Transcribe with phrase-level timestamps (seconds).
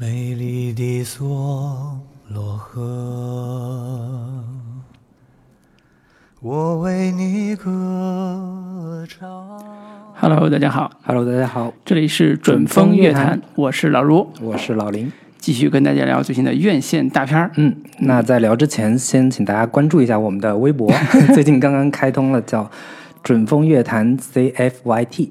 [0.00, 1.24] 美丽的梭
[2.28, 4.44] 罗河，
[6.40, 9.28] 我为你歌唱。
[10.14, 15.10] Hello，大家好，Hello，大家好，这里是准风乐坛，我是老卢，我是老林。
[15.38, 17.50] 继续跟大家聊最新的院线大片儿。
[17.56, 20.88] 嗯，那在聊之前，先请大家关注一下我们的微博，
[21.34, 22.70] 最近刚刚开通了，叫
[23.24, 25.30] 准风乐坛 CFYT。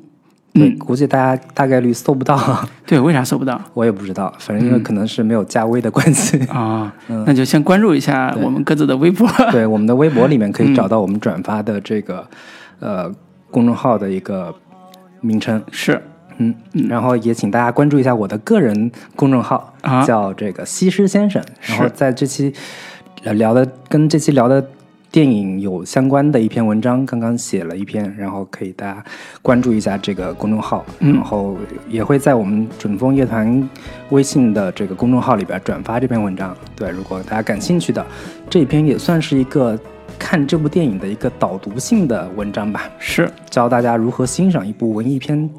[0.80, 2.38] 估计大家大概率搜不到，
[2.86, 6.38] 对，为啥搜不到我也不知道，反正因为可能是没有加微的关系。
[6.46, 6.94] 啊？
[7.26, 9.28] 那就先关注一下我们各自的微博。
[9.52, 12.28] 对，我们的微博里面可以找到我们转发的这个、
[12.80, 13.12] 呃
[13.50, 14.54] 公众号的一个
[15.22, 15.64] 名称。
[15.72, 16.02] 是
[16.38, 16.54] 嗯，
[16.88, 21.42] 然后也请大家关注一下我的个人公众号，啊叫这个西施先生。
[21.60, 22.54] 是然后在这期
[23.24, 24.64] 呃聊的跟这期聊的
[25.18, 29.04] 电影有相关的一篇文章，刚刚写了一篇，然后可以大家
[29.42, 31.58] 关注一下这个公众号，嗯然后
[31.90, 33.68] 也会在我们准风乐团
[34.12, 36.56] 微信的这个公众号里边转发这篇文章。
[36.76, 38.06] 对，如果大家感兴趣的，
[38.48, 39.76] 这篇也算是一个
[40.20, 42.88] 看这部电影的一个导读性的文章吧。
[43.00, 45.50] 是，教大家如何欣赏一部文艺片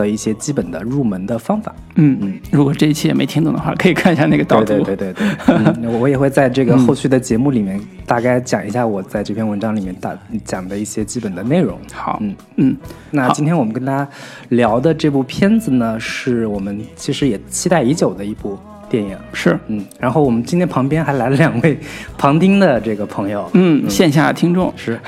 [0.00, 1.74] 的一些基本的入门的方法。
[1.96, 2.40] 嗯嗯。
[2.50, 4.64] 如果这一期也没听懂的话，可以看一下那个导图。
[4.64, 11.78] 对对对对对，嗯，我也会在这个后续的节目里面大概讲一下我在这篇文章里面大讲的一些基本的内容。
[11.92, 12.76] 好，嗯嗯
[13.10, 14.08] 那今天我们跟大家
[14.48, 19.16] 聊的这部片子呢，是我们其实也期待已久的一部电影。
[19.32, 21.78] 是，嗯，然后我们今天旁边还来了两位
[22.16, 23.48] 旁听的这个朋友。
[23.52, 24.98] 嗯，线下听众是，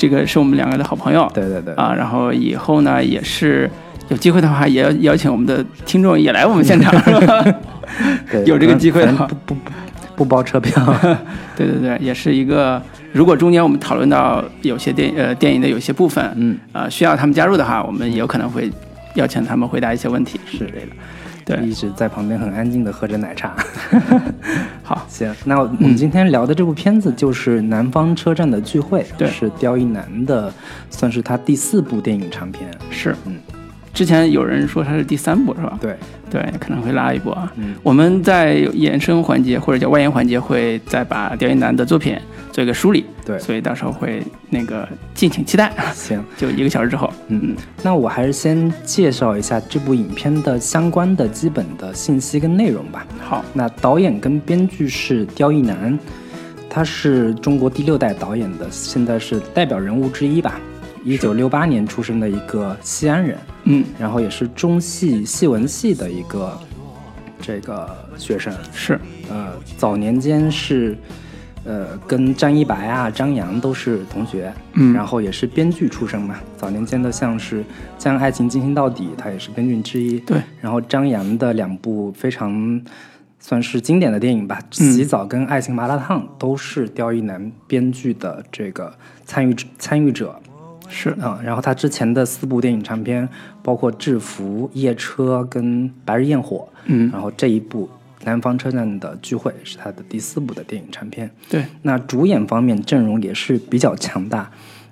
[0.00, 1.30] 这个是我们两个的好朋友。
[1.34, 3.70] 对对对，啊，然后以后呢，也是
[4.08, 7.44] 有机会的话，也要邀请我们的听众也来我们现场， 是吧？
[8.46, 9.60] 有这个机会的话不不不
[10.16, 10.82] 不包车票。
[11.54, 12.80] 对对对，也是一个。
[13.12, 18.70] 如果中间我们讨论到有些电呃电影的有些部分，嗯，呃需要他们加入的话，我们也有可能会
[19.16, 20.92] 邀请他们回答一些问题是之类的。
[21.56, 23.56] 对，一直在旁边很安静的喝着奶茶。
[24.82, 29.28] 好，行，那我们今天聊的这部片子就是《南方车站的聚会》，对。
[29.28, 30.52] 是刁亦男的，
[30.90, 32.68] 算是他第四部电影长片。
[32.90, 33.38] 是，嗯，
[33.92, 35.78] 之前有人说它是第三部是吧？
[35.80, 35.96] 对，
[36.30, 37.52] 对，可能会拉一波啊。
[37.56, 42.16] 嗯我们在延伸环节或者叫外延环节会再把刁亦男的作品
[42.52, 45.72] 做一个梳理，对所以到时候会那个敬请期待。
[45.94, 53.06] 行， 就一个小时之后，嗯，那我还是先介绍一下这部影片的相关的基本的信息跟内容吧。
[53.20, 55.98] 好，那导演跟编剧是刁亦男，
[56.68, 60.60] 他是中国第六代导演的，现在是代表人物之一吧。
[61.02, 66.58] 一九六八年出生的一个西安人，嗯，然后也是中戏戏文系的一个
[67.40, 68.52] 这个学生。
[68.72, 69.00] 是，
[69.30, 70.96] 呃，早年间是
[71.64, 76.38] 呃跟张一白啊、张扬都是同学，嗯然后也是编剧出身嘛。
[76.56, 77.62] 早年间的像是
[77.96, 80.18] 《将爱情进行到底》，他也是编剧之一。
[80.20, 82.78] 对，然后张扬的两部非常
[83.38, 88.92] 算是经典的电影吧，嗯《洗澡》跟《爱情麻辣烫》都是刁亦男编剧的这个
[89.24, 90.38] 参与参与者。
[90.90, 93.26] 是，啊、然后他之前的四部电影长片，
[93.62, 97.86] 包括《制服》《夜车》跟《白日焰火》，嗯，然后这一部
[98.26, 101.30] 《南方车站的聚会》是他的第四部的电影长片。
[101.48, 104.50] 对，那主演方面阵容也是比较强大，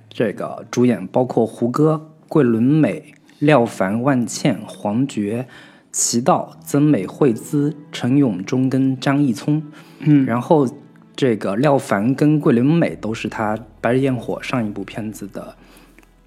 [0.09, 5.47] 这个主演包括胡歌、桂纶镁、廖凡、万茜、黄觉、
[5.91, 9.63] 齐道、曾美惠孜、陈永忠跟张艺聪。
[9.99, 10.69] 嗯，然后
[11.17, 15.57] 这个廖凡跟桂纶镁都是他《白日焰火》上一部片子的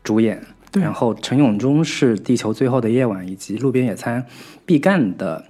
[0.04, 0.42] 主演。
[0.72, 4.22] 对然后陈永忠是《地球最后的夜晚》以及《路边野餐》
[4.66, 5.44] 毕赣的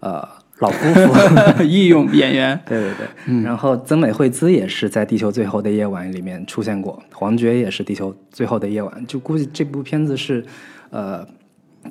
[0.00, 0.26] 呃
[0.60, 1.12] 老夫妇。
[1.62, 2.90] 御用演员， 对对
[3.26, 10.42] 对，然后曾美惠孜也是在《地球最后的夜晚》里面出现过，黄觉也是《地球最后的夜晚》，就估计这部片子是，
[10.88, 11.22] 呃，《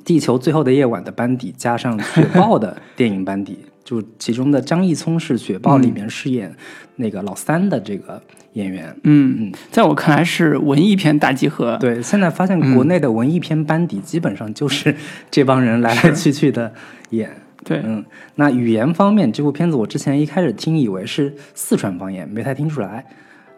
[0.04, 6.54] 地球最后的夜晚》的班底加上雪豹的电影班底， 就其中的张艺聪是雪豹里面饰演
[6.96, 8.22] 那个老三的这个
[8.54, 8.94] 演员。
[9.04, 14.94] 嗯，在我看来是文艺片大集合，对，现在发现国内的文艺片班底基本上就是
[15.30, 16.72] 这帮人来来去去的
[17.10, 17.30] 演。
[17.64, 23.06] 对，嗯，那语言方面，这部片子我之前一开始听以为是四川方言，没太听出来。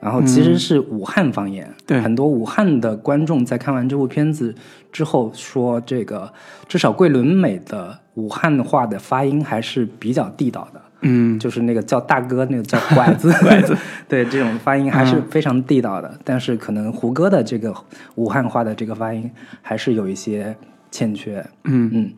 [0.05, 1.99] 然后其实是武汉方言，对。
[1.99, 4.55] 很多武汉的观众在看完这部片子
[4.93, 6.31] 之后说，这个
[6.69, 13.75] 至少桂纶镁的武汉话的发音还是比较地道的，嗯，就是那个叫大哥，那个叫拐子， 拐子，
[14.07, 16.19] 对，这种发音还是非常地道的。
[16.23, 17.75] 但是可能胡歌的这个
[18.17, 19.31] 武汉话的这个发音
[19.63, 20.55] 还是有一些
[20.91, 21.91] 欠缺，嗯。
[21.95, 22.13] 嗯。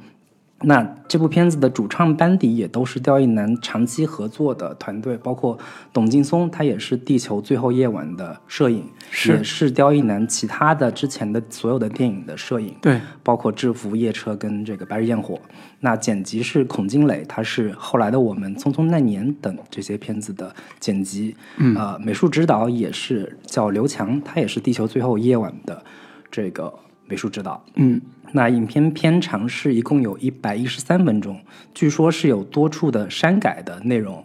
[0.62, 5.58] 那这部片子的主唱班底也都是刁亦男长期合作的团队，包括
[5.92, 15.34] 董劲松，他也是《地球最后夜晚》的摄影，是也是刁亦男其他的之前的所有的电影的摄影，对，包括《制服夜车》跟这个《白日焰火》。
[15.80, 21.36] 那剪辑是孔金磊，他是后来的我们《匆匆那年》等这些片子的剪辑。
[21.58, 25.84] 嗯，呃，美术指导也是叫刘强，他也是《地球最后夜晚》的
[26.30, 26.72] 这个
[27.06, 27.62] 美术指导。
[27.74, 28.00] 嗯，
[28.32, 31.38] 那影片片长是一共有一百一十三分钟，
[31.74, 34.22] 据说是有多处的删改的内容。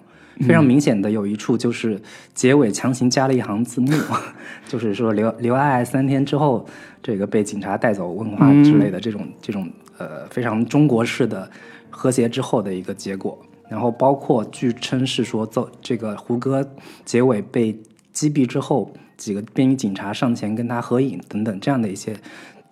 [0.48, 2.02] 非常明显的有一处就是
[2.34, 3.92] 结尾强行加了一行字幕，
[4.68, 6.66] 就是说刘刘爱爱三天之后
[7.04, 9.70] 这个被警察带走问话之类的这种、这种
[10.00, 11.48] 呃非常中国式的
[11.92, 13.38] 和谐之后的一个结果。
[13.70, 16.68] 然后包括据称是说奏这个胡歌
[17.06, 17.80] 结尾被
[18.12, 22.16] 击毙之后，几个便衣警察上前跟他合影等等这样的一些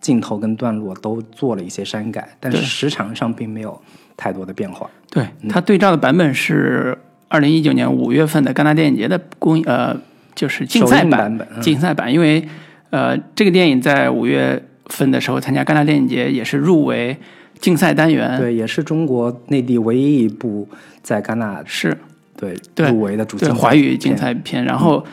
[0.01, 3.79] 镜头跟段落都做了一些删改，但是时长上并没有
[4.15, 4.89] 太多的变化。
[5.09, 6.97] 对，它对照的版本是
[7.27, 9.95] 二零一九年五月份的戛纳电影节的公呃，
[10.35, 11.61] 就是竞赛版版本嗯。
[11.61, 12.47] 竞赛版，因为
[12.91, 17.17] 呃，这个电影在五月份的时候参加戛纳电影节，也是入围
[17.59, 20.67] 竞赛单元，对，也是中国内地唯一一部
[21.03, 21.97] 在戛纳是。
[22.37, 22.89] 对对。
[22.89, 24.15] 入围的主对竞华语竞。
[24.15, 25.03] 赛片，然后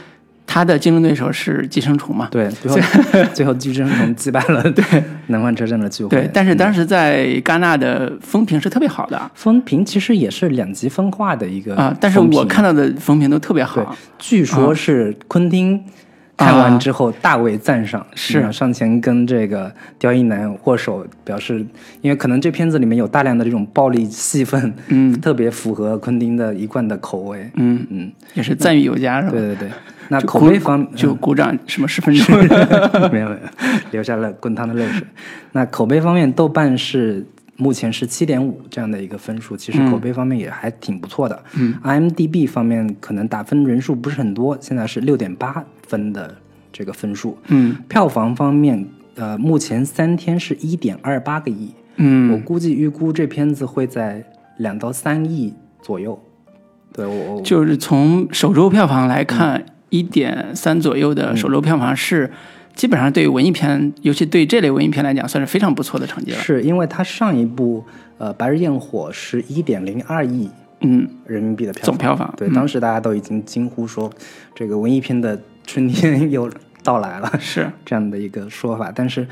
[0.47, 2.81] 他的竞争对手是《寄生虫》嘛，对，最后
[3.35, 4.85] 最后寄生虫击败了 对。
[5.27, 6.11] 南方车站的聚会。
[6.11, 9.31] 对，但是嗯当时在戛纳的风评是特别好的。
[9.35, 15.83] 风评其实也是两极分化的一个啊，但是我看到的风评都特别好，，据说是昆汀
[16.37, 21.65] 看完之后大为赞赏，啊是嗯上前跟这个刁亦男握手，表示
[22.03, 27.51] 因为可能这片子里面有大量的这种暴力戏份，嗯特别符合昆汀的一贯的口味。
[27.55, 29.33] 嗯，嗯，也是赞誉有加，是吧？
[29.33, 29.71] 对对对。
[30.09, 32.37] 那口碑方就鼓掌什么十分钟，
[33.11, 33.39] 没 有没有，
[33.91, 35.05] 流下了滚烫的泪水。
[35.53, 41.43] 那口碑方面，豆瓣是目前是七点五这样的一个分数，其实口碑方面也还挺不错的。
[41.57, 46.35] 嗯，IMDB 方面可能打分人数不是很多，现在是六点八分的
[46.73, 47.37] 这个分数。
[47.49, 47.77] 嗯。
[47.89, 52.33] 票房方面，呃，目前三天是一点二八个亿，嗯。
[52.33, 54.25] 我嗯，估计预估这片子会在
[54.59, 56.19] 两到三亿左右。
[56.93, 62.31] 对我我就是从首周票房来看，一点三左右的首周票房是
[62.75, 66.39] 基本上对于文艺片，尤其对这类文艺片来讲，算是非常不错的成绩了。
[66.39, 67.85] 是因为它上一部
[68.17, 70.49] 呃《白日焰火》是一点零二亿
[70.81, 71.87] 嗯，人民币的票房。
[71.87, 72.35] 总票房。
[72.37, 74.11] 对，嗯当时大家都已经惊呼说，
[74.55, 76.51] 这个文艺片的春天又
[76.83, 78.93] 到来了， 是这样的一个说法。
[78.95, 79.27] 但是，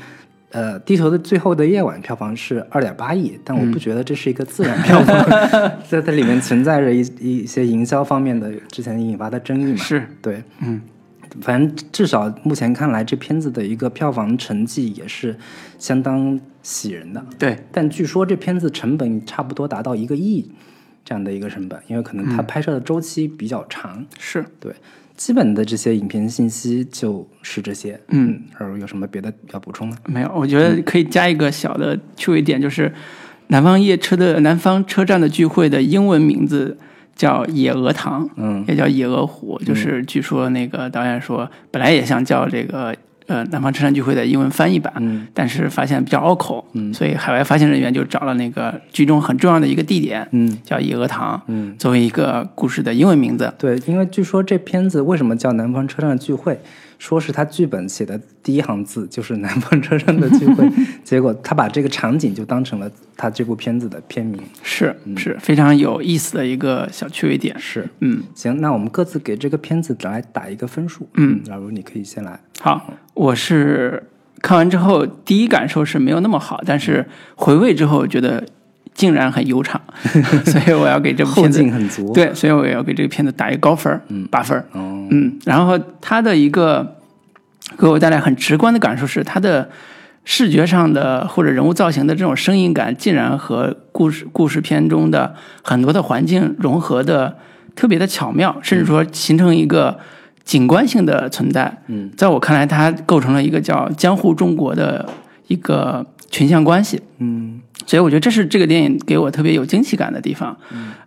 [0.51, 5.17] 呃，《地球的最后的夜晚》票房是二点八亿，但我不觉得这是一个自然票房，
[5.87, 9.77] 在它里面存在着一一些营销方面的之前引发的争议嘛。
[9.77, 10.81] 是，对，嗯，
[11.41, 15.35] 反正至少目前看来，这片子的一个票房成绩也是
[15.77, 17.25] 相当喜人的。
[17.39, 20.51] 对，但据说这片子成本差不多达到一个亿
[21.03, 24.05] 这样的一个成本，因为可能它拍摄的周期比较长。
[24.17, 24.45] 是。
[24.59, 24.73] 对，
[25.15, 27.99] 基本的这些影片信息就是这些。
[28.09, 29.97] 嗯，而有什么别的要补充的？
[30.05, 32.91] 没有，我觉得可以加一个小的趣味点，就是
[33.47, 36.77] 南方夜车的南方车站的聚会的英文名字
[37.15, 42.95] 叫野鹅塘，嗯也叫野鹅湖，就是据说那个导演说本来也想叫这个
[43.27, 45.27] 呃南方车站聚会的英文翻译版，嗯。
[45.33, 46.93] 但是发现比较拗口，嗯。
[46.93, 50.57] 所以海外发行人员就找了那个剧中很重要的一个地点，嗯。
[50.63, 53.53] 叫野鹅塘，嗯，作为一个故事的英文名字。
[53.57, 56.59] 对，因为据说这片子为什么叫南方车站聚会，
[57.05, 60.67] 说是他剧本写的第一行字 就是南方车站的聚会，
[61.05, 64.41] 结果他把这个场景就当成了他这部片子的片名。
[64.63, 67.55] 是是非常有意思的一个小趣味点。
[67.59, 71.07] 是，嗯，行，那我们各自给这个片子来打一个分数。
[71.13, 72.39] 嗯，老卢你可以先来。
[72.59, 74.01] 好，我是
[74.41, 78.43] 看完之后第一感受是没有那么好，但是回味之后觉得
[78.95, 79.79] 竟然很悠长，
[80.45, 84.65] 所以我要给这部后片子劲很足。，对，所以我要给这个片子打一个高分儿，嗯八分儿。
[84.71, 86.94] 哦，嗯，然后它的一个
[87.77, 89.69] 给我带来很直观的感受是，它的
[90.23, 97.37] 视觉上的或者人物造型的这种生硬感，竟然和故事故事片中的很多的环境融合的
[97.75, 99.99] 特别的巧妙，甚至说形成一个
[100.43, 101.81] 景观性的存在。
[101.87, 105.07] 嗯，在我看来，它构成了一个叫江户中国的
[105.47, 107.01] 一个群像关系。
[107.17, 110.57] 嗯所以我觉得这是这个电影给我特别有惊喜感的地方，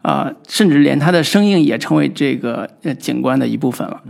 [0.02, 4.00] 啊、甚至连它的声音也成为这个呃景观的一部分了，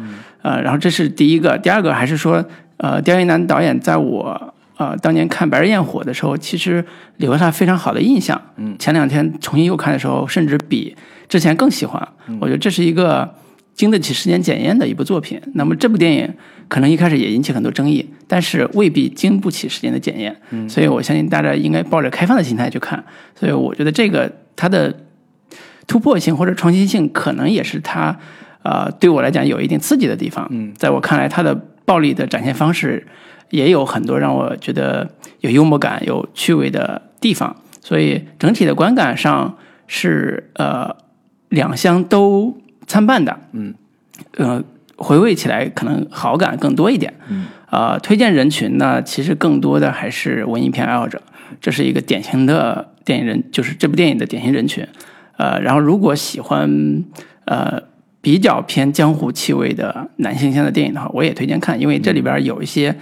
[0.48, 2.42] 呃，然后这是第一个，第二个还是说，
[2.78, 6.82] 呃，刁亦男导演在我呃当年看《白日焰火》的时候，其实
[7.18, 10.96] 留下非常好的印象，嗯，前两天重新又看的时候，甚至比
[11.28, 12.08] 之前更喜欢，
[12.40, 13.34] 我觉得这是一个
[13.74, 15.38] 经得起时间检验的一部作品。
[15.52, 16.32] 那么这部电影
[16.66, 20.34] 可能一开始也引起很多争议，但是未必经不起时间的检验。
[20.48, 23.04] 嗯，所以我相信大家应该抱着开放的心态去看。
[23.38, 24.94] 所以我觉得这个它的
[25.86, 28.18] 突破性或者创新性，可能也是它
[28.62, 30.46] 呃对我来讲有一定刺激的地方。
[30.50, 33.06] 嗯，在我看来，它的暴力的展现方式
[33.50, 35.10] 也有很多让我觉得
[35.40, 37.56] 有幽默感、有趣味的地方。
[37.80, 40.94] 所以整体的观感上是呃
[41.48, 43.38] 两相都参半的。
[43.52, 43.74] 嗯，
[44.36, 44.62] 呃，
[44.96, 47.14] 回味起来可能好感更多一点。
[47.28, 51.22] 嗯，呃，推荐人群呢，其实更多的还是文艺片爱好者，
[51.60, 54.86] 这是一个典型的电影人，就是这部电影的典型人群。
[55.38, 57.04] 呃，然后如果喜欢
[57.46, 57.80] 呃
[58.20, 62.94] 比较偏江湖气味的男性向的电影的话，我也推荐看，因为这里边有一些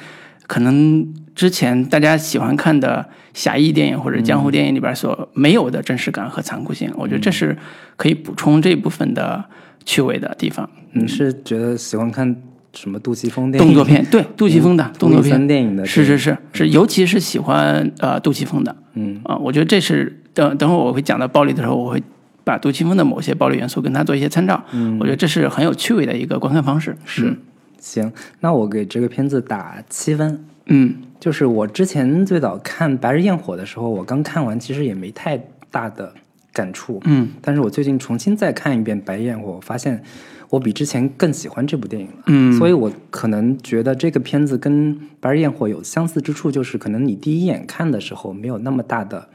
[0.46, 7.56] 可能之前大家喜欢看的侠义电影或者江湖电影里边所没有的真实感和残酷性，我觉得这是
[7.96, 9.44] 可以补充这部分的
[9.84, 10.68] 趣味的地方。
[10.92, 12.34] 你是觉得喜欢看
[12.72, 13.66] 什么杜琪峰电影？
[13.66, 19.20] 动作片，对杜琪峰的动作片，电影的是是是是，尤其是喜欢呃杜琪峰的，嗯。
[19.24, 22.02] 啊、我觉得这是等等会儿我会讲到暴力的时候，我会
[22.46, 26.96] 把杜琪峰的某些暴力元素跟他做一些参照，嗯我觉得这是很有趣味的一个观看方式。
[27.04, 27.36] 是
[27.80, 30.44] 行，那我给这个片子打七分。
[30.66, 35.36] 嗯就是我之前最早看《白日焰火》的时候，我刚看完，其实也没太
[35.72, 36.14] 大的
[36.52, 37.00] 感触。
[37.04, 40.00] 嗯但是我最近重新再看一遍《白日焰火》，我发现
[40.48, 42.22] 我比之前更喜欢这部电影了。
[42.26, 49.28] 嗯，所以我可能觉得这个片子跟《白日焰火》有相似之处，就是可能你第一眼看的时候没有那么大的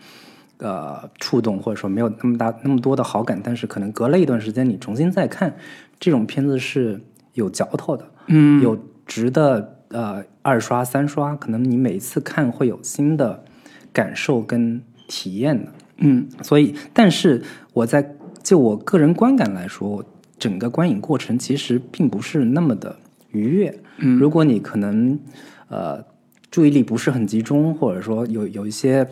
[0.61, 5.53] 呃触动，或者说没有那么大那么多的好感，但是可能隔了一段时间你重新再看，
[5.99, 7.01] 这种片子是
[7.33, 13.43] 有嚼头的，嗯有值得呃二刷三刷，可能你每一次看会有新的
[13.91, 15.71] 感受跟体验的。
[15.97, 20.03] 嗯所以，但是我在就我个人观感来说，
[20.39, 22.95] 整个观影过程其实并不是那么的
[23.31, 23.77] 愉悦。
[23.97, 25.19] 嗯如果你可能
[25.67, 26.03] 呃
[26.49, 29.07] 注意力不是很集中，或者说有有一些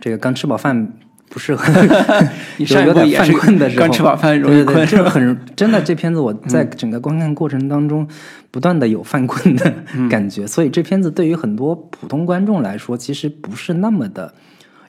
[0.00, 0.92] 这个刚吃饱饭
[1.28, 1.64] 不适合
[2.56, 5.80] 你 有有点犯上一部也是困的时候，刚吃饱饭容易对对对，困是吧这很真的。
[5.80, 8.06] 这片子我在整个观看过程当中，
[8.50, 9.72] 不断的有犯困的
[10.08, 14.34] 感觉，所以这片子对于很多普通观众来说，其实不是那么的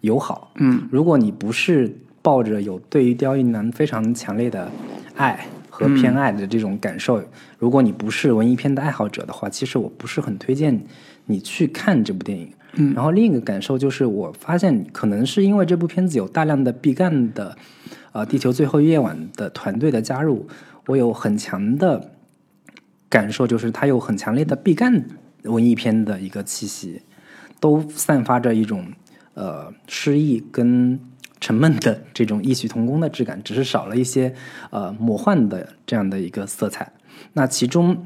[0.02, 0.52] 友好。
[0.56, 4.72] 嗯如果你不是抱着有对于刁亦男非常强烈的
[5.16, 7.22] 爱和偏爱的这种感受，
[7.60, 10.80] 如果你不是文艺片的爱好者的话，其实我不是很推荐
[11.26, 12.52] 你去看这部电影。
[12.74, 17.58] 嗯然后另一个感受就是，我发现可能是因为这部片子有大量的毕赣的，
[18.14, 20.48] 呃，《地球最后夜晚》的团队的加入，
[20.88, 22.12] 我有很强的
[23.10, 25.06] 感受，就是它有很强烈的毕赣
[25.44, 27.02] 文艺片的一个气息，
[27.60, 28.86] 都散发着一种
[29.34, 31.00] 呃诗意跟
[31.42, 34.34] 沉闷的这种异曲同工的质感，只是少了一些
[34.70, 36.90] 呃魔幻的这样的一个色彩。
[37.34, 38.06] 那其中，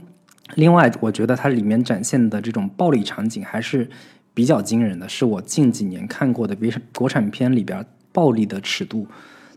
[0.55, 3.89] 另外我觉得它里面展现的这种暴力场景还是
[4.35, 9.07] 比较惊人的，是我近几年看过的别国产片里边暴力的尺度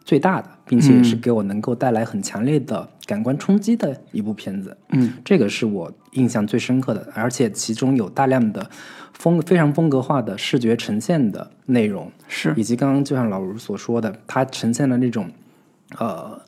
[0.04, 4.74] 最大的，并且也是给我能够带来很强烈的感官冲击的一部片子。
[4.90, 8.70] 嗯这个是我印象最深刻的，而且其中有大量的
[9.12, 15.28] 风非常风格化的视觉呈现的内容，是以及刚刚就像老卢所说的，它呈现了那种
[15.98, 16.40] 呃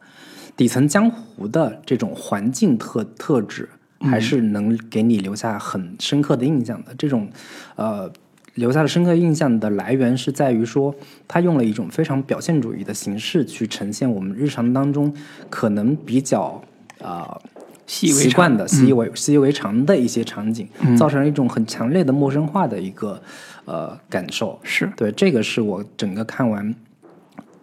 [0.56, 3.68] 底层江湖的这种环境特特质，
[4.00, 6.94] 还是能给你留下很深刻的印象的。
[6.96, 7.28] 这种
[7.76, 8.10] 呃
[8.54, 10.94] 留下的深刻印象的来源是在于说，
[11.28, 15.14] 他用了一种非常表现主义的形式去呈现我们日常当中
[15.48, 16.62] 可能比较
[17.00, 17.40] 啊。
[17.86, 23.20] 习习惯的、习以为习以为常的一些场景，造成了一种很强烈的陌生化的一个
[23.64, 24.56] 呃感受。
[24.62, 26.72] 是对，这个是我整个看完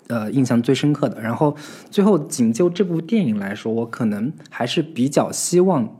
[0.08, 1.22] 呃印象最深刻的。
[1.22, 1.56] 然后
[1.90, 5.98] 最后仅就这部电影来说，我可能还是比较希望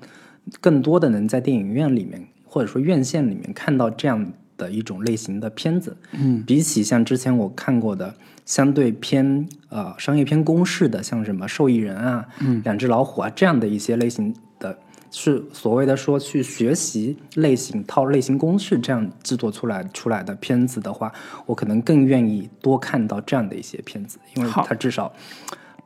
[0.60, 5.96] 更多的能在电影院里面或者说院线里面看到这样的一种类型的片子。
[6.12, 8.14] 嗯，比起像之前我看过的
[8.46, 14.78] 相对偏呃商业片公式的，像什么受益人啊、嗯、两只老虎啊这样的一些类型的。
[15.10, 21.10] 是所谓的说去学习类型套类型公式这样制作出来出来的片子的话，
[21.46, 25.12] 我可能更愿意多看到这样的一些片子，因为它至少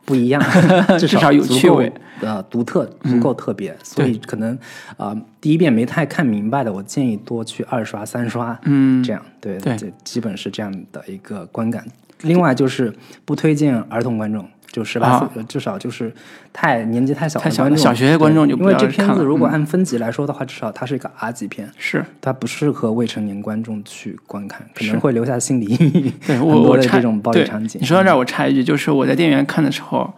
[0.05, 0.41] 不一样，
[0.99, 1.91] 至至少有趣味。
[2.21, 4.53] 呃独特，足够特别，所以可能
[4.95, 9.19] 啊、呃第一遍没太看明白的，我建议多去二刷三刷，嗯这样。
[9.39, 9.75] 对对。
[9.75, 11.83] 这基本是这样的一个观感。
[12.21, 12.93] 另外就是
[13.25, 16.13] 不推荐儿童观众，就十八岁、啊至少就是
[16.53, 21.69] 太年纪太小的太小观众，小学观众就因为这片子如果按分级来说的话，至少它是一个 R 级片。
[21.77, 22.05] 是。
[22.21, 26.13] 它不适合未成年观众去观看，可能会留下心理阴影。
[26.25, 27.81] 对 我我场景。
[27.81, 30.13] 你说到这儿，我插一句，就是我在电影院看的时候，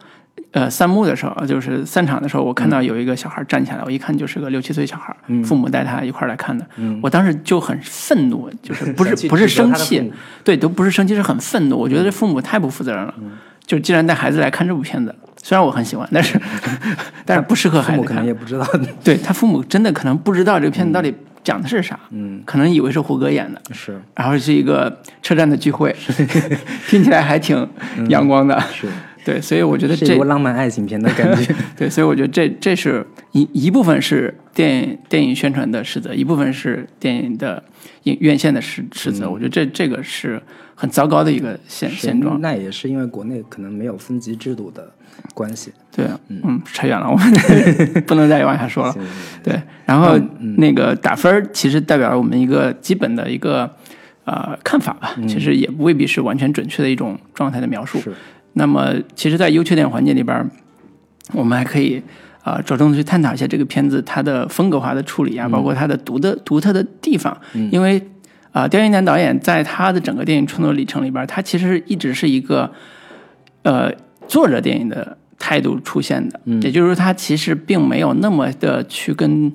[0.51, 6.65] 呃散幕的时候，就是散场的时候，我看到有一个小孩站起来，我一看就是个六七岁小孩，父母带他一块儿来看的。
[7.01, 10.11] 我当时就很愤怒，就是 不是不是生气
[10.43, 11.77] 对，都不是生气，是很愤怒。
[11.77, 13.13] 我觉得这父母太不负责任了。
[13.65, 16.39] 就既然带孩子来看这部片子，虽然我很喜欢，但是
[17.25, 18.25] 但是不适合父母可能孩子看。
[18.27, 18.67] 也不知道，
[19.03, 25.95] 对他父母真的可能不知道这个片子到底讲的是啥，嗯，可能以为是胡歌演的，是然后是一个车站的聚会，
[26.87, 27.67] 听起来还挺
[28.09, 28.59] 阳光的。
[28.73, 28.87] 是
[29.25, 31.55] 对，所以我觉得这浪漫爱情片的感觉。
[31.77, 37.63] 对，所以我觉得这这是一一部分是电影电影宣传的失责，一部分是电影的
[38.03, 39.29] 影院线的失失责。
[39.29, 40.41] 我觉得这这个是
[40.75, 42.39] 很糟糕的一个现现状。
[42.41, 44.91] 那也是因为国内可能没有分级制度的
[45.33, 45.71] 关系。
[45.95, 47.33] 对，嗯，扯远了，我们
[48.07, 48.95] 不能再往下说了。
[49.43, 50.17] 对，然后
[50.57, 53.69] 那个打分儿其实代表了我们一个基本的一个
[54.25, 57.99] 呃看法吧，其实也未必是完全准确的一种状态的描述。
[57.99, 58.11] 是
[58.53, 60.47] 那么，其实，在优缺点环节里边儿，
[61.33, 61.97] 我们还可以
[62.43, 67.35] 啊、呃着重的去探讨一下这个片子它的风格化的处理啊，包括它的独的独特的地方。
[67.71, 68.01] 因为
[68.53, 72.71] 啊，刁亦男导演在他的整个电影创作历程里边，他其实一直是一个
[73.63, 73.91] 呃
[74.27, 79.51] 作者电影的态度出现的，也就是说，他其实并没有那么的去跟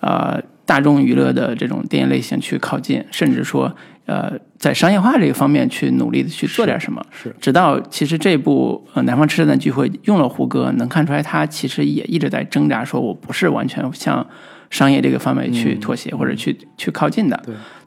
[0.00, 7.04] 呃大众娱乐的这种电影类型去靠近，甚至说呃在商业化这个方面去努力的去做点什么。
[7.10, 14.24] 是直到其实这部呃《南方车站的聚会》用了胡歌，能看出来他其实也一直在挣扎，说我不是完全向
[14.70, 17.42] 商业这个方面去妥协、或者去去靠近的。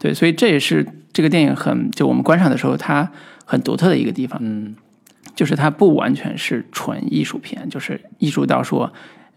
[0.06, 3.10] 对对，所以这也是这个电影很就我们观赏的时候它
[3.44, 4.40] 很独特的一个地方。
[4.42, 4.76] 嗯，
[5.34, 8.92] 就是它不完全是纯艺术片，就是艺术到说，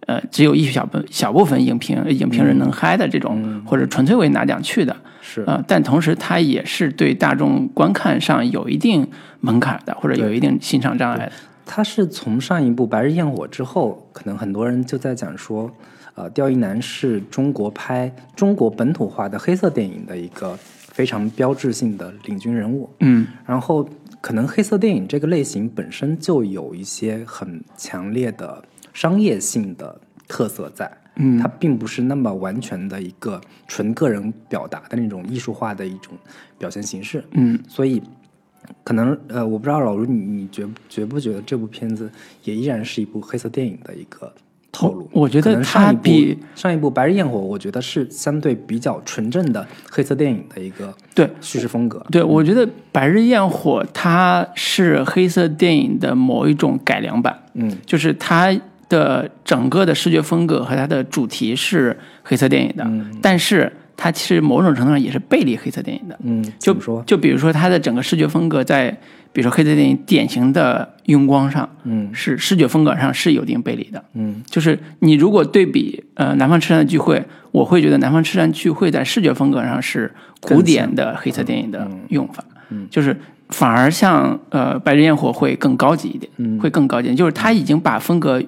[0.06, 9.06] 呃，只有一小部小部分影评影评人能嗨的这种，或者纯粹为拿奖去的，是呃，但同时它也是对大众观看上有一定
[9.40, 11.32] 门槛的，或者有一定欣赏障碍的。
[11.66, 15.70] 它是从上一部《白日焰火》之后，可能很多人就在讲说，
[16.18, 22.90] 呃，刁亦男是中国拍中国本土化的黑色电影的一个非常标志性的领军人物。
[22.98, 23.88] 嗯然后，
[24.20, 28.60] 可能黑色电影这个类型本身就有一些很强烈的
[28.92, 30.90] 商业性的特色在。
[31.20, 36.14] 嗯它并不是那么完全的一个纯个人表达的那种艺术化的一种
[36.58, 37.24] 表现形式。
[37.32, 38.02] 嗯，所以
[38.84, 42.10] 可能呃，我不知道老卢你你觉觉不觉得这部片子
[42.44, 44.32] 也依然是一部黑色电影的一个
[44.82, 52.04] 我我觉得它比上一部《白日焰火》，我觉得是相对比较纯正的黑色电影的一个对叙事风格。
[52.10, 58.54] 对，我觉得《白日焰火》它是黑色电影的某一种改良版，嗯，就是它
[58.88, 62.88] 的整个的视觉风格和它的主题是黑色电影的，
[63.20, 66.18] 但是它其实某种程度上也是背离黑色电影的。
[66.22, 67.02] 嗯，就怎么说？
[67.04, 68.96] 就比如说它的整个视觉风格在，
[69.38, 72.10] 比如说黑色电影典型的用光上，嗯。
[72.12, 74.02] 是视觉风格上是有一定背离的。
[74.14, 74.42] 嗯。
[74.46, 77.20] 就是你如果对比呃《南方车站的聚会》，
[77.52, 82.88] 我会觉得《南方车站聚会》在视觉风格上是古典的黑色电影的用法，嗯。
[82.90, 83.16] 就是
[83.50, 86.58] 反而像呃《白日焰火》会更高级一点，嗯。
[86.58, 88.42] 会更高级，就是他已经把风格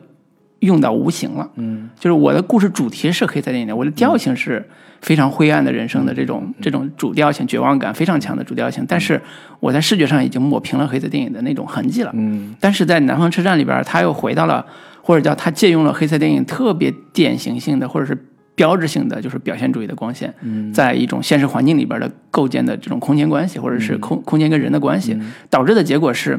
[0.61, 1.51] 用到无形了。
[1.57, 1.91] 嗯。
[1.99, 4.67] 就是我的故事主题是黑色电影的，我的调性是
[5.01, 9.21] 非常灰暗的人生的这种这种主调性、绝望感非常强的主调性，但是
[9.59, 12.11] 我在视觉上已经抹平了黑色电影的那种痕迹了。
[12.15, 12.55] 嗯。
[12.61, 14.65] 但是在南方车站里边，他又回到了，
[15.03, 18.17] 或者叫他借用了黑色电影特别典型性的，或者是
[18.55, 20.71] 标志性的，就是表现主义的光线，嗯。
[20.73, 25.19] 在一种现实环境里边的构建的这种空间关系，或者是空空间跟人的关系，
[25.49, 26.39] 导致的结果是，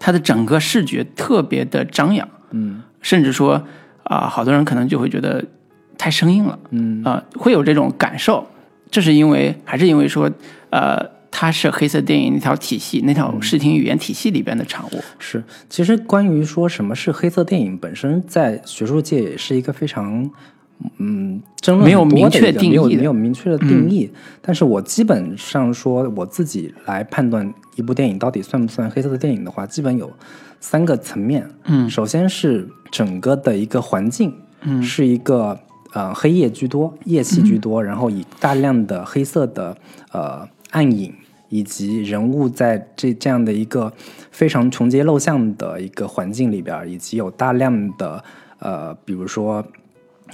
[0.00, 3.62] 它的整个视觉特别的张扬，嗯甚至说
[4.04, 5.44] 啊、好多人可能就会觉得
[5.96, 8.46] 太生硬了，嗯啊、会有这种感受。
[8.90, 10.28] 这是因为还是因为说，
[10.70, 10.98] 呃，
[11.30, 15.00] 它是黑色电影那条体系、那条视听语言体系里边的产物。
[15.20, 20.28] 是，其实关于说什么是黑色电影本身，在学术界也是一个非常
[20.98, 24.10] 嗯争论没有明确定义没有明确的定义。
[24.42, 30.10] 但是我基本上说我自己来判断一部电影到底算不算黑色的电影的话，基本有
[30.60, 31.48] 三个层面。
[31.64, 31.90] 嗯。
[31.90, 34.82] 首先是整个的一个环境，嗯。
[34.82, 35.58] 是一个
[35.92, 39.76] 呃黑夜居多，夜气居多，然后以大量的黑色的
[40.12, 41.12] 呃暗影
[41.48, 43.92] 以及人物在这这样的一个
[44.30, 48.22] 非常穷街陋巷的一个环境里边儿，以及有大量的
[48.60, 49.64] 呃比如说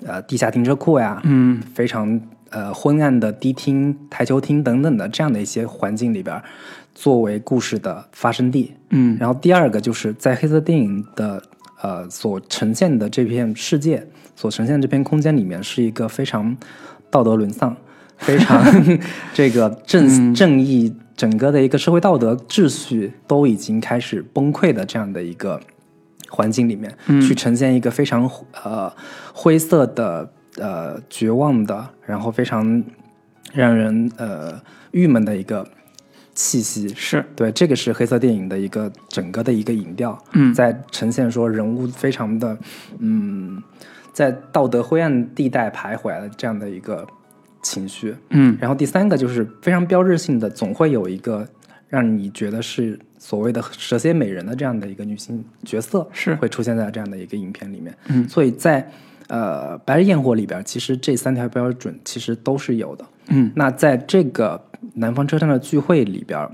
[0.05, 6.45] 呃地下停车库呀，嗯非常呃昏暗的迪厅、台球厅等等的这样的一些环境里边儿，
[6.97, 8.73] 作为故事的发生地。
[8.89, 9.17] 嗯。
[9.21, 11.43] 然后第二个就是在黑色电影的
[11.83, 14.03] 呃所呈现的这片世界，
[14.35, 16.57] 所呈现的这片空间里面，是一个非常
[17.11, 17.77] 道德沦丧、
[18.17, 18.65] 非常
[19.35, 25.61] 这个正正义整个的一个社会道德秩序都已经开始崩溃的这样的一个
[26.31, 27.21] 环境里面，嗯。
[27.21, 28.29] 去呈现一个非常
[28.65, 28.91] 呃
[29.35, 32.83] 灰色的、呃绝望的，然后非常
[33.53, 34.59] 让人呃
[34.93, 35.67] 郁闷的一个
[36.37, 36.87] 气息。
[36.95, 42.57] 是，对，这个是黑色电影的一个整个的一个影调，嗯在呈现说人物非常的
[43.01, 43.61] 嗯，
[44.13, 47.05] 在道德灰暗地带徘徊的这样的一个
[47.63, 48.15] 情绪。
[48.31, 51.45] 嗯然后第三个就是非常标志性的，总会有一个
[51.89, 57.97] 让你觉得是所谓的蛇蝎美人的这样的一个女性角色，是会出现在这样的一个影片里面。
[58.09, 58.87] 嗯所以在
[59.29, 63.05] 呃《白日焰火》里边，其实这三条标准其实都是有的。
[63.29, 63.51] 嗯。
[63.55, 64.63] 那在这个
[64.95, 66.49] 南方车站的聚会里边，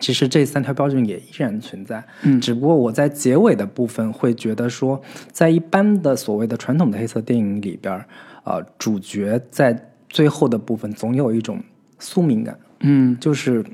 [0.00, 2.02] 其实这三条标准也依然存在。
[2.22, 2.40] 嗯。
[2.40, 8.04] 只不过我在结尾的部分会觉得说，在一般的所谓的传统的黑色电影里边，
[8.44, 11.60] 呃，主角在最后的部分总有一种
[11.98, 13.16] 宿命感，嗯。
[13.20, 13.64] 就是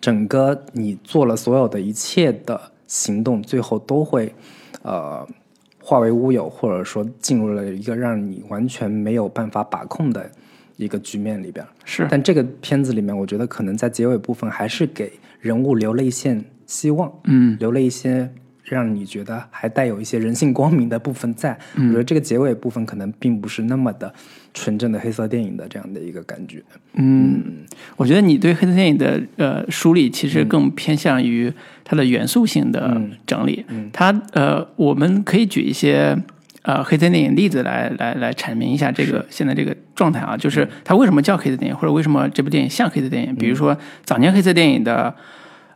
[0.00, 4.34] 整个你做了所有的一切的行动，最后都会
[4.82, 5.26] 呃
[5.82, 10.30] 化为乌有，或者说进入了一个让你完全没有办法把控的
[10.76, 11.64] 一个局面里边。
[11.84, 18.30] 是，但这个片子里面，我觉得可能在结尾部分还是给人物留了一线希望，嗯留了一些
[18.64, 21.58] 让你觉得还带有一些人性光明的部分在。
[21.76, 24.12] 嗯我觉得这个结尾部分可能并不是那么的
[24.54, 26.62] 纯正的黑色电影的这样的一个感觉。
[26.94, 27.64] 嗯，
[27.96, 31.52] 我觉得你对黑色电影的呃梳理其嗯实更偏向于
[31.84, 33.64] 它的元素性的整理。
[33.68, 36.16] 嗯它呃，我们可以举一些
[36.64, 43.34] 呃黑色电影例子来来来阐明一下这个现在这个状态啊，嗯就是它为什么叫黑色电影，或者为什么这部电影像黑色电影。
[43.36, 43.74] 比如说
[44.04, 45.14] 早年黑色电影的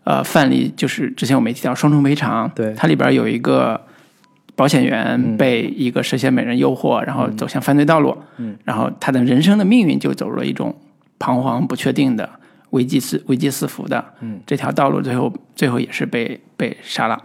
[0.04, 3.80] 呃范例，就是之前我们也提到《双重赔偿》，对它里边有一个。
[4.58, 8.56] 保险员被一个蛇蝎美人诱惑，然后走向犯罪道路，嗯。
[8.64, 10.74] 然后他的人生的命运就走入了一种
[11.16, 12.28] 彷徨不确定的
[12.70, 14.40] 危机四危机四伏的嗯。
[14.44, 17.16] 这条道路，最后最后也是被被杀了。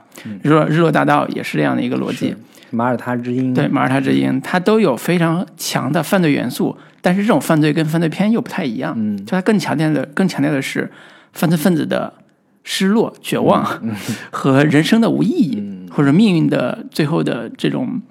[0.43, 2.37] 日落日落大道也是这样的一个逻辑是，
[2.73, 9.17] 马耳他之鹰，对马耳他之鹰，它都有非常强的犯罪元素，但是这种犯罪跟犯罪片又不太一样，嗯。
[9.25, 10.91] 就它更强调的更强调的是
[11.31, 12.11] 犯罪分子的
[12.63, 13.63] 失落、绝望
[14.31, 18.01] 和人生的无意义，或者命运的最后的这种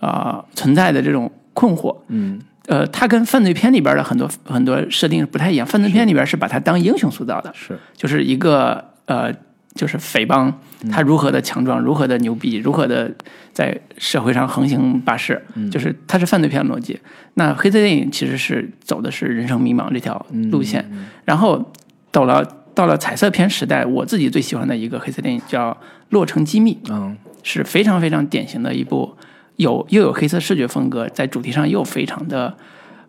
[0.00, 1.96] 啊、呃存在的这种困惑。
[2.08, 2.40] 嗯。
[2.66, 5.66] 呃，它跟犯罪片里边的很多很多设定不太一样。
[5.66, 7.76] 犯罪片里边是把它当英雄塑造的，是。
[7.96, 9.34] 就是一个呃，
[9.74, 10.52] 就是匪帮，
[10.90, 13.10] 他如何的强壮，如何的牛逼，如何的
[13.52, 16.98] 在社会上横行霸市，就是他是犯罪片的逻辑。
[17.34, 20.84] 那黑色电影其实是走的是人生迷茫这条路线，
[21.24, 21.72] 然后
[22.10, 25.70] 到了到了彩色片时代，我自己最喜欢的一个黑色电影叫
[26.10, 27.16] 《洛城机密》，嗯。
[27.42, 29.16] 是非常非常典型的一部
[29.56, 32.54] 有又有黑色视觉风格，在主题上又非常的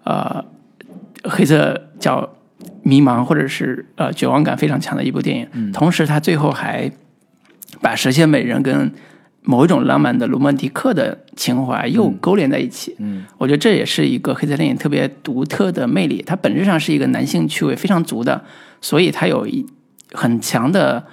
[0.05, 0.41] 呃
[1.25, 2.33] 黑色叫
[2.83, 5.71] 迷茫或者是呃绝望感非常强的一部电影。
[5.71, 6.91] 同时，他最后还
[7.81, 8.91] 把蛇蝎美人跟
[9.43, 12.95] 某一种浪漫的罗曼蒂克的情怀又勾连在一起。
[12.99, 16.23] 嗯我觉得这也是一个黑色电影特别独特的魅力。
[16.25, 18.43] 它本质上是一个男性趣味非常足的，
[18.81, 19.65] 所以它有一
[20.13, 21.03] 很强的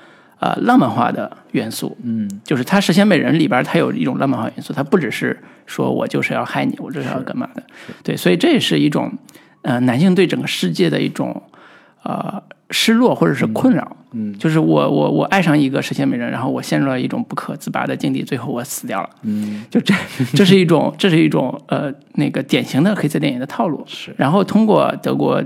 [0.41, 1.97] 呃浪漫化的元素。
[2.03, 7.63] 嗯就是它《蛇蝎美人》里边，它有一种浪漫化元素，它不只是说我就是要害你，我就是要干嘛的，
[8.03, 9.11] 对，所以这也是一种
[9.63, 11.43] 呃男性对整个世界的一种
[12.03, 13.97] 呃失落或者是困扰。
[14.13, 19.11] 嗯就是我我我爱上一个蛇蝎美人，然后我陷入了一种不可自拔的境地，最后我死掉了。
[19.23, 19.95] 嗯就这，
[20.35, 23.85] 这是一种，这是一种呃，那个典型的黑色电影的套路。
[23.87, 25.45] 是然后通过德国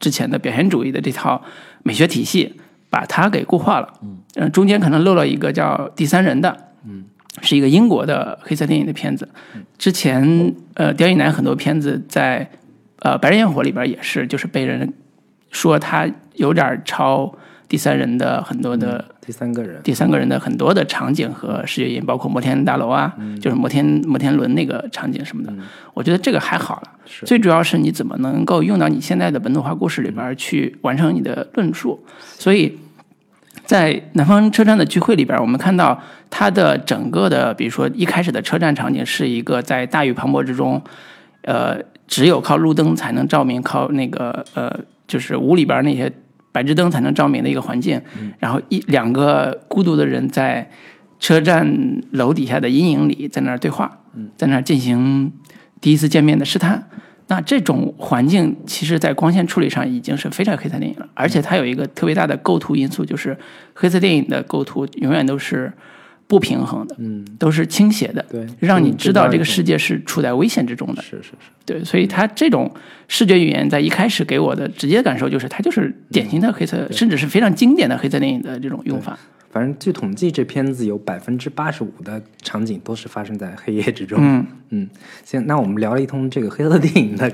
[0.00, 1.40] 之前的表现主义的这套
[1.84, 2.52] 美学体系，
[2.90, 3.88] 把它给固化了。
[4.34, 7.04] 嗯，中间可能漏了一个叫《第三人》的，嗯，
[7.42, 9.28] 是一个英国的黑色电影的片子。
[9.78, 12.50] 之前呃，刁亦男很多片子在
[13.00, 14.92] 呃《白日焰火》里边也是，就是被人
[15.50, 17.34] 说他有点抄
[17.68, 19.04] 第三人的很多的。
[19.20, 25.52] 第三个人，第三个人的很多的场景和视觉音，包括摩天大楼啊，就是摩天摩天轮那个场景什么的，
[25.94, 26.90] 我觉得这个还好了。
[27.24, 32.04] 最主要是你怎么能够用到你现在的本土化故事里边去完成你的论述。
[32.20, 32.76] 所以
[33.64, 40.82] 在南方车站的聚会里边，我们看到它的整个的，比如说一开始的车站场景是一个在大雨磅礴之中，
[41.42, 41.78] 呃，
[42.10, 46.12] 只有靠路灯才能照明，靠那个呃，就是屋里边那些
[46.50, 47.98] 白炽灯才能照明的一个环境。
[48.40, 50.68] 然后一两个孤独的人在
[51.20, 54.00] 车站楼底下的阴影里，在那儿对话，
[54.36, 55.32] 在那儿进行
[55.80, 56.88] 第一次见面的试探。
[57.28, 63.38] 那这种环境，其实在光线处理上已经是非常黑色电影了，而且它有一个特别大的构图因素，就是
[63.72, 65.72] 黑色电影的构图永远都是
[66.30, 71.02] 不平衡的，嗯，都是倾斜的，对，让你知道这个世界是处在危险之中的。
[71.02, 71.32] 是是是，
[71.66, 72.72] 对，所以它这种
[73.08, 79.18] 视觉语言在一开始给我的直接感受就是，它就是典型的黑色，甚至是非常经典的黑色电影的这种用法。
[79.50, 84.16] 反正据统计，这片子有百分之八十五的场景都是发生在黑夜之中。
[84.20, 84.46] 嗯。
[84.68, 84.88] 嗯，
[85.24, 87.28] 行，那我们聊了一通这个黑色电影的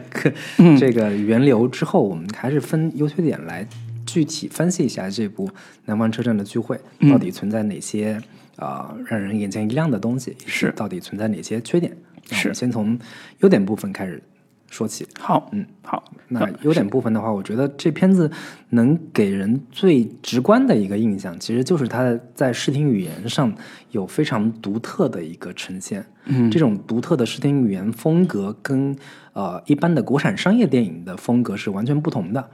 [0.81, 3.69] 这个源流之后，我们还是分优缺点来
[4.07, 5.47] 具体分析一下这部
[5.85, 7.11] 《南方车站的聚会》嗯。
[7.11, 8.19] 到底存在哪些
[8.57, 11.97] 啊、呃让人眼前一亮的东西，是到底存在哪些缺点。
[12.29, 12.99] 是们先从
[13.39, 14.21] 优点部分开始
[14.69, 15.07] 说起。
[15.17, 18.29] 好，嗯，好，那优点部分的话，我觉得这片子
[18.71, 23.55] 能给人最直观的一个印象，其实就是它在视听语言上
[23.93, 26.05] 有非常独特的一个呈现。
[26.25, 28.97] 嗯这种独特的视听语言风格跟
[29.33, 32.51] 呃一般的国产商业电影的风格是完全不同的，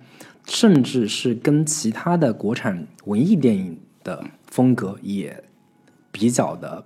[0.46, 5.42] 甚至是跟其他的国产文艺电影的风格也
[6.12, 6.85] 比较的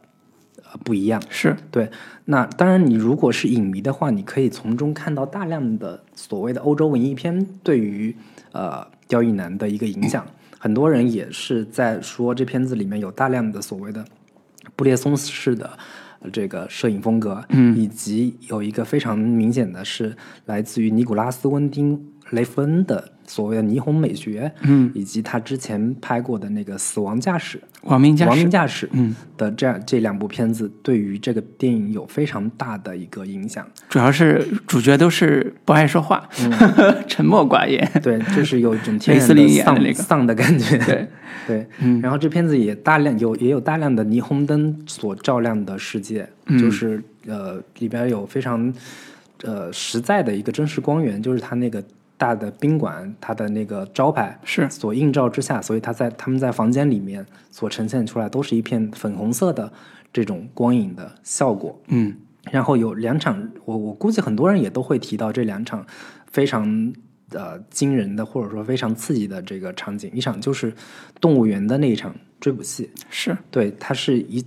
[0.63, 1.21] 呃不一样。
[1.29, 1.91] 是对，
[2.25, 8.17] 那当然，你如果是影迷的话，你可以从中看到大量的所谓的欧洲文艺片对于
[8.53, 10.25] 呃刁亦男的一个影响。
[10.59, 14.05] 很多人也是在说这片子里面有大量的所谓的
[14.75, 15.79] 布列松式的
[16.21, 27.59] 呃这个摄影风格，嗯以及有一个非常明显的是来自于尼古拉斯温丁雷弗恩的所谓的霓虹美学，嗯，以及他之前拍过的那个《死亡驾驶》。
[27.83, 33.65] 亡命驾亡命驶，驾驶嗯的这样这两部片子对于这个电影有非常大的一个影响。
[33.89, 36.29] 主要是主角都是不爱说话，
[37.07, 37.89] 沉默寡言。
[38.03, 39.37] 对，就是有一种天丧
[39.77, 40.77] 的那个丧的感觉。
[40.79, 41.09] 对，
[41.47, 48.73] 对，嗯然后这片子也大量有也有大量的霓虹灯所照亮的世界，嗯就是呃里边有非常
[49.45, 51.81] 呃实在的一个真实光源，就是它那个
[52.19, 59.73] 大的宾馆，它的那个招牌是所映照之下，所以它在他们在房间里面所呈现出来都是一片粉红色的
[60.13, 61.81] 这种光影的效果。
[61.89, 62.17] 嗯
[62.53, 65.85] 然后有两场，我我估计很多人也都会提到这两场
[66.31, 66.93] 非常
[67.31, 70.09] 呃惊人的或者说非常刺激的这个场景。
[70.15, 70.73] 一场就是
[71.21, 74.45] 动物园的那一场追捕戏，是，对，它是一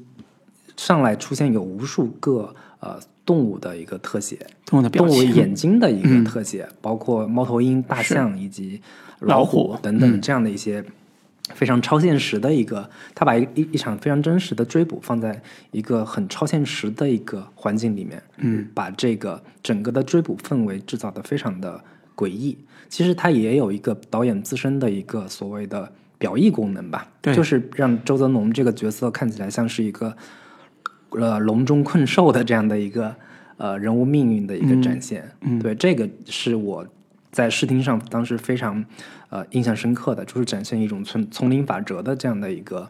[0.78, 2.98] 上来出现有无数个呃
[3.30, 8.82] 动物的一个特写，动物的表动物，眼睛的一嗯个特写，包括猫头鹰、大象以及
[9.20, 9.78] 老虎虎。
[9.84, 10.20] 等等嗯。
[10.20, 10.84] 这样的一些
[11.54, 15.40] 非常超现实的一个，他把一一一场非常真实的追捕放在
[15.70, 21.80] 一个很超现实的一个环境里面，嗯，把这个整个的追捕氛围制造的非常的
[22.16, 22.58] 诡异。
[22.88, 27.36] 其实它也有一个导演自身的一个所谓的表意功能吧，对。
[27.36, 30.18] 就是让周泽农这个角色看起来像是一个
[31.12, 33.16] 呃笼中困兽的这样的一个
[33.58, 35.30] 呃人物命运的一个展现。
[35.42, 36.86] 嗯对，这个是我
[37.32, 38.84] 在视听上当时非常
[39.30, 42.90] 呃印象深刻的，就是展现一种丛丛林法则的这样的一个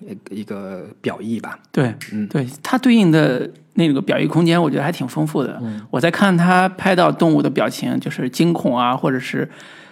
[0.00, 1.58] 一个一个表意吧。
[1.70, 5.58] 对，嗯对，它对应的那个表意空间，我觉得还挺丰富的。
[5.62, 9.48] 嗯我在看他拍到动物的表情，就是惊恐啊，或者是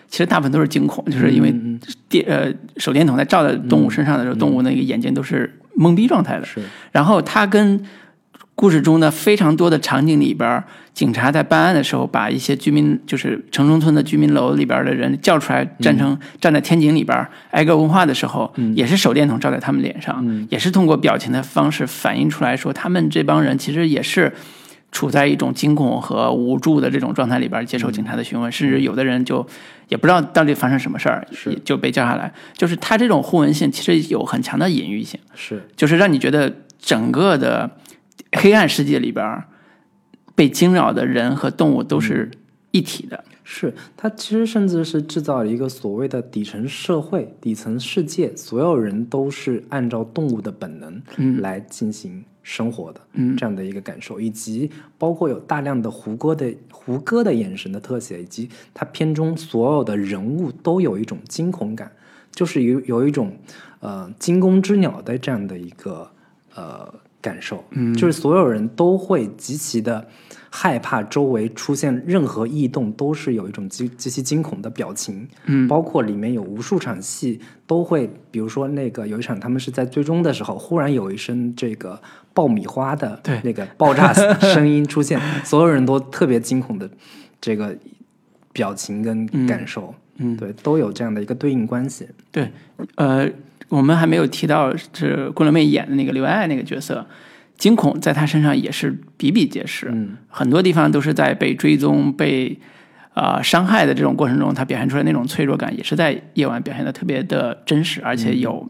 [0.08, 1.54] 其实大部分都是惊恐，就是因为
[2.08, 6.44] 电呃手电筒在照在动物身上的时候，动物那个眼睛都是懵逼状态的。
[6.44, 6.60] 是
[6.92, 7.82] 然后他跟
[8.54, 10.62] 故事中的非常多的场景里边，
[10.92, 24.32] 警察在办案的时候，把一些居民，就是城中村的居民楼里边的人叫出来，站成、站在天井里边挨个问话的时候，也是手电筒照在他们脸上，也是通过表情的方式反映出来说，他们这帮人其实也是。
[24.92, 29.46] 处在一种惊恐和无助的这种状态里边接受警察的询问，甚至有的人就
[29.88, 32.32] 也不知道到底发生什么事儿，也就被叫下来。
[32.54, 35.18] 就是他这种互文性其实有很强的隐喻性。
[35.34, 37.70] 是，就是让你觉得整个的
[38.32, 39.42] 黑暗世界里边
[40.34, 42.30] 被惊扰的人和动物都是
[42.72, 43.24] 一体的。
[43.44, 51.02] 是，他其实甚至是制造了一个所谓的底层社会、底层世界，所有人都是按照动物的本能
[51.40, 53.36] 来进行生活的，嗯。
[53.36, 61.90] 这样的一个感受，以及包括有大量的胡歌的胡歌的眼神的特写，以及他片中所有的人物都有一种惊恐感，
[62.32, 63.36] 就是有有一种
[63.80, 66.10] 呃惊弓之鸟的这样的一个
[66.54, 70.08] 呃感受，嗯，就是所有人都会极其的
[70.48, 75.68] 害怕周围出现任何异动，都是有一种极极其惊恐的表情，嗯。
[75.68, 82.00] 包括里面有无数场戏都会，比如说那个有一场他们是在最终的时候，忽然有一声这个
[82.32, 83.40] 爆米花的对。
[83.42, 86.88] 那个爆炸声音出现， 所有人都特别惊恐的
[87.40, 87.76] 这个
[88.52, 92.50] 表情跟感受，嗯对，都有这样的一个对应关系，对，
[92.96, 93.28] 呃，
[93.68, 97.06] 我们还没有提到是郭伦妹演的那个刘爱那个角色，
[97.56, 100.16] 惊恐在她身上也是比比皆是，嗯。
[100.28, 102.58] 很多地方都是在被追踪、被
[103.14, 108.68] 呃伤害的这种过程中，她表现出来那种脆弱感，也是在夜晚表现的特别的真实，而且有。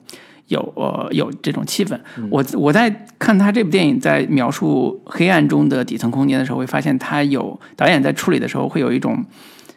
[0.51, 9.25] 有呃有这种气氛，我我在看他这部电影在描述黑暗中的底层空间的时候，会发现他有导演在处理的时候会有一种，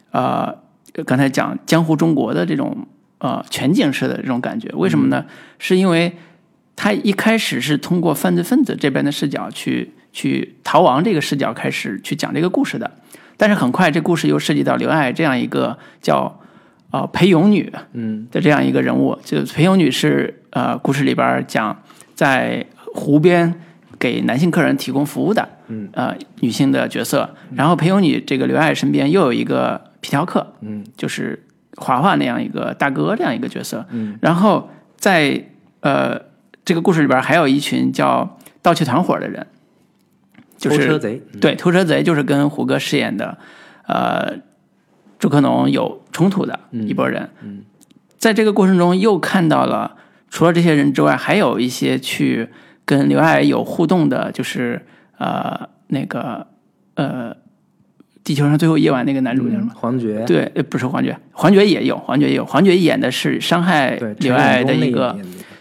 [0.09, 0.51] 呃，
[1.05, 2.87] 刚才讲江湖中国的这种
[3.19, 4.67] 呃全景式的这种感觉。
[4.73, 5.23] 为什么呢？
[5.59, 6.11] 是因为
[6.75, 12.89] 他一开始是通过犯罪分子这边的视角去去逃亡这个视角开始去讲这个故事的，
[13.37, 16.39] 但是很快这故事又涉及到刘爱这样一个叫
[16.93, 18.27] 呃裴勇女嗯。
[18.31, 23.53] 的这样一个人物，就裴勇女是呃故事里边讲在湖边
[23.97, 25.89] 给男性客人提供服务的，嗯。
[25.93, 27.35] 呃女性的角色。
[27.55, 30.85] 然后裴勇女这个刘爱身边又有一个皮条客，嗯。
[30.95, 31.43] 就是
[31.77, 33.85] 华华那样一个大哥这样一个角色。
[33.89, 34.17] 嗯。
[34.21, 35.43] 然后在
[35.81, 36.21] 呃
[36.63, 39.47] 这个故事里边还有一群叫盗窃团伙的人，
[40.57, 41.39] 就是偷车贼，嗯。
[41.39, 43.37] 对，偷车贼就是跟胡歌饰演的，
[43.87, 44.35] 呃，
[45.23, 47.29] 朱克农有冲突的一拨人。
[47.41, 47.61] 嗯
[48.17, 49.95] 在这个过程中，又看到了
[50.29, 52.49] 除了这些人之外，还有一些去
[52.83, 54.85] 跟刘爱有互动的，就是
[55.17, 56.47] 呃那个
[56.95, 57.33] 呃，
[58.21, 59.57] 地球上最后夜晚那个男主角？
[59.73, 65.17] 黄觉，对，呃不是黄觉，黄觉也有，黄觉也有，黄觉演的是伤害，刘爱的一个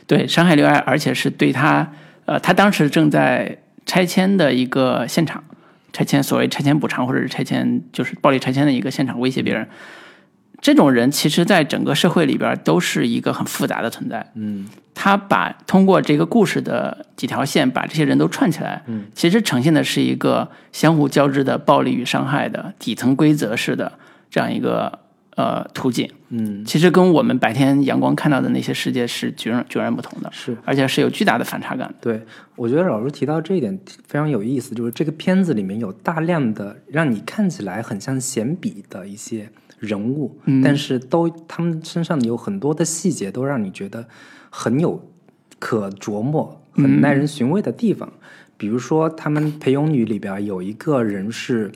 [0.08, 1.92] 对，伤害刘爱，而且是对他，
[2.24, 5.44] 呃，他当时正在拆迁的一个现场，
[5.92, 9.68] 拆迁所谓拆迁补偿或者是拆迁就是暴力拆迁的一个现场威胁别人。
[10.60, 14.30] 这种人其实，在整个社会里边都是一个很复杂的存在。
[14.34, 23.90] 嗯他把通过这个故事的几条线，把这些人都串起来，嗯，其实呈现的是一个相互交织的暴力与伤害的底层规则式的
[24.30, 25.00] 这样一个
[25.36, 26.10] 呃途径。
[26.34, 30.56] 嗯其实跟我们白天阳光看到的那些世界是截然截然不同的，是。
[30.64, 31.94] 而且是有巨大的反差感。
[32.00, 32.22] 对，
[32.56, 44.06] 我觉得老师提到这一点非常有意思，就是这个片子里面有大量的让你看起来很像闲笔的一些人物，嗯但是都他们身上有很多的细节都让你觉得
[44.48, 45.06] 很有
[45.58, 48.10] 可琢磨、很耐人寻味的地方。
[48.56, 51.70] 比如说，他们陪泳女里边有一个人是。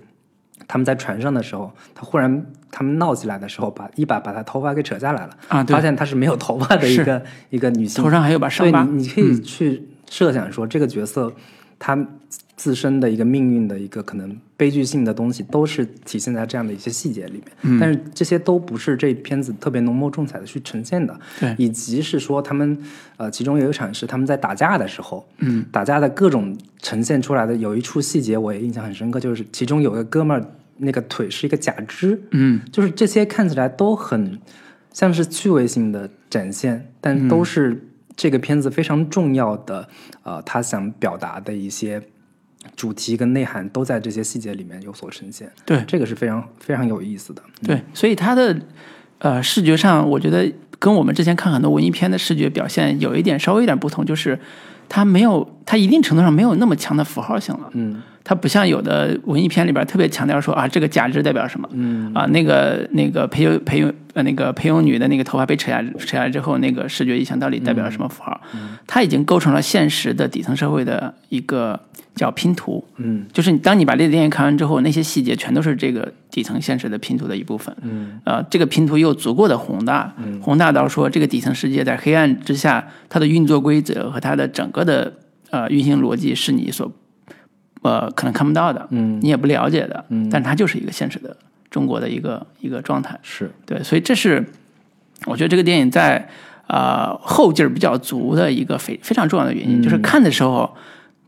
[0.68, 2.44] 他们在船上的时候，他忽然
[2.76, 5.74] 他们闹起来的时候，把一把把她头发给扯下来了，啊对。
[5.74, 8.84] 发现她是没有头发的一个一个女性，头上还有把伤疤。
[8.84, 11.32] 你，你可以去设想说，这个角色
[11.78, 12.06] 她
[12.54, 17.44] 自身的一个命运的一个可能悲剧性的东西，都是体现在这样的一些细节里面。
[17.62, 17.80] 嗯。
[17.80, 21.18] 但是这些都不是这片子特别浓墨重彩的去呈现的。
[21.40, 21.54] 对。
[21.56, 22.76] 以及是说他们
[23.16, 30.44] 呃，其中有一场是他们在打架的时候，嗯，打架的各种呈现出来的有一处细节我也印象很深刻，就是其中有个哥们儿
[30.78, 34.38] 那个腿是一个假肢，嗯，就是这些看起来都很
[34.92, 39.88] 像是趣味性的展现，但都是这个片子非常重要的，
[40.22, 42.02] 呃，他想表达的一些
[42.74, 45.50] 主题跟内涵都在这些细节里面有所呈现。
[45.64, 47.42] 对这个是非常非常有意思的。
[47.62, 48.58] 对，所以他的
[49.18, 54.38] 呃视觉上，我觉得跟我们之前看很多文艺片的视觉表现有一点稍微有点不同，就是
[54.88, 57.70] 它没有，它一定程度上没有那么强的符号性了。
[57.72, 58.02] 嗯。
[58.28, 62.12] 它不像有的文艺片里边特别强调说啊，这个假肢代表什么，嗯。
[62.12, 68.40] 啊，那个那个裴勇裴勇呃那个裴勇女的那个头发被扯下扯下来之后，那个视觉意象到底代表了什么符号？
[68.52, 68.70] 嗯。
[68.84, 71.78] 它已经构成了现实的底层社会的一个
[72.16, 72.84] 叫拼图。
[72.96, 73.24] 嗯。
[73.32, 77.74] 就是你当你把这个电影看完之后，那些细节全都是这个底层现实的拼图的一部分。
[77.82, 78.20] 嗯。
[78.24, 85.12] 呃，这个拼图又足够的宏大，宏大到说这个底层世界在黑暗之下，它的运作规则和它的整个的
[85.50, 86.90] 呃运行逻辑是你所
[87.82, 90.28] 呃可能看不到的，嗯，你也不了解的，嗯。
[90.28, 91.36] 但它就是一个现实的
[91.70, 93.18] 中国的一个一个状态。
[93.22, 93.50] 是。
[93.64, 94.44] 对，所以这是
[95.26, 96.28] 我觉得这个电影在
[96.66, 99.82] 呃后劲儿比较足的一个非非常重要的原因，嗯。
[99.82, 100.74] 就是看的时候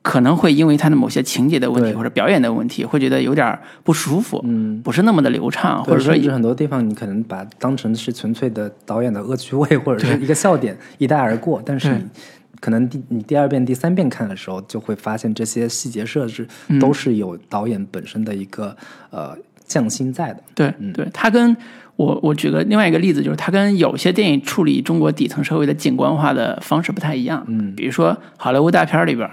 [0.08, 3.46] 可能会因为他的某些情节的问题或者表演的问题，会觉得有点
[3.84, 4.80] 不舒服，嗯。
[4.82, 11.60] 不是那么的流畅，或者说甚至很多地方，你可能把当成是纯粹的导演的恶趣味，或者是一个笑点一带而过。
[11.62, 12.00] 但是
[12.58, 18.74] 可能第你第二遍、第三遍看的时候，就会发现这些细节设置嗯都是有导演本身的一个
[19.10, 20.42] 呃匠心在的。
[20.54, 21.54] 对对，他跟
[21.96, 27.44] 我我举个另外一个例子，就是他跟有些电影处理中国底层社会的景观化的方式不太一样。
[27.46, 29.28] 嗯比如说好莱坞大片里边，《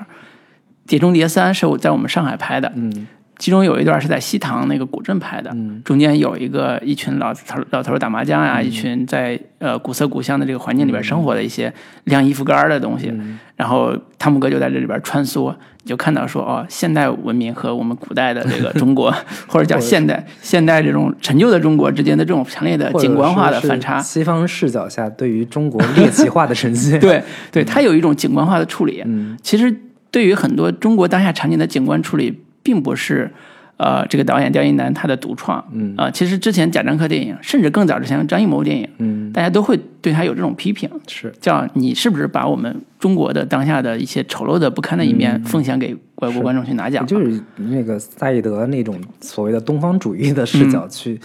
[0.88, 3.08] 碟中谍三》是我在我们上海拍的，嗯。
[3.38, 5.82] 其中有一段是在西塘那个古镇拍的，嗯。
[5.84, 11.74] 中间有一个一群老头老头打麻将呀、一群在呃古色古香的这个环境里边生活的一些
[12.06, 13.14] 晾衣服杆的东西，
[13.58, 19.14] 然后汤姆哥就在这里边穿梭，你就看到说哦，现代文明和我们古代的这个中国，
[19.48, 26.98] 或者叫现代现代这种陈旧的中国之间的这种强烈的景观化的反差，西方视角下对于中国猎奇化的呈现。
[27.02, 27.22] 对
[27.52, 29.38] 对，它有一种景观化的处理，嗯。
[29.44, 29.78] 其实
[30.16, 33.30] 对于很多中国当下场景的景观处理，并不是
[33.76, 35.62] 呃这个导演刁亦男他的独创。
[35.74, 35.94] 嗯。
[35.98, 41.34] 啊、其实之前贾樟柯电影，甚至更早之前张艺谋电影，嗯，大家都会对他有这种批评，是。
[41.42, 47.06] 叫你是不是把我们中国的当下的一些丑陋的不堪的一面奉献给外国观众去拿奖？
[47.06, 50.70] 就是那个萨义德那种所谓的东方主义的视嗯。
[50.70, 51.20] 角去、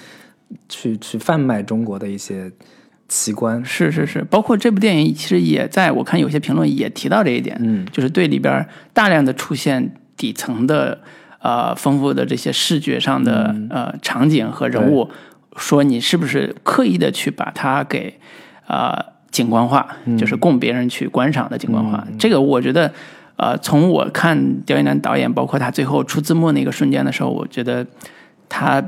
[0.68, 2.50] 去去贩卖中国的一些
[3.10, 3.62] 奇观。
[3.64, 11.00] 是是是，包括这部电影其实也在我看有些评论也提到这一点，嗯就是对里边大量的出现底层的
[11.40, 15.10] 呃丰富的这些视觉上的、嗯呃场景和人物，
[15.56, 18.14] 说你是不是刻意的去把它给
[18.68, 18.96] 呃
[19.32, 22.06] 景观化，嗯就是供别人去观赏的景观化。
[22.16, 22.92] 这个我觉得
[23.36, 27.84] 呃从我看刁亦男导演，包括他最后出字幕那个瞬间的时候，我觉得
[28.48, 28.80] 他。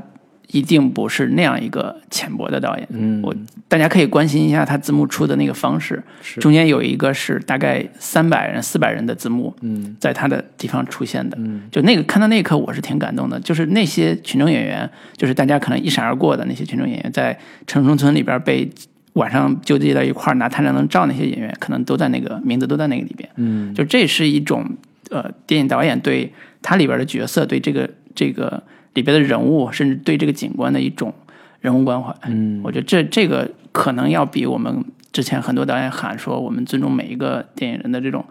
[0.53, 3.19] 一定不是那样一个浅薄的导演，嗯。
[3.23, 3.35] 我
[3.67, 6.39] 大家可以关心一下他字幕出的那个方式，是。
[6.39, 9.95] 中间有一个是大概三百人、四百人的字幕，嗯。
[9.99, 11.63] 在他的地方出现的，嗯。
[11.71, 14.87] 就那个看到那一刻我是挺感动的，就是那些群众演员，
[15.17, 18.69] 就是大家可能一闪而过的那些群众演员，在城中村里边被
[19.13, 23.73] 晚上纠结到一块儿拿太阳能照那些演员，可能都在那个名字都在那个里边，嗯。
[23.73, 24.63] 就这是一种
[25.09, 26.31] 呃电影导演对
[26.61, 28.61] 他里边的角色，对这个这个
[28.93, 31.13] 里边的人物，甚至对这个景观的一种
[31.61, 32.13] 人物关怀。
[32.27, 38.25] 嗯我觉得这这个可能要比我们之前很多导演喊说我们尊重每一个电影人的这种、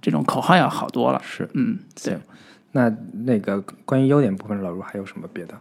[0.00, 1.20] 这种口号要好多了。
[1.24, 2.16] 是嗯，对，
[2.72, 2.92] 那
[3.24, 5.54] 那个关于优点部分，老卢还有什么别的？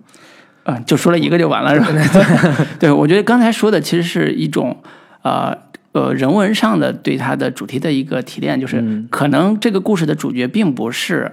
[0.64, 2.66] 啊、就说了一个就完了，是吧？
[2.80, 4.78] 对，我觉得刚才说的其实是一种
[5.24, 5.58] 呃
[5.94, 11.32] 呃人文上的对它的主题的一个提炼，就是可能这个故事的主角并不是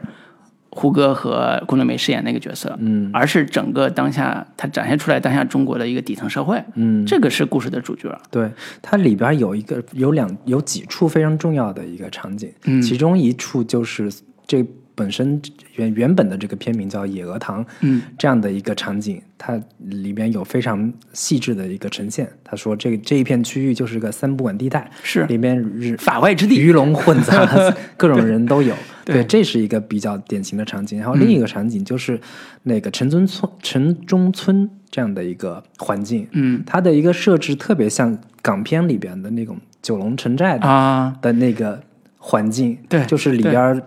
[0.77, 3.11] 胡歌和龚正美饰演那个角色，嗯。
[3.13, 8.17] 而是整个当下他展现出来当下中国的一个底层社会，嗯，这个是故事的主角。
[8.31, 8.51] 对，
[8.83, 12.83] 它里边有一个有两有几处非常重要的一个场景，嗯。
[12.83, 14.13] 其中一处就是
[14.47, 14.63] 这
[14.97, 15.41] 本身
[15.75, 22.29] 原原本的这个片名叫《野鹅塘》，嗯，这样的一个场景，它里边有非常细致的一个呈现。
[22.43, 25.25] 他说这这一片区域就是个三不管地带，是。
[25.27, 26.59] 里面日法外之地。
[26.59, 27.47] 鱼龙混杂，
[27.97, 28.75] 各种人都有。
[29.05, 29.23] 对。
[29.25, 30.99] 这是一个比较典型的场景。
[30.99, 32.19] 然后另一个场景就是
[32.63, 36.63] 那个城中村、城中村这样的一个环境，嗯。
[36.67, 41.83] 它的一个设置特别像港片里边的那种九龙城寨的,、啊，的那个
[42.17, 43.83] 环境，对就是里边儿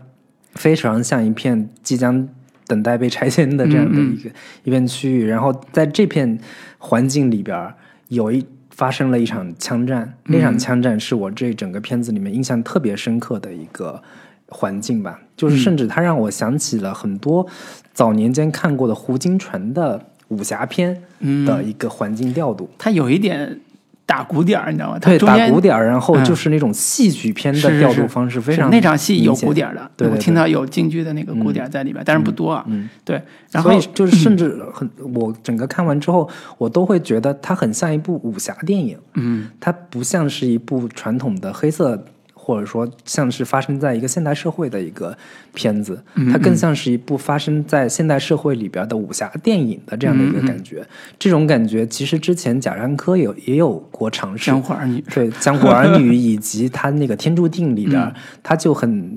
[0.56, 2.28] 非常像一片即将
[2.68, 4.30] 等待被拆迁的这样的嗯一个、
[4.64, 5.26] 一片区域。
[5.26, 6.40] 然后在这片
[6.78, 7.74] 环境里边儿
[8.10, 14.02] 有一发生了一场枪战，那嗯场枪战是我这整个片子里面印象特别深刻的一个
[14.48, 17.46] 环境吧，就是甚至它让我想起了很多
[17.94, 22.70] 早年间看过的胡金铨的武侠片嗯的一个环境调度。
[22.78, 23.60] 它有一点
[24.10, 24.98] 打鼓点儿，你知道吗？
[24.98, 26.26] 对，打鼓点儿，然后嗯。
[26.26, 32.64] 就是那种戏曲片的调度方式，非常是那场戏有鼓点儿的，我听到有京剧的那个鼓点儿在里边，但是不多啊。
[32.68, 42.04] 嗯，对，然后就是 甚至很，我整个看完之后，我都会觉得它很像一部武侠电影，嗯，它不像是一部传统的黑色，
[42.50, 45.16] 或者说像是发生在一个现代社会的一个
[45.54, 50.84] 片子，嗯它更像是一部发生在现代社会里边的武侠电影的这样的嗯一个感觉。
[51.20, 55.00] 这种感觉其实之前贾樟柯有也有过尝试，江湖儿女。
[55.14, 59.16] 对《江湖儿女》以及他那个《天注定》里边，他就很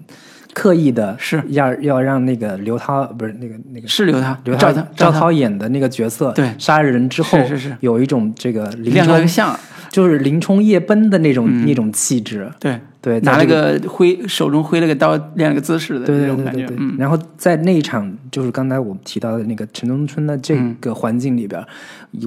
[0.52, 1.42] 刻意的嗯是。
[1.48, 5.20] 要要让那个刘涛不是那个那个是刘涛，刘涛赵涛，赵涛。
[5.20, 6.52] 涛演的那个角色，对。
[6.58, 7.76] 杀人之后是是是。
[7.80, 9.58] 有一种这个林亮了个冲相，
[9.93, 12.80] 就是林冲夜奔的那种、那种气质，对。
[13.03, 16.86] 对，拿了个个挥手中挥了个刀，练了个姿势的对那种感觉，对对对对。
[16.86, 16.97] 嗯。
[16.97, 21.61] 然后在那一场就是刚才我提到的那个城中村的这嗯个环境里边，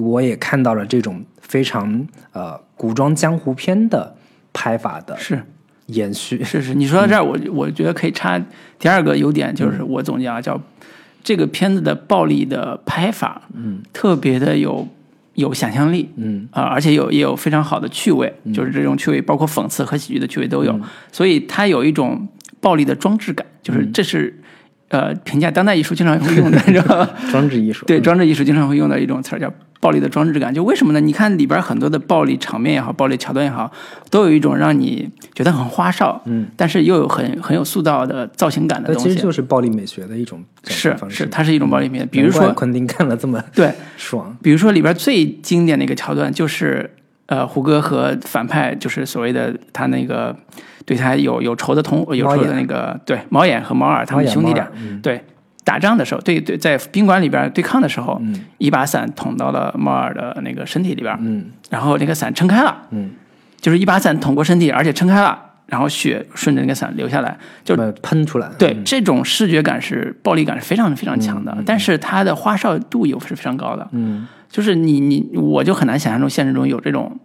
[0.02, 4.14] 我也看到了这种非常呃古装江湖片的
[4.52, 5.42] 拍法的是。
[5.86, 6.44] 延续。
[6.44, 8.38] 是是，你说到这儿，我我觉得可以插
[8.78, 9.88] 第二个优点，就是嗯。
[9.88, 10.60] 我总结啊，叫
[11.24, 14.86] 这个片子的暴力的拍法，嗯，特别的有
[15.36, 16.46] 有想象力，嗯。
[16.50, 20.82] 啊、而且有也有非常好的趣味，就是这种趣味，包括讽刺和喜剧的趣味都有，嗯。
[21.12, 22.28] 所以它有一种
[22.60, 24.38] 暴力的装置感，就是这是、
[24.88, 27.08] 呃评价当代艺术经常会用的，你知道吗？
[27.30, 30.52] 装置艺术，对，装置艺术经常会用到一种词儿叫暴力的装置感。
[30.52, 31.00] 就为什么呢？
[31.00, 33.70] 你看里边很多的暴力场面也好，暴力桥段也好，
[34.10, 39.08] 都有一种让你觉得很花哨，嗯，但是又有很很有塑造的造型感的东西。
[39.08, 40.96] 那其实就是暴力美学的一种是。
[41.08, 42.06] 是，它是一种暴力美学。
[42.06, 46.90] 比如说，昆汀看了这么 对，爽，比如说里边最经典的一个桥段就是，
[47.26, 50.34] 呃，胡歌和反派就是所谓的他那个
[50.84, 55.22] 对他有有仇的同有仇的那个对毛眼和毛耳他们兄弟俩，嗯对
[55.66, 58.44] 打仗的时候，对对，在宾馆里边对抗的时候，嗯。
[58.58, 61.46] 一把伞捅到了猫耳的那个身体里边，嗯。
[61.68, 63.10] 然后那个伞撑开了，嗯，
[63.60, 65.36] 就是一把伞捅过身体，而且撑开了，
[65.66, 73.88] 然后血顺着那个伞流下来，就喷出来，对，这种视觉感是暴力感是非常非常强的，但是它的花哨度又是非常高的。
[73.90, 74.28] 嗯。
[74.48, 77.18] 就是你你我就很难想象中现实中有这种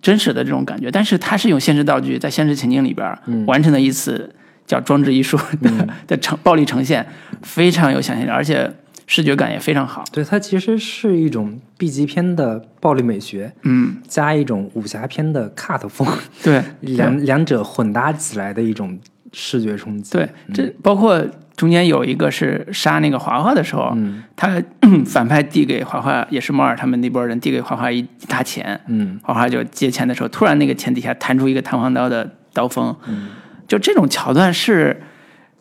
[0.00, 4.32] 真实的这种感觉，但是它是用现实道具在现实情境里边完成的一次
[4.66, 5.70] 叫装置艺术的、
[6.06, 7.06] 的呈暴力呈现，
[7.42, 8.70] 非常有想象力，而且
[9.06, 10.04] 视觉感也非常好。
[10.12, 16.06] 对，它其实是一种 B 级片的暴力美学，嗯，加一种武侠片的 cut 风，
[16.42, 18.98] 对， 两两者混搭起来的一种
[19.32, 20.12] 视觉冲击。
[20.12, 21.24] 对，这包括
[21.56, 24.22] 中间有一个是杀那个华华的时候，嗯。
[24.34, 24.62] 他
[25.06, 29.18] 反派递给华华，也是摩尔他们那波人递给华华一一沓钱，嗯。
[29.22, 33.28] 华华就接钱的时候，突然那个钱底下弹出一个弹簧刀的刀锋，嗯
[33.68, 35.02] 就这种桥段是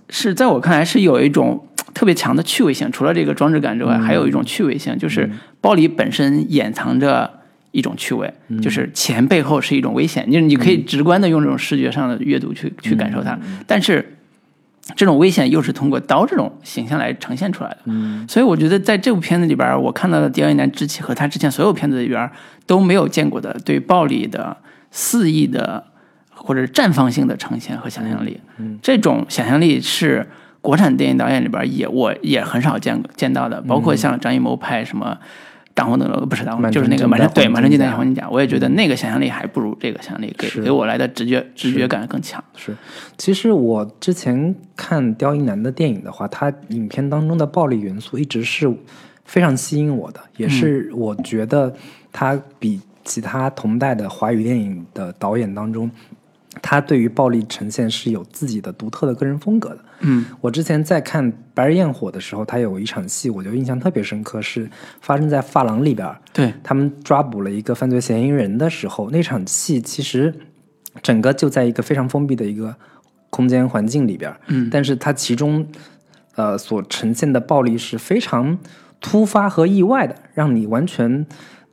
[0.10, 5.30] 是在我看来是有一种 特别强的趣味性，除了这个装置感之外，还有一种趣味性，就是
[5.62, 7.41] 暴力本身掩藏着。
[7.72, 13.38] 一种趣味，就是钱背后是一种危险，就是你可以直观的用这种视觉上的阅读去去感受它，
[13.68, 14.16] 但是
[14.95, 17.80] 这种危险又是通过刀这种形象来呈现出来的。
[17.88, 18.26] 嗯。
[18.30, 22.32] 所以我觉得在这部片子里边，我看到的狄奥一男之气和他之前所有片子里边
[22.66, 24.56] 都没有见过的对暴力的
[24.89, 25.84] 肆意的
[26.36, 28.39] 或者绽放性的呈现和想象力。
[28.57, 28.77] 嗯。
[28.81, 30.27] 这种想象力是
[30.61, 35.17] 国产电影导演里边也我也很少见见到的，包括像张艺谋拍什么。
[35.75, 40.61] 挡红灯笼不是挡红就是那个满城对满城尽带黄金甲，我也觉得那个想象力还不如这个想象力给是。
[40.61, 42.41] 给我来的直觉直觉感更强。
[42.55, 42.73] 是，
[43.17, 48.73] 其实我之前看刁一男的电影的话，他影片当中的暴力元素一直是
[49.25, 51.75] 非常吸引我的，也是我觉得
[52.09, 55.91] 他比其他同代的华语电影的导演当中，
[56.62, 59.80] 他对于暴力呈现是有自己的独特的个人风格的。
[60.01, 64.70] 嗯我之前在看《白日焰火》的时候，他有一场戏，我就印象特别深刻，是
[65.01, 66.20] 发生在发廊里边儿。
[66.34, 70.34] 对，他们抓捕了一个犯罪嫌疑人的时候，那场戏其实
[71.01, 72.76] 整个就在一个非常封闭的一个
[73.30, 75.66] 空间环境里边儿，嗯但是它其中
[76.36, 78.58] 呃所呈现的暴力是非常
[78.99, 81.26] 突发和意外的，让你完全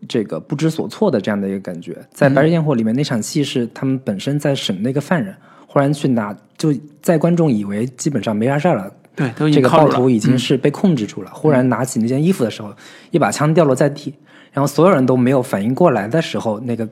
[0.08, 1.96] 这个不知所措的这样的一个感觉。
[2.10, 5.34] 在《白日焰火》里面那场戏是他们本身在审那个犯人，
[5.66, 9.68] 忽然去拿，就在观众以为基本上没啥事儿了，对，都已这个。
[9.68, 11.30] 暴徒已经是被控制住了。
[11.32, 12.72] 忽然拿起那件衣服的时候，
[13.10, 14.14] 一把枪掉落在地，
[14.52, 16.88] 然后所有人都没有反应过来的时候，那个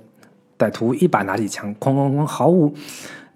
[0.58, 2.74] 歹徒一把拿起枪，哐哐哐，毫无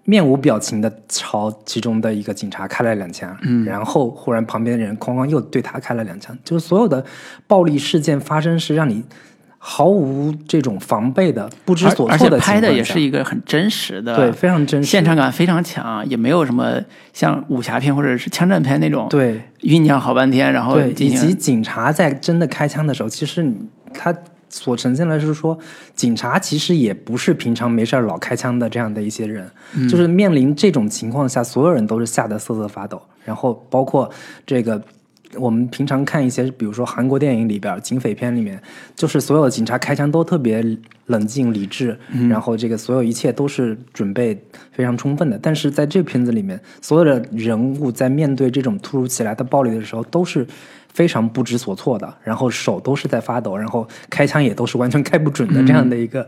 [0.03, 7.03] 面无表情的朝其中的一个警察开了两枪，嗯，然后忽然旁边的人哐哐又对他开了两枪，就是所有的
[7.47, 9.03] 暴力事件发生是让你
[9.67, 16.79] 毫无这种防备的、不知所措的而且，拍的也是一个很真实的，对非常真实现场感非常强，也没有什么
[17.13, 23.43] 像武侠片或者是枪战片那种对酝酿好半天，然后对，以及警察在真的开枪的时候，其实
[23.91, 24.13] 他
[24.49, 25.57] 所呈现的是说，
[25.95, 34.07] 警察其实也不是平常没事儿老开枪的这样的一些人，嗯就是面临这种情况下，所有人都是吓得瑟瑟发抖，然后包括
[34.45, 34.79] 这个。
[35.37, 38.61] 我们平常看一些，比如说韩国电影里边警匪片里面，
[38.95, 40.63] 就是所有的警察开枪都特别
[41.07, 44.37] 冷静理智，嗯然后这个所有一切都是准备
[44.71, 45.37] 非常充分的。
[45.41, 50.45] 但是在这片子里面，所有的人物在面对这种突如其来的暴力的时候，都是
[50.93, 56.27] 非常不知所措的，然后手都是在发抖，然后开枪也都是完全开不准的这样的一个、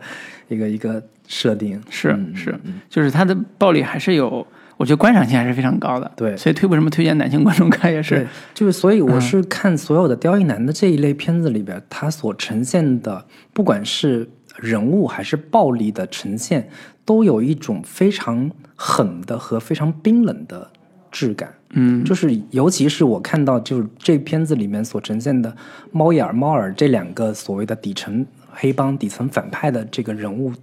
[0.50, 1.82] 一个一个设定。
[1.90, 4.46] 是嗯是，就是他的暴力还是有，
[4.78, 6.10] 我觉得观赏性还是非常高的。
[6.16, 16.70] 对所以推为什么推荐男性观众看也是，，就是所以我是看所有的刁亦男的这一类片子里边，他所呈现的，不管是人物还是暴力的呈现，
[17.04, 20.70] 都有一种非常狠的和非常冰冷的
[21.12, 21.54] 质感。
[21.72, 25.54] 嗯，就是尤其是我看到就是这片子里面所呈现的
[25.92, 30.54] 猫眼儿、猫耳这两个所谓的底层黑帮、底层反派的这个人物，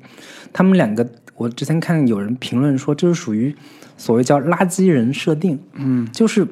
[0.51, 1.07] 他们两个，
[1.37, 3.55] 我之前看有人评论说，这是属于
[3.97, 6.47] 所谓叫垃圾人设定，嗯，就是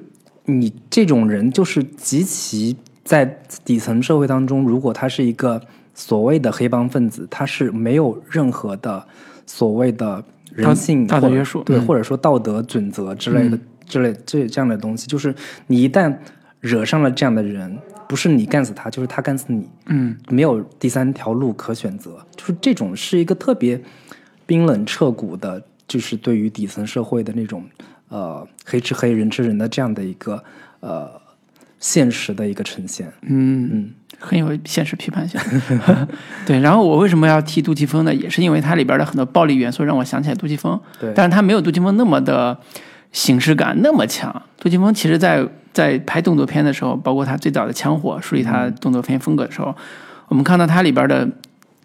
[0.44, 3.24] 你这种人就是极其在
[3.64, 5.60] 底层社会当中，如果他是一个
[5.94, 9.04] 所谓的黑帮分子，他是没有任何的
[9.46, 11.62] 所谓的人性道德约束。
[11.64, 11.86] 对，嗯。
[11.86, 15.34] 或者说道德准则之类的、之类这这样的东西，就是
[15.66, 16.14] 你一旦
[16.60, 17.76] 惹上了这样的人，
[18.08, 23.80] 不是你干死他，就是他干死你，嗯，没有第三条路可选择，就是这种是一个特别
[24.46, 25.62] 冰冷彻骨的，
[25.92, 27.62] 就是对于底层社会的那种
[28.08, 30.42] 呃黑吃黑人吃人的这样的一个
[30.80, 31.10] 呃
[31.78, 33.12] 现实的一个呈现。
[33.20, 35.38] 嗯嗯，很有现实批判性。
[36.46, 38.14] 对，然后我为什么要提杜琪峰呢？
[38.14, 42.58] 也是因为它里边的很多暴力元素让我想起来杜琪峰，对但是他没有杜琪峰那么的
[43.12, 44.42] 形式感那么强。
[44.58, 49.76] 杜琪峰其实在在拍动作片的时候，包括他最早的《枪火》树立他动作片风格的时候，
[50.28, 51.28] 我们看到他里边的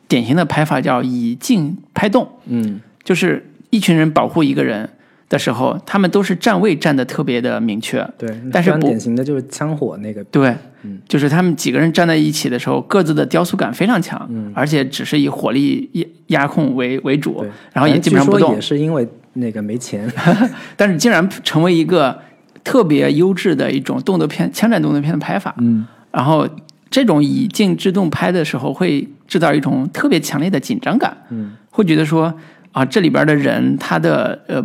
[0.07, 4.89] 典型的拍法叫以静拍动，嗯就是一群人保护一个人
[5.29, 10.99] 的时候，他们都是站位站的特别的明确，对，但是不典型的就是枪火那个，对，嗯。
[11.07, 14.51] 就是他们几个人站在一起的时候，各自的雕塑感非常强，嗯。
[14.55, 15.89] 而且只是以火力
[16.27, 18.55] 压压控为为主，，然后也基本上不动。
[18.55, 20.09] 也，是因为那个没钱，
[20.77, 22.17] 但是竟然成为一个
[22.63, 25.53] 特别优质的一种动作片、枪战动作片的拍法。
[25.59, 25.85] 嗯。
[26.11, 26.47] 然后
[26.89, 32.33] 这种以静制动拍的时候，会制造一种特别强烈的紧张感，嗯，会觉得说
[32.71, 34.63] 啊，这里边的人他的呃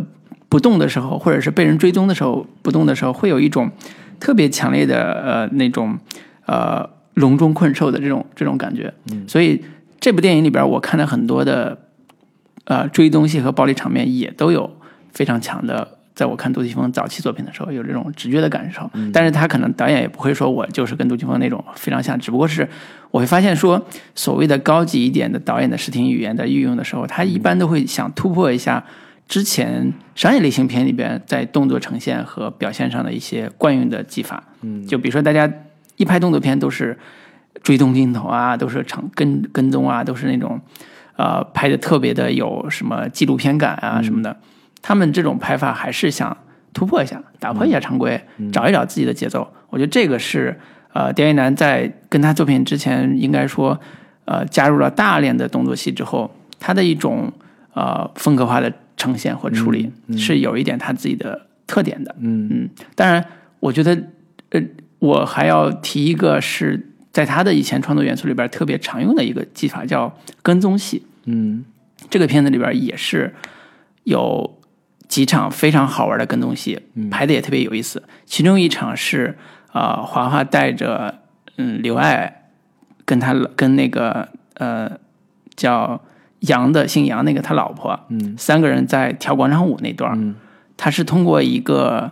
[0.49, 3.71] 不动的时候，或者是被人追踪的时候不动的时候，会有一种
[4.19, 5.97] 特别强烈的呃那种
[6.45, 9.63] 呃笼中困兽的这种这种感觉，嗯所以
[9.99, 11.77] 这部电影里边我看了很多的
[12.65, 14.77] 呃追东戏和暴力场面，也都有
[15.11, 15.99] 非常强的。
[16.15, 22.67] 在我看杜琪峰早期作品的时候，有这种直觉的感受，但是他可能导演也不会说我就是跟杜琪峰那种非常像，只不过是
[23.11, 23.83] 我会发现说，
[24.13, 28.83] 所谓的高级一点的导演的视听语言的运用的时候，他一般都会想突破一下
[29.27, 34.43] 之前商业类型片里边在动作呈现和表现上的一些惯用的技法。
[34.61, 35.51] 嗯，就比如说大家
[35.97, 36.97] 一拍动作片都是
[37.63, 40.61] 追踪镜头啊，都是长跟跟踪啊，都是那种
[41.15, 44.37] 呃拍的特别的有什么纪录片感啊什么的。
[44.83, 46.37] 他们这种拍法还是想
[46.73, 48.21] 突破一下，打破一下常规，
[48.51, 49.51] 找一找自己的节奏。
[49.71, 50.59] 我觉得这个是
[50.93, 53.79] 呃，刁亦男在跟他作品之前，应该说
[54.25, 56.29] 呃加入了大量的动作戏之后，
[56.59, 57.33] 他的一种
[57.73, 62.15] 呃风格化的呈现或处理、是有一点他自己的特点的。
[62.19, 63.25] 嗯嗯，当然，
[63.59, 63.97] 我觉得
[64.49, 64.61] 呃，
[64.99, 71.03] 我还要提一个是在他的以前创作元素里边特别常用的一个技法，叫跟踪戏。
[71.25, 71.63] 嗯
[72.09, 73.33] 这个片子里边也是
[74.03, 74.59] 有
[75.13, 76.79] 几场非常好玩的跟踪戏，
[77.11, 78.01] 拍的也特别有意思。
[78.25, 79.37] 其中一场是
[79.71, 81.19] 呃，华华带着
[81.57, 82.45] 嗯刘爱
[83.05, 84.89] 跟他跟那个呃
[85.55, 86.01] 叫
[86.39, 88.33] 杨的姓杨那个他老婆，嗯。
[88.39, 90.33] 三个人在跳广场舞那段儿，嗯。
[90.75, 92.11] 他是通过一个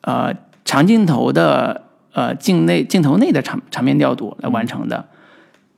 [0.00, 0.34] 呃
[0.64, 1.84] 长镜头的
[2.14, 5.06] 呃镜内镜头内的场场面调度来完成的。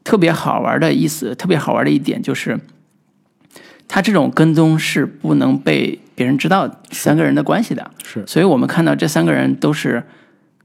[0.05, 2.59] 特别好玩的意思，特别好玩的一点就是，
[3.87, 7.91] 他这种跟踪是不能被别人知道三个人的关系的。
[8.05, 10.03] 是所以我们看到这三个人都是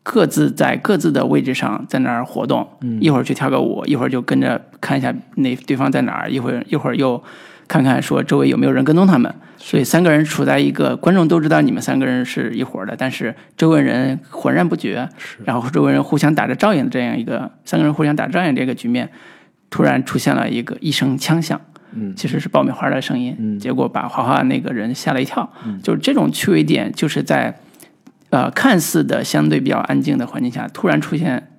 [0.03, 7.21] 各自在各自的位置上在那儿活动，嗯一会儿去跳个舞，一会儿就跟着看一下那对方在哪儿，一会儿一会儿又
[7.67, 9.33] 看看说周围有没有人跟踪他们。
[9.59, 15.09] 所以三个人处在一个观众都知道你们三个人是一伙的，但是周围人浑然不觉，
[15.43, 19.09] 然后周围人互相打着照应的这样一个三个人互相打照应这个局面，
[19.69, 21.59] 突然出现了一个一声枪响。
[21.93, 22.15] 嗯。
[22.15, 23.59] 其实是爆米花的声音，嗯。
[23.59, 25.51] 结果把华华那个人吓了一跳。
[25.83, 27.59] 就是这种趣味点，就是在
[28.29, 31.49] 呃看似的相对比较安静的环境下，突然出现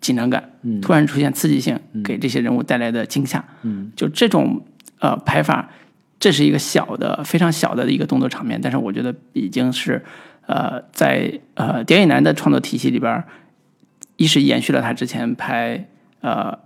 [0.00, 0.80] 紧张感，嗯。
[0.80, 3.44] 突然出现刺激性，给这些人物带来的惊吓。
[3.62, 3.90] 嗯。
[3.94, 4.62] 就这种
[4.98, 5.70] 呃拍法，
[6.18, 10.04] 这是一个小的非常小的一个动作场面，但是我觉得已经是
[10.46, 13.24] 呃在呃刁亦男的创作体系里边，
[14.16, 15.86] 一是延续了他之前拍
[16.20, 16.52] 呃《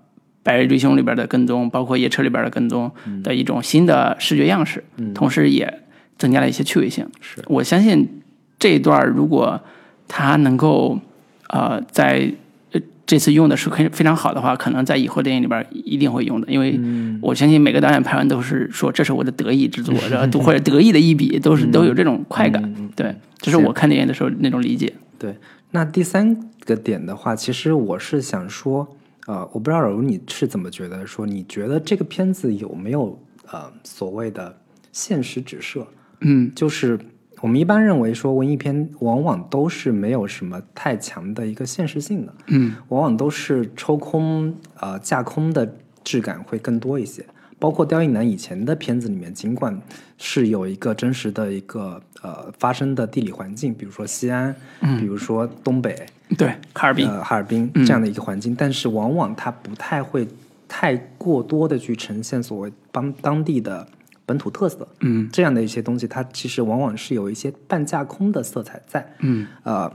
[0.45, 2.88] 白日追凶》里边的跟踪，包括《夜车》里边的跟踪
[3.24, 5.82] 的一种新的视觉样式，同时也
[6.16, 7.05] 增加了一些趣味性。
[7.20, 8.22] 是我相信
[8.59, 9.61] 这一段如果
[10.07, 11.01] 他能够
[11.49, 12.30] 呃在
[12.72, 16.78] 呃这次用的是非非常好的话，可能在以后电影里边一定会用的，因为
[17.22, 22.62] 我相信每个导演拍完都是说这是我的得意之作，然后 或者得意的一笔，都是都有这种快感。
[22.95, 24.92] 对，这是我看电影的时候那种理解。
[25.18, 25.34] 对，
[25.70, 26.36] 那第三
[26.66, 33.18] 个点的话，其实我是想说，呃，我不知道柔你是怎么觉得，说你觉得这个片子有没有
[33.50, 34.56] 呃所谓的
[34.92, 35.86] 现实指涉？
[36.20, 36.98] 嗯就是
[37.40, 47.24] 我们一般认为说文艺片往往都是没有什么太强的一个现实性的，嗯往往都是抽空呃架空的质感会更多一些。
[47.58, 49.80] 包括刁亦男以前的片子里面，尽管
[50.18, 56.04] 是有一个真实的一个呃发生的地理环境，比如说西安，嗯比如说东北，
[56.36, 57.08] 对，哈尔滨。
[57.08, 60.26] 呃哈尔滨这样的一个环境，但是往往它不太会
[60.66, 63.86] 太过多的去呈现所谓当当地的
[64.26, 65.28] 本土特色，嗯。
[65.32, 69.46] 这样的一些东西，它其实往往是有一些半架空的色彩在，嗯。
[69.62, 69.92] 呃，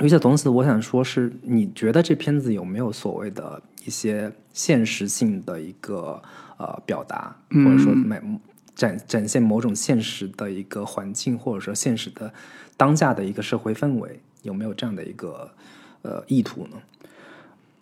[0.00, 6.22] 与此同时，我想说是，你觉得这片子有没有所谓的一些现实性的一个
[6.58, 8.20] 呃表达，或者说每
[8.74, 12.32] 展展现某种现实的一个环境，或者说现实的
[12.76, 15.50] 当下的一个社会氛围，有没有这样的一个
[16.02, 16.76] 呃意图呢？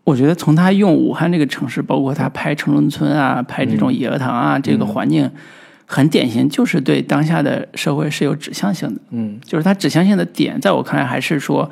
[0.05, 5.31] 我觉得从他用武汉这个城市，包括他拍城中村啊，拍这种野鹅塘啊，这个环境
[5.87, 9.01] 很典型，就是对当下的社会是有指向性的。
[9.11, 11.71] 嗯就是他指向性的点，在我看来还是说，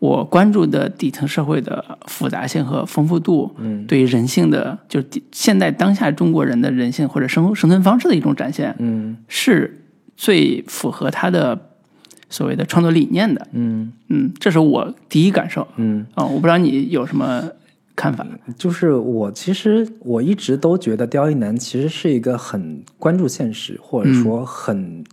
[0.00, 9.84] 我关注的底层社会的复杂性和丰富度，嗯对于人性的，就是现代当下中国人的人性或者生生存方式的一种展现，嗯是
[10.16, 11.67] 最符合他的
[12.28, 13.46] 所谓的创作理念的。
[13.52, 15.66] 嗯嗯，这是我第一感受。
[15.76, 17.50] 嗯，啊、我不知道你有什么
[17.96, 18.26] 看法？
[18.56, 25.04] 就是我其实我一直都觉得刁亦男其实是一个很关注现实，或者说很、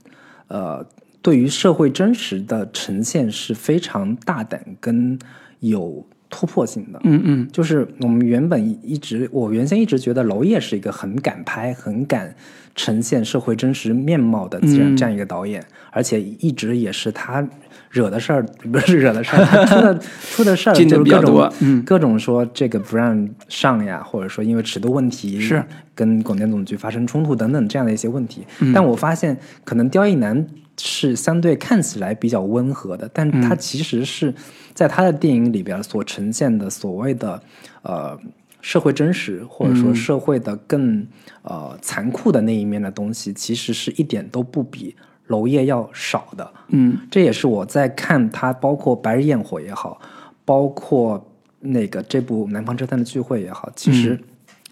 [0.47, 0.85] 呃
[1.21, 5.17] 对于社会真实的呈现是非常大胆跟
[5.59, 7.01] 有突破性的。
[7.03, 12.35] 嗯嗯就是我们原本一直，我原先一直觉得娄烨是一个很敢拍、很敢
[12.75, 14.97] 呈现社会真实面貌的这样、嗯。
[14.97, 17.47] 这样一个导演，而且一直也是他
[17.89, 19.99] 惹的事儿，不是惹的事儿，他出的
[20.35, 21.81] 出的事儿就是各种多嗯。
[21.83, 25.63] 各种说这个不让上呀，或者说因为尺度问题是。
[25.97, 28.45] 跟广电总局发生冲突等等这样的一些问题。
[28.59, 28.73] 嗯。
[28.73, 30.45] 但我发现可能刁亦男
[30.77, 33.41] 是相对看起来比较温和的，但嗯。
[33.41, 34.33] 他其实是
[34.73, 37.41] 在他的电影里边所呈现的所谓的
[37.83, 38.19] 呃
[38.65, 41.05] 社会真实，或者说嗯社会的更
[41.43, 44.95] 呃残酷的那一面的东西，其实是一点都不比
[45.27, 46.51] 娄烨要少的。
[46.69, 50.01] 嗯这也是我在看他，包括《白日焰火》也好，
[50.43, 51.23] 包括
[51.59, 54.19] 那个这部《南方车站的聚会》也好，其实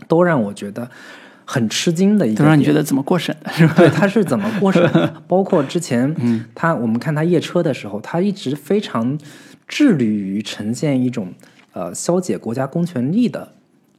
[0.08, 0.89] 都让我觉得
[1.46, 2.46] 很吃惊的一个点。
[2.46, 3.76] 都让你觉得怎么过审的 是吧？
[3.78, 5.22] 对他是怎么过审的？
[5.30, 6.16] 包括之前，
[6.56, 9.16] 他我们看他夜车的时候，他一直非常
[9.68, 11.32] 致力于呈现一种
[11.74, 13.54] 呃消解国家公权力的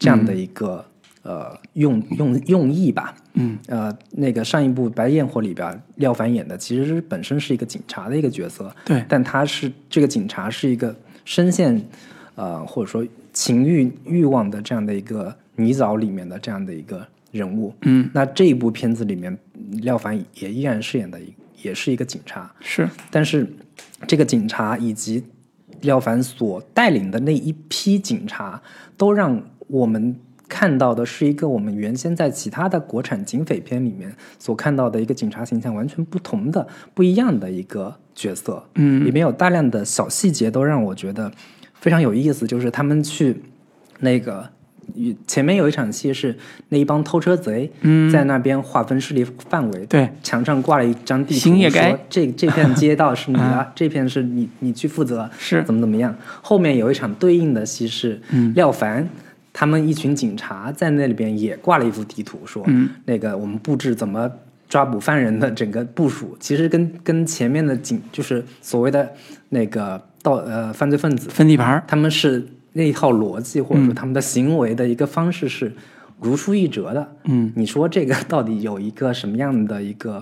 [0.04, 0.84] 这样的一个、
[1.22, 3.14] 呃用用用意吧。
[3.32, 9.04] 嗯，呃，那个上一部《白焰火》里边，廖凡演的其实本身是一个警察的一个角色，对。
[9.08, 10.94] 但他是这个警察是一个
[11.24, 11.82] 深陷
[12.34, 17.74] 呃或者说情欲欲望的这样的一个泥沼里面的这样的一个人物。
[17.82, 19.36] 嗯，那这一部片子里面，
[19.82, 22.88] 廖凡也依然饰演的一也是一个警察，是。
[23.10, 23.50] 但是
[24.06, 25.24] 这个警察以及
[25.80, 28.62] 廖凡所带领的那一批警察，
[28.96, 29.42] 都让
[29.74, 30.14] 我们
[30.48, 38.62] 看到的是一个我们原先在其他的国产警匪片里面所看到的一个警察形象完全不同的、不一样的一个角色。
[38.76, 41.32] 嗯里面有大量的小细节都让我觉得
[41.74, 43.42] 非常有意思，就是他们去
[44.00, 44.48] 那个。
[45.26, 46.36] 前面有一场戏是
[46.68, 56.14] 那一帮偷车贼嗯在那边划分势力范围，对墙上挂了一张地图，说这这片街道是你的， 这片是你你去负责，是怎么怎么样。
[56.42, 59.08] 后面有一场对应的戏是嗯廖凡。
[59.54, 62.90] 他们一群警察在那里边也挂了一幅地图，说、嗯。
[63.06, 64.30] 那个我们布置怎么
[64.68, 69.08] 抓捕犯人的整个部署，其实跟跟前面的警就是所谓的
[69.50, 73.86] 那个盗呃犯罪分子分地盘他们是那一套逻辑或者嗯。
[73.86, 75.72] 说他们的行为的一个方式是
[76.20, 77.16] 如出一辙的。
[77.24, 80.20] 嗯，你说这个到底有一个什么样的一个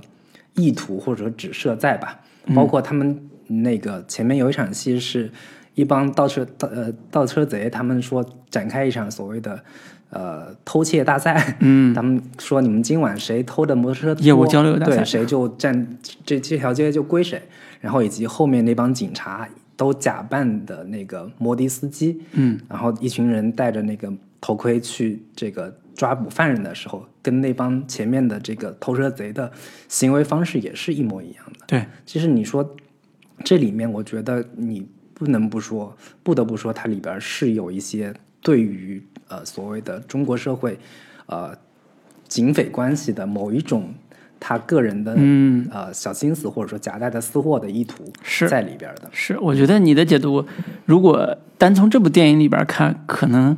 [0.54, 2.20] 意图或者说指涉在吧？
[2.44, 2.54] 嗯。
[2.54, 5.30] 包括他们那个前面有一场戏是
[5.74, 9.62] 一帮盗车盗呃盗车贼，他们说展开一场所谓的。
[10.14, 17.40] 呃，偷窃大赛，嗯 他们说你们今晚谁偷的摩托车多业务交流大赛对，谁就占这这条街就归谁。
[17.80, 29.50] 然后以及后面那帮警察都假扮的那个摩的司机，嗯，然后一群人戴着那个头盔去这个抓捕犯人的时候，跟那帮前面的这个偷车贼的
[29.88, 31.64] 行为方式也是一模一样的。
[31.66, 32.76] 对，其实你说
[33.42, 40.78] 这里面，我觉得你不能不说，不得不说，它里边是有一些对于呃所谓的中国社会
[41.26, 41.56] 呃
[42.26, 43.94] 警匪关系的某一种
[44.40, 49.08] 他个人的嗯呃小心思，或者说夹带的私货的意图是在里边的。
[49.12, 50.44] 是，我觉得你的解读，
[50.84, 53.56] 如果单从这部电影里边看，可能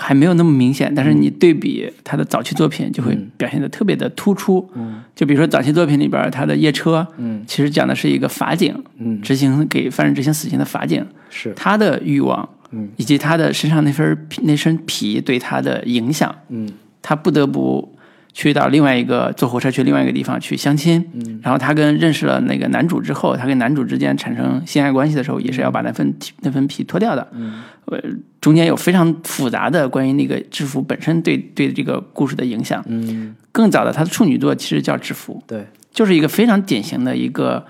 [0.00, 4.64] 还没有那么明显，但是你对比他的早期作品，就会表现的特别的突出。
[4.74, 5.02] 嗯。
[5.16, 7.42] 就比如说早期作品里边，他的夜车，嗯。
[7.48, 11.52] 其实讲的是一个法警嗯，执行给犯人执行死刑的法警，是。
[11.54, 12.88] 他的欲望，嗯。
[12.96, 16.70] 以及他的身上那份皮那身皮对他的影响，嗯。
[17.02, 17.97] 他不得不
[18.38, 27.26] 去到另外一个坐火车去另外一个地方去相亲，嗯然后他跟认识了那个男主之后，他跟男主之间产生性爱关系的时候，也是要把那份皮那份皮脱掉的。
[27.32, 28.00] 嗯呃，
[28.40, 32.80] 中间有非常复杂的关于那个制服本身对对这个故事的影响。
[32.86, 37.66] 嗯，更早的他的处女作其实叫《制服》，对，就是一个非常典型的一个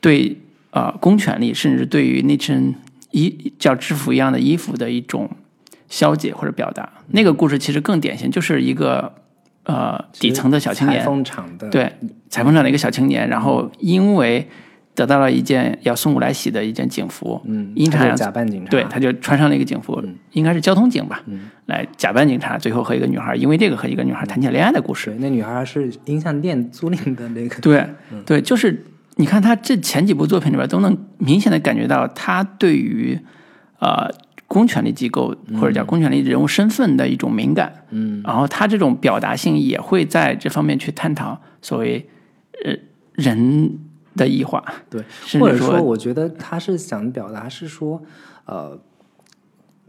[0.00, 0.38] 对
[0.70, 2.72] 呃公权力，甚至对于那身
[3.10, 5.28] 衣叫制服一样的衣服的一种
[5.88, 6.88] 消解或者表达。
[7.08, 9.12] 那个故事其实更典型，就是一个
[9.70, 11.92] 呃底层的小青裁年，缝厂的对
[12.28, 14.48] 裁缝厂的一个小青年，然后因为
[14.94, 20.16] 得到了一件要送过来洗的一件警服，嗯，阴差阳假扮警察，对，他就穿上了一个警服，嗯。
[20.32, 21.48] 应该是交通警吧，嗯。
[21.66, 25.12] 来假扮警察，最后和一个女孩因为这个和一个女孩谈起恋爱的故事。
[25.12, 27.78] 是那女孩是音像店租赁的那个，对
[28.12, 28.22] 嗯。
[28.26, 28.84] 对，就是
[29.16, 33.18] 你看他这前几部作品里边都能明显的感觉到他对于
[33.78, 34.10] 呃
[34.50, 38.20] 公权力机构或者叫公权力人物身份的一种敏感，嗯。
[38.24, 42.04] 然后他这种表达性也会在这方面去探讨所谓
[42.64, 42.74] 呃
[43.12, 43.78] 人
[44.16, 45.04] 的异化，对，
[45.38, 48.02] 或者说，我觉得他是想表达是说，
[48.44, 48.76] 呃，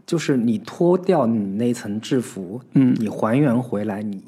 [0.06, 4.22] 就是你脱掉你那层制服，嗯，你还原回来，你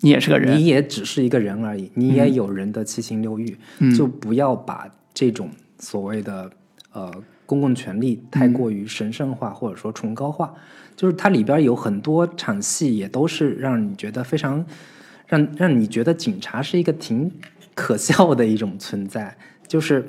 [0.00, 3.94] 你也是个人，你也只是一个人而已，你也有人的七情六欲，嗯。
[3.94, 5.48] 就不要把这种
[5.78, 6.50] 所谓的
[6.92, 7.10] 呃
[7.52, 10.54] 公共权力太过于神圣化或者说崇高化，
[10.96, 14.64] 就是它里边有很多场戏也都是让你觉得非常
[15.26, 17.30] 让让你觉得警察是一个挺
[17.74, 19.36] 可笑的一种存在，
[19.68, 20.02] 就是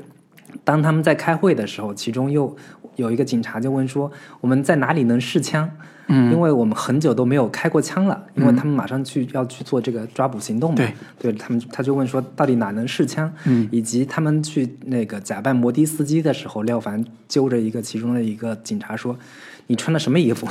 [0.63, 2.55] 当他们在开会的时候，其中又
[2.95, 5.69] 有一个警察就问说：“我们在哪里能试枪？”
[6.07, 10.75] 嗯，因为我们很久都没有开过枪了，因为他们马上去要去做这个抓捕行动嘛。
[10.75, 13.31] 对，对他们他就问说，到底哪能试枪？
[13.45, 19.17] 嗯，以及他们去那个假扮摩的司机的时候，廖凡揪着一个其中的一个警察说
[19.67, 20.45] ：“你穿的什么衣服？”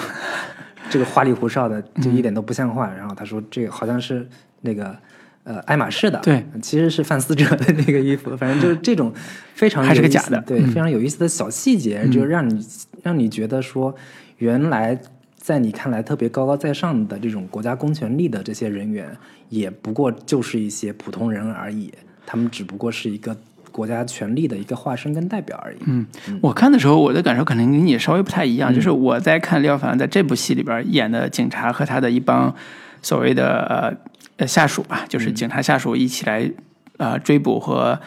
[0.88, 2.90] 这个花里胡哨的，就一点都不像话。
[2.90, 4.26] 然后他说：“这个好像是
[4.62, 4.96] 那个。”
[5.44, 9.12] 呃，爱马仕的，对，其实是范思哲的那个衣服， 反正就是这种
[9.54, 12.64] 非常还是个假的，对，非常有意思的小细节，就让你
[13.02, 13.92] 让你觉得说，
[14.38, 14.96] 原来
[15.36, 19.16] 在你看来特别高高在上的这种国家公权力的这些人员，
[19.48, 21.92] 也不过就是一些普通人而已，
[22.24, 23.36] 他们只不过是一个
[23.72, 25.78] 国家权力的一个化身跟代表而已。
[25.86, 26.06] 嗯，
[26.40, 32.54] 我看的时候，我的感受可能跟你稍微不太一样，就是我在看廖凡在这部戏里边演的警察和他的一帮
[33.02, 34.12] 所谓的呃。
[34.44, 36.50] 下属吧，就是警察下属一起来，
[36.96, 38.00] 呃，追捕和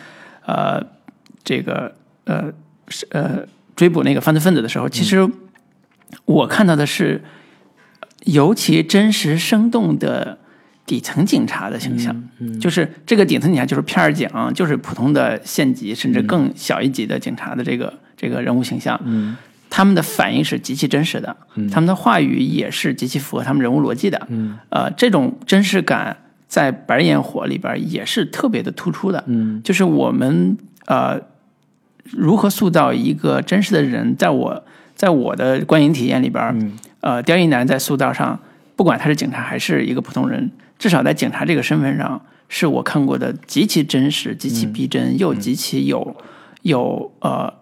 [0.45, 0.85] 呃
[1.45, 1.95] 这个
[2.25, 2.51] 呃
[2.89, 5.25] 是呃追捕那个犯罪分子的时候，其实
[6.25, 7.23] 我看到的是
[8.25, 10.39] 尤其真实生动的
[10.85, 12.15] 底层警察的形象，
[12.59, 18.99] 就是这个底层警察就是片儿警，就是普通的县级甚至更小一级的警察的这个这个人物形象，
[19.69, 21.35] 他们的反应是极其真实的，
[21.71, 24.27] 他们的话语也是极其符合他们人物逻辑的，
[24.69, 26.17] 呃，这种真实感。
[26.47, 30.55] 在《白焰火》里边也是特别的突出的，嗯，就是我们
[30.85, 31.19] 呃
[32.11, 34.63] 如何塑造一个真实的人，在我
[34.93, 36.71] 在我的观影体验里边，
[37.01, 38.39] 呃，刁亦男在塑造上，
[38.75, 46.15] 不管他是警察还是一个普通人，至少在警察这个身份上，是我看过的极其真实、极其逼真，又极其有
[46.61, 47.53] 有呃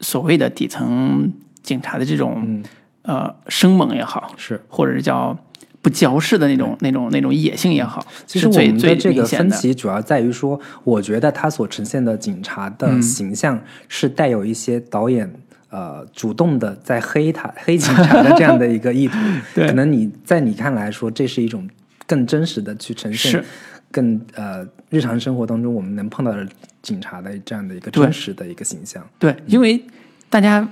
[0.00, 2.62] 所谓的底层警察的这种
[3.02, 4.60] 呃生猛也好，是。
[4.68, 5.38] 或者是叫。
[5.82, 13.58] 不矫饰的那种、那种、那种野性也好，其实我们的这个分歧主要在于说，我觉得他所呈现的警察的形象
[13.88, 15.32] 是带有一些导演
[15.70, 19.16] 呃主动的在黑他、黑警察的 这样的一个意图。
[19.54, 21.66] 可能你在你看来说，这是一种
[22.10, 23.44] 更真实的去呈现，
[23.92, 26.44] 更呃日常生活当中我们能碰到的
[26.82, 29.08] 警察的这样的一个真实的一个形象。
[29.20, 29.80] 对，因为
[30.28, 30.68] 大家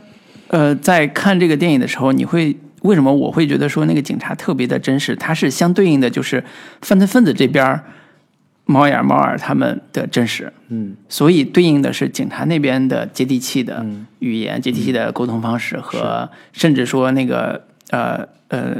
[0.49, 2.57] 呃在看这个电影的时候，你会。
[2.83, 5.17] 为什么我会觉得说那个警察特别的真实？
[5.17, 6.45] 它是相对应的，就是
[6.81, 7.83] 犯罪分子这边
[8.67, 13.85] 猫眼猫耳他们的真实，嗯，所以对应的是警察那边的接地气的
[14.21, 18.77] 语言、接地气的沟通方式和甚至说那个呃呃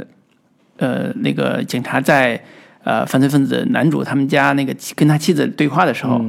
[0.79, 2.41] 呃那个警察在
[2.83, 6.19] 呃犯罪分子男主他们家那个跟他妻子对话的时候，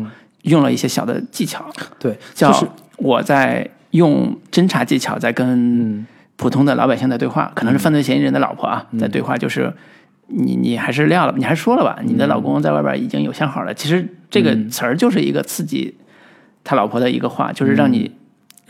[0.43, 1.65] 用了一些小的技巧，
[1.99, 2.53] 对，叫
[2.99, 6.07] 我在用侦查技巧在跟。
[6.41, 9.71] 普通的老百姓在对话，可能是犯罪嫌疑人的老婆啊，在对话，就是
[10.29, 13.75] 你你还是撂了，你还是说了吧，你的老公在外边已经有相好了。
[13.75, 15.95] 其实这个词儿就是一个刺激
[16.65, 18.11] 他老婆的一个话，就是让你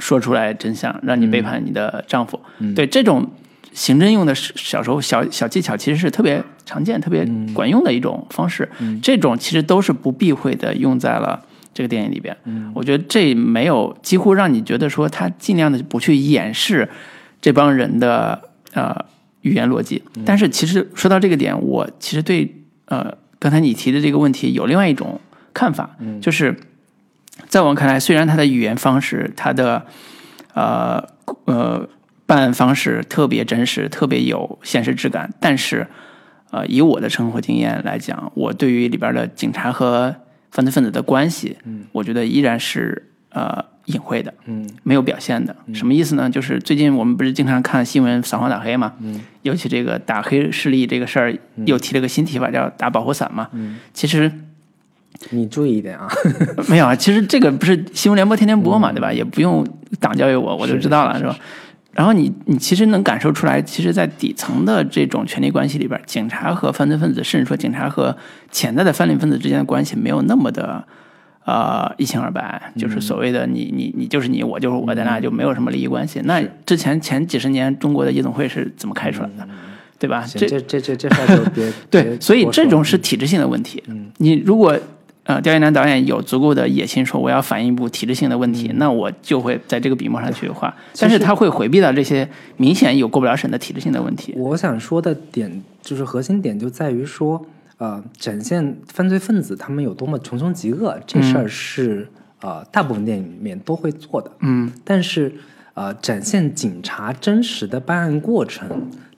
[0.00, 2.40] 说出来真相，让你背叛你的丈夫。
[2.74, 3.30] 对这种
[3.72, 8.68] 刑侦用的小时候小小技巧，其实是特别常见、特别管用的一种方式。
[9.02, 11.42] 这种其实都是不避讳的用在了
[11.72, 12.36] 这个电影里边。
[12.74, 16.88] 我觉得这没有几乎让你觉得说他尽量的不去掩饰。
[17.42, 18.38] 这帮人的
[18.74, 18.94] 呃
[19.40, 22.54] 语言逻辑，但是其实说到这个点，我其实对
[22.84, 25.18] 呃刚才你提的这个问题有另外一种
[25.54, 26.54] 看法，就是
[27.48, 29.86] 在我看来，虽然他的语言方式、他的
[30.52, 31.02] 呃
[31.46, 31.88] 呃
[32.30, 35.84] 办案方式特别真实、特别有现实质感，但是
[36.52, 40.14] 呃以我的生活经验来讲，我对于里边的警察和
[40.52, 41.86] 犯罪分子的关系，嗯。
[41.90, 43.64] 我觉得依然是呃。
[43.86, 46.30] 隐晦的，嗯，没有表现的，什么意思呢？
[46.30, 54.30] 就是最近我们不是经常看新闻扫黄打黑嘛，嗯，尤其这个打黑势力这个事儿，又提了个新提法叫打保护伞嘛，嗯，其实
[55.30, 56.06] 你注意一点啊，
[56.70, 59.12] 没有啊，其实这个不是新闻联播天天播嘛，对吧？
[59.12, 59.66] 也不用
[59.98, 61.36] 党教育我，我就知道了，是吧？
[61.92, 68.16] 然后你你其实能感受出来，其实，在底层的这种权力关系里边，警察和犯罪分子，甚至说警察和
[68.50, 70.84] 潜在的犯罪分子之间的关系，没有那么的。
[71.46, 76.20] 呃，一清二白，就是所谓的你你你就是你，我就是我，咱俩就没有什么利益关系。
[76.24, 79.48] 那之前前几十年中国的夜总会是怎么开出来的，
[79.98, 80.24] 对吧？
[80.32, 83.82] 这这这这这事就别 对，所以这种是体制性的问题。
[84.18, 84.78] 你如果
[85.30, 90.74] 呃，刁亦男导演有足够的野心，说我要反映一部体制性的问题，那我就会在这个笔墨上去画。
[90.98, 94.34] 但是他会回避到这些明显有过不了审的体制性的问题。
[94.36, 97.46] 我想说的点就是核心点就在于说。
[97.82, 102.06] 呃，展现犯罪分子他们有多么穷凶极恶，这事儿是
[102.42, 104.30] 呃大部分电影里面都会做的。
[104.40, 105.32] 嗯，但是
[105.72, 108.68] 呃展现警察真实的办案过程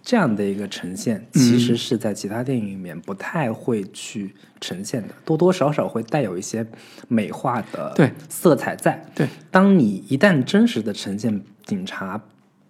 [0.03, 6.66] 这样的一个呈现，其实是在其他电影里面不太会去呈现的，多多少少会带有一些
[7.07, 9.05] 美化的色彩在。
[9.14, 12.20] 对，当你一旦真实的呈现警察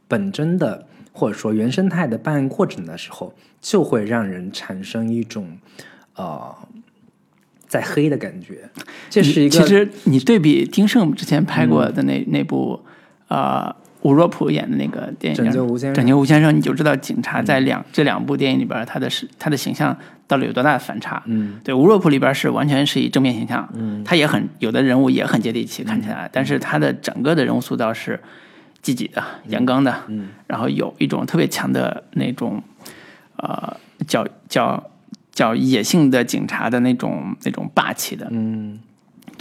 [0.06, 5.58] 本真的或者说原生态的办案过程的时候，就会让人产生一种
[6.16, 6.54] 呃
[7.66, 8.68] 在黑的感觉。
[9.08, 12.84] 这是一个其实你对比丁晟之前拍过的那、那部
[13.28, 15.94] 呃吴若甫演的那个电影拯救吴先生。
[15.94, 19.96] 拯救吴先生，你就知道警察在两、这两部电影里边他的是他的形象
[20.26, 21.22] 到底有多大的反差。
[21.26, 28.18] 嗯，对，吴若甫里边是完全是以正面形象，嗯，他也很有的人物也很接地气，看起来，但是他的整个的人物塑造是
[28.80, 32.60] 积极的、阳刚的，嗯，然后有一种特别强的那种
[33.36, 33.76] 呃
[34.08, 34.90] 叫叫
[35.30, 38.80] 叫野性的警察的那种那种霸气的，嗯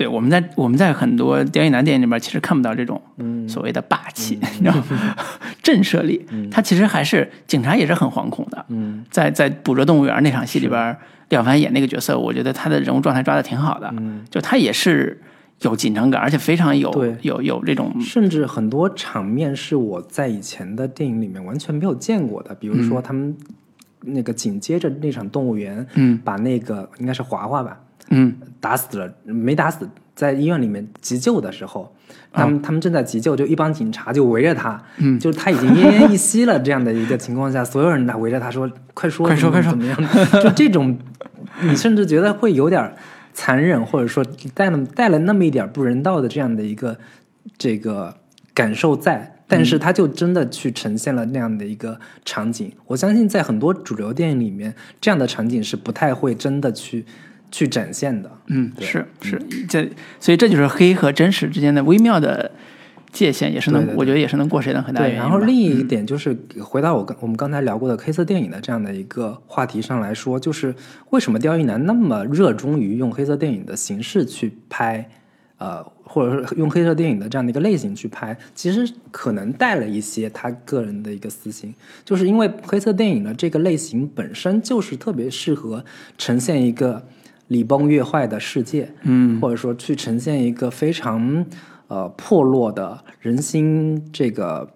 [0.01, 3.47] 对，我们在我们在很多电影男电影里边其实看不到这种嗯。
[3.47, 4.83] 所谓的霸气， 你知道吗？
[5.61, 8.65] 震慑力，他其实还是警察也是很惶恐的。
[8.69, 9.05] 嗯。
[9.11, 10.97] 在在捕捉动物园那场戏里边，
[11.29, 15.21] 廖凡演那个角色，我觉得他的人物状态抓的挺好的，嗯，就他也是
[15.61, 16.91] 有紧张感，而且非常有
[17.21, 17.93] 有有这种。
[18.01, 23.35] 甚至很多场面是我在以前的电影里面完全没有见过的，比如说他们
[24.01, 26.19] 那个紧接着那场动物园，嗯。
[26.23, 27.79] 把那个应该是华华吧，
[28.11, 31.95] 嗯打死了，没打死，在医院里面急救的时候，
[32.31, 40.95] 他们、他们正在急救，就一帮警察就围着他，嗯就是他已经奄奄一息了这样的一个情况下，所有人来围着他说：“快说，快说快说怎么怎么样？”就这种，
[41.61, 42.93] 你甚至觉得会有点
[43.33, 46.97] 残忍，或者说带了带了那么一点不人道的这样的一个
[47.57, 48.15] 这个
[48.53, 49.37] 感受在。
[49.47, 57.05] 但是他就真的去呈现了那样的一个场景，我相信在很多主流电影里面，这样的场景是不太会真的去
[57.51, 58.31] 去展现的。
[58.47, 58.85] 嗯，对。
[58.85, 59.87] 是是，这
[60.19, 62.49] 所以这就是黑和真实之间的微妙的
[63.11, 63.97] 界限，也是能对对对。
[63.97, 65.21] 我觉得也是能过谁的很大对，原因。
[65.21, 70.73] 然后另一点就是回到我刚我们刚才聊过的黑色电影的这样的一个话题上来说，就是
[71.09, 75.09] 为什么刁亦男那么热衷于用黑色电影的形式去拍，
[75.57, 81.73] 呃，或者是用黑色电影的这样的一个类型去拍，其实可能带了一些他个人的一个私心，
[82.05, 85.83] 就是因为黑色电影的这个类型本身就是特别适合
[86.17, 87.05] 呈现一个
[87.51, 91.45] 礼崩乐坏的世界，嗯或者说去呈现一个非常
[91.87, 94.69] 呃破落的人心这个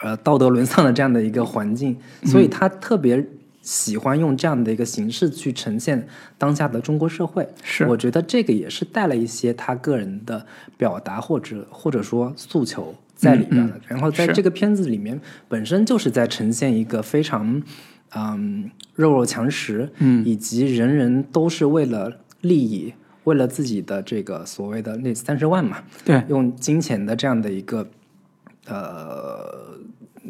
[0.00, 3.22] 呃道德沦丧的这样的一个环境，所以他特别
[3.60, 7.46] 喜欢用这样的一个形式去呈现当下的中国社会。
[7.62, 10.46] 是我觉得这个也是带了一些他个人的
[10.78, 13.78] 表达或者或者说诉求在里边的。
[13.86, 17.62] 然后在这个片子里面，本身就是在呈现一个非常
[18.14, 22.94] 嗯弱肉强食，嗯以及人人都是为了利益。
[23.24, 27.88] 为了自己的这个所谓的那三十万嘛，对用金钱的这样的一个
[28.66, 29.78] 呃，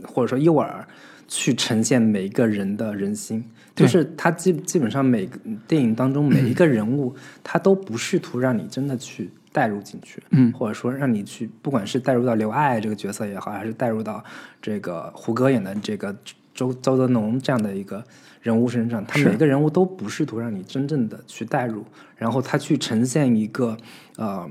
[0.05, 0.85] 或者说诱饵，
[1.27, 3.43] 去呈现每一个人的人心。
[3.75, 14.23] 就是他基基本上每个电影当中每一个人物，他都不试图让你真的去带入进去，嗯或者说让你去，不管是带入到刘爱这个角色也好，还是带入到
[14.61, 16.15] 这个胡歌演的这个
[16.55, 18.05] 周周泽农这样的一个
[18.41, 21.85] 人物身上，他每个人物都不试图让你真正的去代入，
[22.17, 23.77] 然后他去呈现一个
[24.17, 24.49] 呃，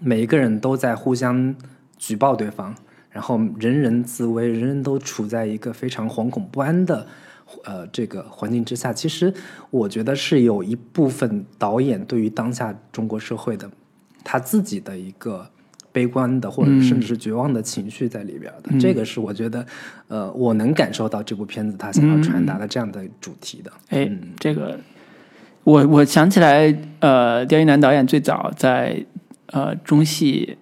[0.00, 1.54] 每一个人都在互相
[1.96, 2.74] 举报对方，
[3.10, 7.06] 然后人人自危，人人都处在一个非常惶恐不安的
[7.64, 8.92] 呃这个环境之下。
[8.92, 9.32] 其实
[9.70, 13.70] 我觉得是有一部分导演对于当下中国社会的
[14.24, 15.48] 他自己的一个
[15.92, 18.78] 悲观的或者甚至是绝望的情绪在里边的。
[18.80, 19.64] 这个是我觉得
[20.08, 23.70] 呃我能感受到这部片子他想要传达的这样的主题的。
[23.90, 24.78] 哎，嗯这个
[25.64, 29.04] 我我想起来，呃，刁亦男导演最早在
[29.52, 30.56] 呃中戏，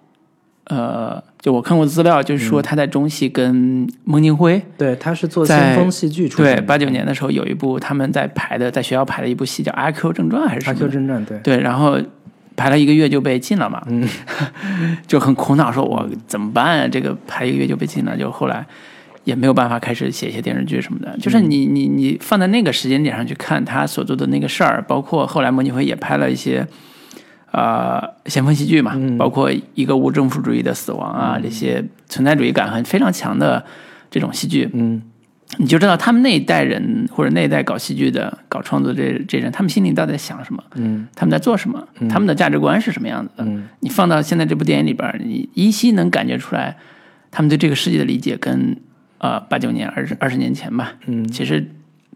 [0.65, 4.61] 呃，就我看过资料，就是嗯说他在中戏跟孟京辉。
[4.77, 10.87] 对，他是做在先锋戏剧出身，对，八九年的时候有一部他们在排的，在学校排的一部戏叫《阿 Q 正传》还是什阿 Q？
[10.87, 11.97] 正传，对，对，然后
[12.55, 14.07] 排了一个月就被禁了嘛，嗯，
[15.07, 16.87] 就很苦恼，说我怎么办啊？
[16.87, 18.65] 这个排一个月就被禁了，就后来
[19.23, 21.17] 也没有办法开始写一些电视剧什么的。
[21.19, 26.67] 就是嗯你你你放在那个时间点上去看他所做的那个事儿，包括后来莫尼辉也拍了一些。
[27.53, 33.61] 呃，先锋戏剧嘛，嗯包括一个无政府主义的死亡啊，这些存在主义感很非常强的
[34.09, 35.01] 这种戏剧，嗯
[35.57, 40.63] 你就知道他们那一代人或者那一代搞戏剧的、搞创作这这人，他们心里到底在想什么？
[40.75, 41.85] 嗯他们在做什么？
[42.09, 43.43] 他们的价值观是什么样子的？
[43.45, 46.77] 嗯你放到现在这部电影里边，你依稀能感觉出来，
[47.29, 48.77] 他们对这个世界的理解跟
[49.17, 51.67] 呃八九年、二十二十年前吧，嗯其实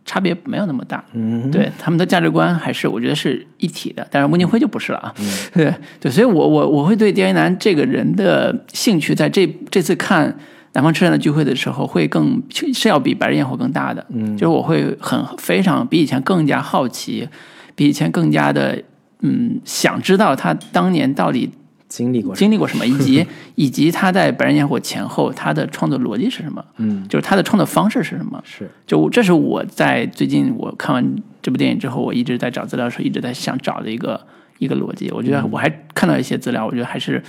[0.06, 1.04] 差别没有那么大。
[1.14, 5.14] 嗯，对他们的价值观还是我觉得是一体的，但是温京辉就不是了啊。
[5.20, 10.32] 嗯 对对，所以我我我会对刁一男这个人的兴趣，在这这次看
[10.76, 14.06] 《南方车站的聚会》的时候，会更是要比《白日焰火》更大的。
[14.10, 17.28] 嗯就是我会很非常比以前更加好奇，
[17.76, 18.84] 比以前更加的
[19.22, 21.50] 嗯想知道他当年到底
[21.88, 28.42] 经历过，经历过什么，以及 以及他在《白日焰火》前后他的创作逻辑是什么，嗯，就是他的创作方式是什么。
[28.44, 34.20] 是，就这是我在最近我看完这部电影之后，我一直在找资料的时候，一直在想找的一个
[34.60, 35.10] 一个逻辑。
[35.12, 37.24] 我觉得我还看到一些资料，我觉得还是呃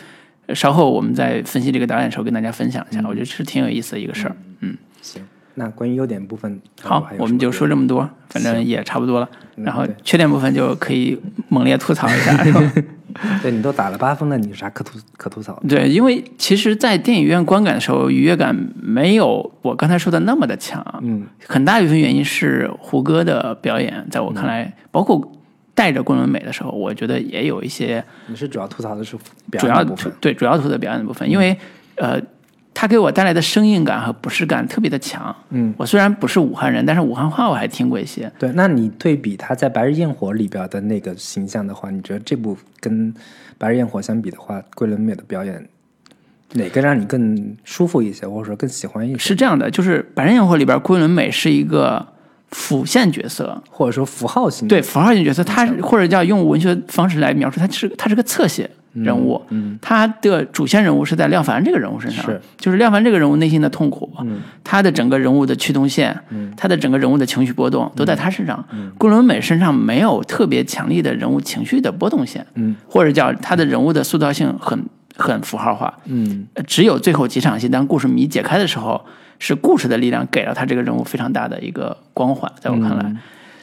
[0.55, 4.36] 稍后我们在分析这个导演的时候跟大家分享一下，我觉得是挺有意思的一个事儿。
[4.61, 5.22] 嗯，行。
[5.59, 9.28] 那关于优点部分，好我们就说这么多，反正也差不多了。
[9.57, 11.18] 嗯然后缺点部分就可以
[11.49, 12.72] 猛烈吐槽一下， 是吧？
[13.40, 15.68] 对你都打了八分了，你有啥可吐可吐槽的？
[15.68, 20.84] 对，因为其实，在电影院观感的时候，愉悦感没有我刚才说的那么的强。
[21.03, 25.32] 嗯，很大一部分原因是胡歌的表演，在我看来，包括
[25.77, 29.16] 带着桂纶镁的时候，我觉得也有一些你是主要吐槽的是
[29.49, 31.57] 表主要演部分，对主要吐槽表演的部分，因为
[31.97, 32.20] 呃，
[32.74, 35.35] 他给我带来的生硬感和不适感特别的强。
[35.51, 38.31] 嗯，我虽然不是武汉人，但是武汉话我还听过一些。
[38.39, 38.51] 对。
[38.53, 43.14] 那你对比他在《白日焰火》里边的那个形象的话，你觉得这部跟
[43.57, 45.68] 《白日焰火》相比的话，桂纶镁的表演
[46.53, 49.18] 哪个让你更舒服一些，或者说更喜欢一些？
[49.18, 52.07] 是这样的，就是《白日焰火》里边，桂纶镁是一个
[52.57, 62.40] 辅线角色，或者说符号性对符号性角色，他或者叫用文学方式来描述，他是他是个侧写人物，嗯他的主线人物是在廖凡这个人物身上，是。
[62.57, 64.40] 就是廖凡这个人物内心的痛苦，嗯。
[64.64, 66.50] 他的整个人物的驱动线，嗯。
[66.57, 68.64] 他的整个人物的情绪波动都在他身上。
[68.96, 72.74] 桂纶镁身上没有特别强力的人物情绪的波动线，嗯。
[72.88, 74.82] 或者叫他的人物的塑造性很
[75.14, 76.48] 很符号化，嗯。
[76.54, 79.04] 呃只有最后几场戏，当故事谜解开的时候，
[79.39, 83.12] 是故事的力量给了他这个人物非常大的一个光环，在我看来，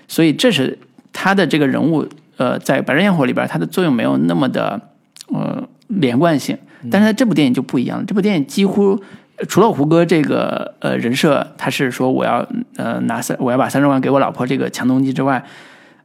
[0.08, 0.78] 所以这是
[1.12, 2.08] 他的这个人物，
[2.38, 4.80] 呃，在《白日焰火》里边，他的作用没有那么的
[5.28, 6.58] 呃连贯性，
[6.92, 9.02] 但是在这部电影就不一样了，这部电影几乎。
[9.36, 12.48] 呃除了胡歌这个呃人设，他是说我要
[12.78, 15.44] 呃拿三我要把三十万给我老婆这个强动机之外，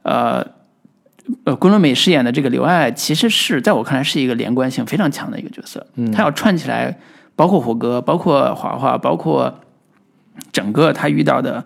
[0.02, 0.42] 呃
[1.44, 5.86] 呃，桂纶镁饰演的这个刘爱，其实是在我看来是一个连贯性非常强的一个角色。
[5.96, 6.98] 嗯，他要串起来，
[7.38, 9.60] 包括胡歌，包括华华，包括
[10.50, 11.64] 整个他遇到的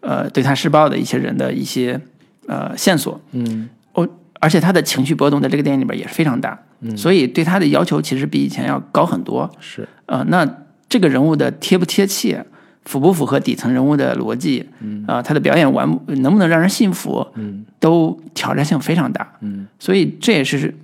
[0.00, 1.98] 呃对他施暴的一些人的一些
[2.46, 3.18] 呃线索。
[3.32, 3.70] 嗯。
[3.94, 4.06] 哦，
[4.38, 9.50] 而且他的情绪波动在这个电影里边也是非常大，嗯，所以对他的要求其实比以前要高很多。
[9.58, 9.88] 是。
[10.04, 10.46] 呃，那
[10.90, 12.44] 这个人物的贴不贴切，
[12.84, 20.74] 符不符合底层人物的逻辑，嗯，啊、他的表演完能不能让人信服，嗯，都挑战性非常大，嗯，所以这也是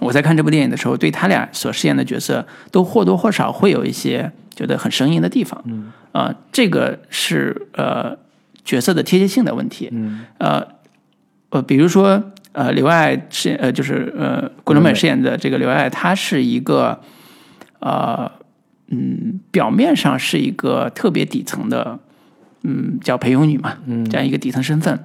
[0.00, 8.16] 我在看这部电影的时候，对他俩所饰演的角色都或多或少会有一些觉得很生硬的地方，嗯，啊、这个是呃
[8.64, 10.24] 角色的贴切性的问题，嗯。
[10.38, 10.66] 呃
[11.50, 17.00] 呃，比如说呃刘爱饰演呃就是呃桂纶镁饰演的这个刘爱，她是一个
[17.78, 18.30] 呃
[18.88, 22.00] 嗯表面上是一个特别底层的
[22.62, 24.04] 嗯叫陪泳女嘛，嗯。
[24.08, 24.98] 这样一个底层身份，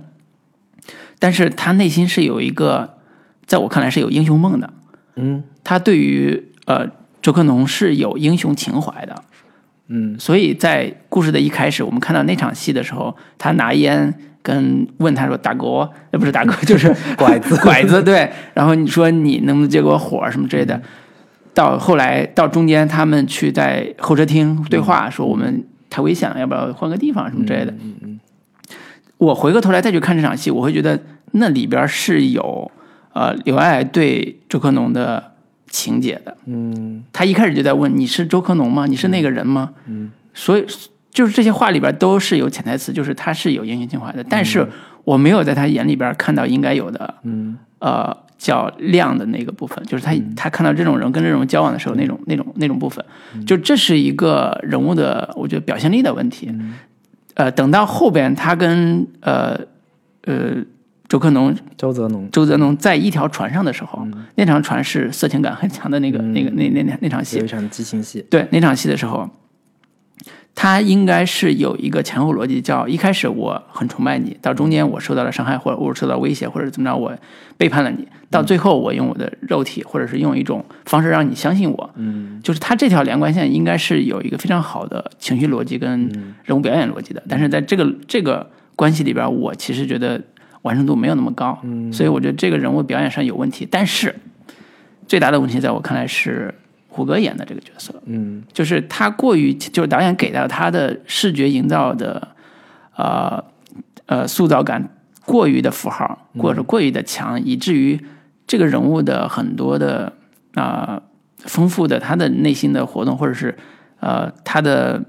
[1.19, 2.97] 但是她内心是有一个
[3.45, 4.73] 在我看来是有英雄梦的，
[5.21, 6.87] 嗯他对于呃
[7.21, 9.23] 周克农是有英雄情怀的，
[9.87, 18.01] 嗯所以在故事的一开始，我们看到那场戏的时候，他拿烟跟问他说：“大哥，呃，不是大哥，就是拐 子拐子。
[18.03, 20.81] ”对，然后你说你能不能借给我火什么之类的。
[21.53, 27.71] 到后来到中间，他们去在候车厅对话，说我们太危险了，要不要换个地方什么之类的。
[27.83, 28.19] 嗯嗯
[29.17, 30.97] 我回过头来再去看这场戏，我会觉得
[31.33, 32.71] 那里边是有
[33.19, 35.31] 呃刘爱对周克农的
[35.67, 36.37] 情节的。
[36.45, 37.03] 嗯。
[37.11, 38.85] 他一开始就在问你是周克农吗？
[38.85, 39.71] 你是那个人吗？
[39.87, 40.65] 嗯，所以
[41.11, 44.65] 就是这些话里边都是有潜台词，就是他是有英雄情怀的，但是
[45.03, 47.57] 我没有在他眼里边看到应该有的，嗯。
[47.79, 53.03] 呃，较亮的那个部分，就是他、他看到这种人跟这种人交往的时候那种那种那种部分，
[53.47, 56.51] 就这是一个人物的我觉得表现力的问题。
[57.35, 59.57] 呃，等到后边他跟呃
[60.23, 60.57] 呃
[61.09, 62.29] 周克农周泽农。
[62.31, 67.39] 周泽农在一条船上的时候，那场船是色情感很强的那个、那个那那那那场戏。
[67.39, 69.27] 有一，场激情戏，对那场戏的时候，
[70.53, 77.11] 他应该是有一个前后逻辑，叫一开始我很崇拜你，到中间我受到了伤害，或者我受到威胁，或者怎么着，我
[77.57, 82.39] 背叛了你，到最后我用我的肉体，或者是用一种方式让你相信我，嗯。
[82.43, 86.07] 就是他这条连贯线应该是有一个非常好的情绪逻辑跟
[86.43, 90.21] 人物表演逻辑的，但是在这个这个关系里边，我其实觉得
[90.61, 91.57] 完成度没有那么高，
[91.91, 93.67] 所以我觉得这个人物表演上有问题。
[93.69, 94.15] 但是
[95.07, 96.53] 最大的问题在我看来是
[96.87, 98.43] 胡歌演的这个角色，嗯。
[98.51, 102.27] 就是他过于就是导演给到他的视觉营造的，
[102.95, 103.43] 呃
[104.05, 104.89] 呃塑造感
[105.25, 107.99] 过于的符号，或者说过于的强，以至于
[108.45, 110.13] 这个人物的很多的
[110.55, 111.01] 啊、
[111.37, 113.57] 丰富的他的内心的活动，或者是
[113.99, 115.03] 呃他的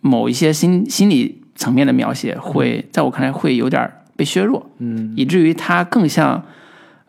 [0.00, 6.44] 某一些心心理层面的描写会，在我看来会有点儿被削弱，嗯以至于他更像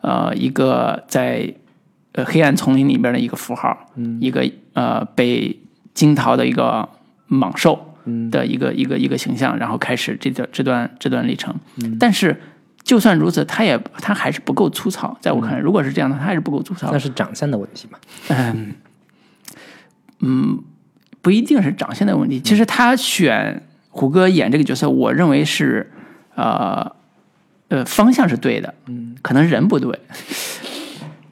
[0.00, 1.54] 呃一个在
[2.12, 5.60] 呃黑暗丛林里边的一个符号，嗯一个呃被
[5.94, 6.88] 惊逃的一个
[7.28, 11.54] 蟒兽嗯的一个、一个一个形象，然后开始这段这段这段历程。
[11.76, 12.40] 嗯但是
[12.82, 16.98] 就算如此，他也他还是不够粗糙，在我看来，如果是这样的，他还是不够粗糙那。
[16.98, 17.98] 是长相的问题嘛？
[18.28, 18.74] 嗯
[20.20, 20.62] 嗯，
[21.22, 22.40] 不一定是长相的问题。
[22.40, 25.90] 其实他选胡歌演这个角色，我认为是
[26.34, 26.92] 呃
[27.68, 29.98] 呃方向是对的，嗯，可能人不对。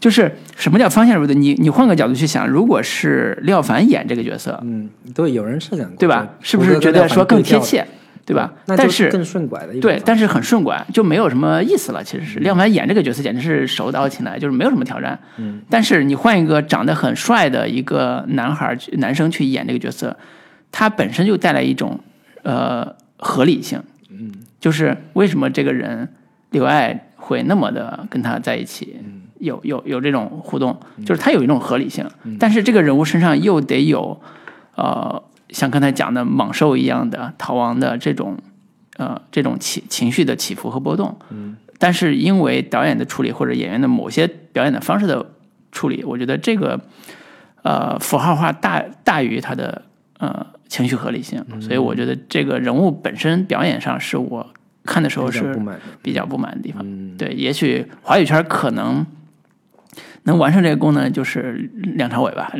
[0.00, 1.34] 就是什么叫方向是不对？
[1.36, 6.28] 你你换个角度去想，如果是廖凡演这个角色，嗯，对，有人设想过，对吧？
[6.40, 7.86] 是不是觉得说更贴切，
[8.26, 8.52] 对吧？
[8.66, 12.02] 但是更顺拐的对，但是很顺拐，就没有什么意思了。
[12.02, 15.16] 其实是廖凡演这个角色简直是手到擒来，就是没有什么挑战。
[15.36, 20.16] 嗯，但是你换一个长得很帅的一个男孩儿男生去演这个角色，
[20.72, 22.00] 他本身就带来一种
[22.42, 23.80] 呃合理性。
[24.62, 26.08] 嗯，就是为什么这个人
[26.50, 28.96] 刘爱会那么的跟他在一起，
[29.38, 32.08] 有有有这种互动，就是他有一种合理性，
[32.38, 34.20] 但是这个人物身上又得有
[34.76, 38.38] 呃像刚才讲的猛兽一样的逃亡的这种
[38.98, 41.18] 呃这种情情绪的起伏和波动。
[41.30, 45.26] 嗯，但是因为导演的处理或者演员的某些表演的方式的
[45.72, 46.80] 处理，我觉得这个
[47.62, 49.82] 呃符号化大大于他的
[50.18, 54.51] 呃情绪合理性，所以我觉得这个人物本身表演上是我
[54.84, 55.56] 看的时候是
[56.02, 56.82] 比较不满的地方。
[56.84, 59.06] 嗯，对，也许华语圈可能
[60.24, 62.50] 能完成这个功能，就是梁朝伟吧。
[62.52, 62.58] 反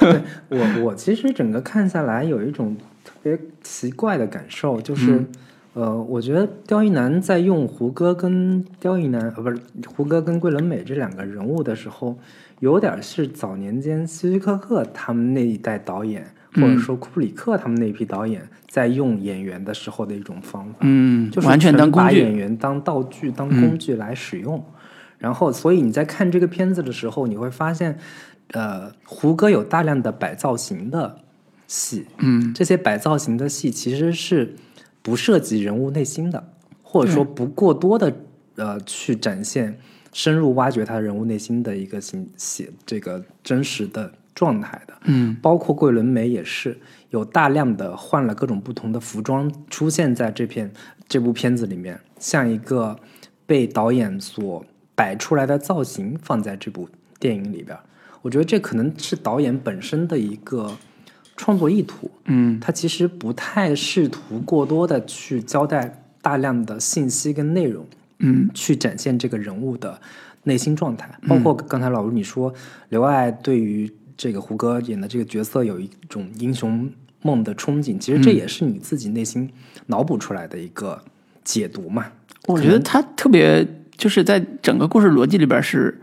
[0.00, 5.26] 正我我其实整个看下来有一种特别奇怪的感受，就是，嗯
[5.74, 12.18] 呃，我觉得刁亦男在用胡歌跟刁亦男呃不是胡歌跟桂纶镁这两个人物的时候，
[12.60, 20.78] 有点是早年间希区柯克他们那一代导演，或者嗯说库布里克他们那批导演在用演员的时候的一种方法。
[20.80, 24.64] 嗯，就是完全当把演员当道具、当工具来使用。
[25.18, 27.98] 然后，所以你在看这个片子的时候，你会发现，
[28.52, 31.18] 呃，胡歌有大量的摆造型的
[31.66, 34.54] 戏，嗯这些摆造型的戏其实是
[35.02, 36.52] 不涉及人物内心的，
[36.82, 38.16] 或者说不过多的
[38.54, 39.80] 呃去展现、
[40.12, 44.94] 深入挖掘他人物内心的一个形写这个真实的状态的。
[45.06, 46.78] 嗯包括桂纶镁也是
[47.10, 50.70] 有大量的换了各种不同的服装出现在这片
[51.08, 52.96] 这部片子里面，像一个
[53.46, 56.88] 被导演所摆出来的造型放在这部
[57.18, 57.80] 电影里边儿。
[58.22, 60.76] 我觉得这可能是导演本身的一个
[61.36, 67.86] 创作意图，嗯他其实不太试图过多的去交代大量的信息跟内容，
[68.18, 70.00] 嗯去展现这个人物的
[70.42, 71.08] 内心状态。
[71.28, 72.52] 包括刚才老卢你说，
[72.90, 76.90] 刘爱对于这个胡歌演的这个角色有一种英雄
[77.22, 79.48] 梦的憧憬，其实这也是你自己内心
[79.86, 81.00] 脑补出来的一个
[81.44, 82.06] 解读嘛。
[82.48, 83.66] 我觉得他特别
[83.96, 86.00] 就是在整个故事逻辑里边是，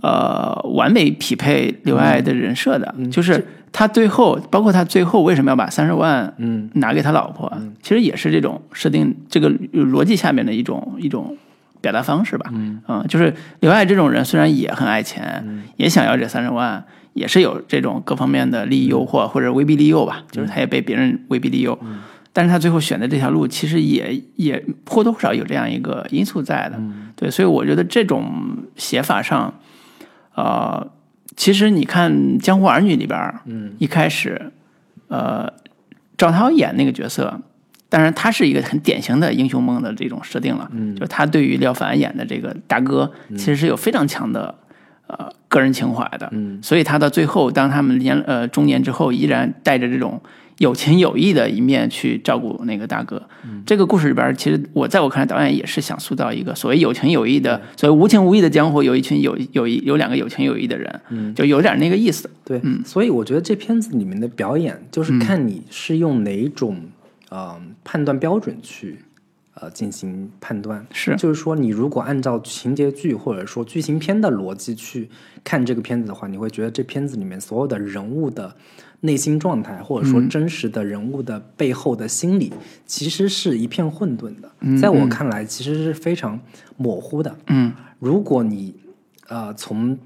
[0.00, 7.52] 呃，完美匹配刘爱的人设的，就是他最后，包括他最后为什么要把三十万嗯拿给他老婆，
[7.82, 11.36] 其实也是这种设定这个逻辑下面的一种一种
[11.80, 12.50] 表达方式吧。
[12.52, 16.84] 嗯就是刘爱这种人虽然也很爱钱，也想要这三十万，
[17.18, 21.78] 也是有这种各方面的利益诱惑或者威逼利诱吧，就是他也被别人威逼利诱。
[22.32, 26.80] 但是他最后选的这条路，其实也也或多或少有这样一个因素在的，
[27.16, 29.52] 对，所以我觉得这种写法上，
[30.36, 30.88] 呃，
[31.36, 34.52] 其实你看《江湖儿女》里边，嗯，一开始，
[35.08, 35.52] 呃，
[36.16, 37.40] 赵涛演那个角色，
[37.88, 44.54] 当然他是一个很典型的英雄梦的这种设定了，嗯，就是他对于廖凡演的这个大哥，其实是有非常强的
[45.08, 50.20] 呃个人情怀的，嗯，所以他到最后，当他们年呃中年之后，依然带着这种
[50.58, 53.22] 有情有义的一面去照顾那个大哥。
[53.44, 53.62] 嗯。
[53.66, 62.30] 这个故事里边，其实我在我看来，导演也是想塑造一个所谓有情有义的，所谓无情无义的江湖，有一群有有一有两个有情有义的人，嗯，就有点那个意思。
[62.44, 66.76] 对，所以我觉得这片子里面的表演，就是看你是用哪一种
[67.30, 68.98] 呃判断标准去
[69.60, 70.86] 呃进行判断。
[70.92, 75.08] 是就是说，你如果按照情节剧或者说剧情片的逻辑去
[75.42, 78.54] 看这个片子的话，你会觉得这片子里面所有的人物的
[79.00, 82.52] 内心状态，或者说真实的人物的背后的心理，
[82.84, 84.50] 其实是一片混沌的。
[84.80, 86.38] 在我看来，其实是非常
[86.76, 87.36] 模糊的。
[87.46, 88.74] 嗯如果你
[89.28, 89.98] 呃从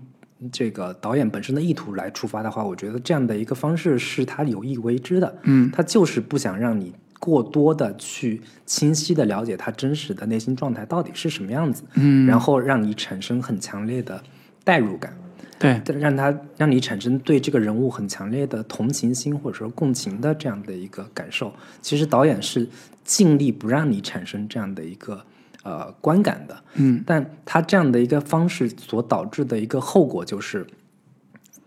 [0.51, 5.39] 这个导演本身的意图来出发的话，我觉得这样的一个方式是他有意为之的。
[5.45, 6.93] 嗯他就是不想让你
[7.23, 14.21] 过多的去清晰的了解他真实的内心状态到底是什么样子，嗯，然后让你产生很强烈的
[14.65, 15.17] 代入感，
[15.57, 21.55] 对，让他让你产生对这个人物很强烈的同情心或者说共情的这样的一个感受。
[21.81, 22.69] 其实导演是
[23.05, 25.25] 尽力不让你产生这样的一个
[25.63, 30.67] 呃观感的，嗯，但他这样的一个方式所导致的一个后果就是，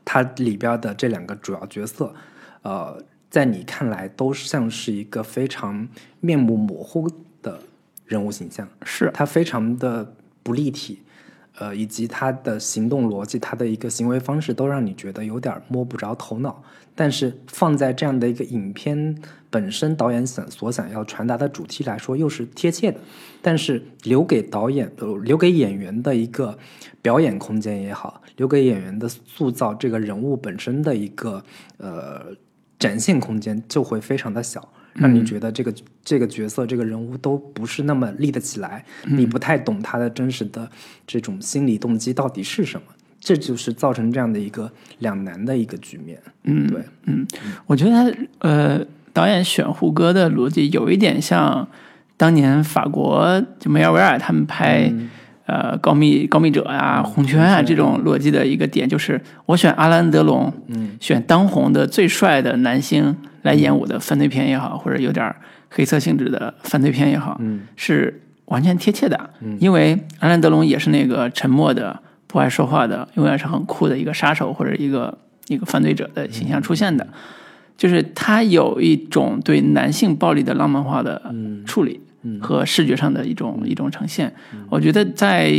[0.04, 2.14] 他里边的这两个主要角色，
[2.62, 3.02] 呃，
[3.36, 5.86] 在你看来都像是一个非常
[6.22, 7.60] 面目模糊的
[8.06, 11.00] 人物形象，是他非常的不立体，
[11.58, 16.64] 呃，以及他的行动逻辑、他的一个行为方式，都让你觉得有点摸不着头脑。
[16.96, 19.14] 但是放在这样的一个影片
[19.50, 23.02] 本身，导演想所想要传达的主题来说，又是贴切的。
[23.42, 26.58] 但是留给导演、呃、留给演员的一个
[27.02, 31.44] 表演空间也好，留给演员的塑造这个人物本身的一个
[31.76, 32.28] 呃
[32.80, 34.68] 展现空间，就会非常的小。
[34.98, 35.74] 让你觉得这个、
[36.06, 40.72] 这个角色、这个人物都不是那么立得起来，你不太懂他的真实的
[41.06, 42.88] 这种心理动机到底是什么，
[43.20, 46.18] 这就是造成这样的一个两难的一个局面。
[46.44, 47.28] 嗯，对，嗯
[47.66, 51.68] 我觉得他呃，导演选胡歌的逻辑有一点像
[52.16, 54.90] 当年法国就梅尔维尔他们拍、
[55.46, 65.36] 呃高密高密者啊、红圈啊这种逻辑的一个点，就是我选阿兰德龙，嗯，选当红的最帅的男星来演我的犯罪片也好，或者有点
[65.70, 69.30] 黑色性质的犯罪片也好，嗯是完全贴切的。
[69.42, 75.18] 嗯因为阿兰德龙也是那个沉默的、不爱说话的，永远是很酷的一个杀手或者一个
[75.48, 77.08] 一个犯罪者的形象出现的。
[77.78, 81.22] 就是他有一种对男性暴力的浪漫化的
[81.66, 82.00] 处理
[82.42, 84.34] 和视觉上的一种一种呈现。
[84.70, 85.52] 我觉得在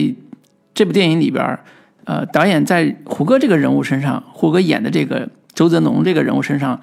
[0.75, 1.65] 这部电影里边儿，
[2.05, 6.81] 呃，导演在胡歌这个人物身上，胡歌演的这个周泽农这个人物身上，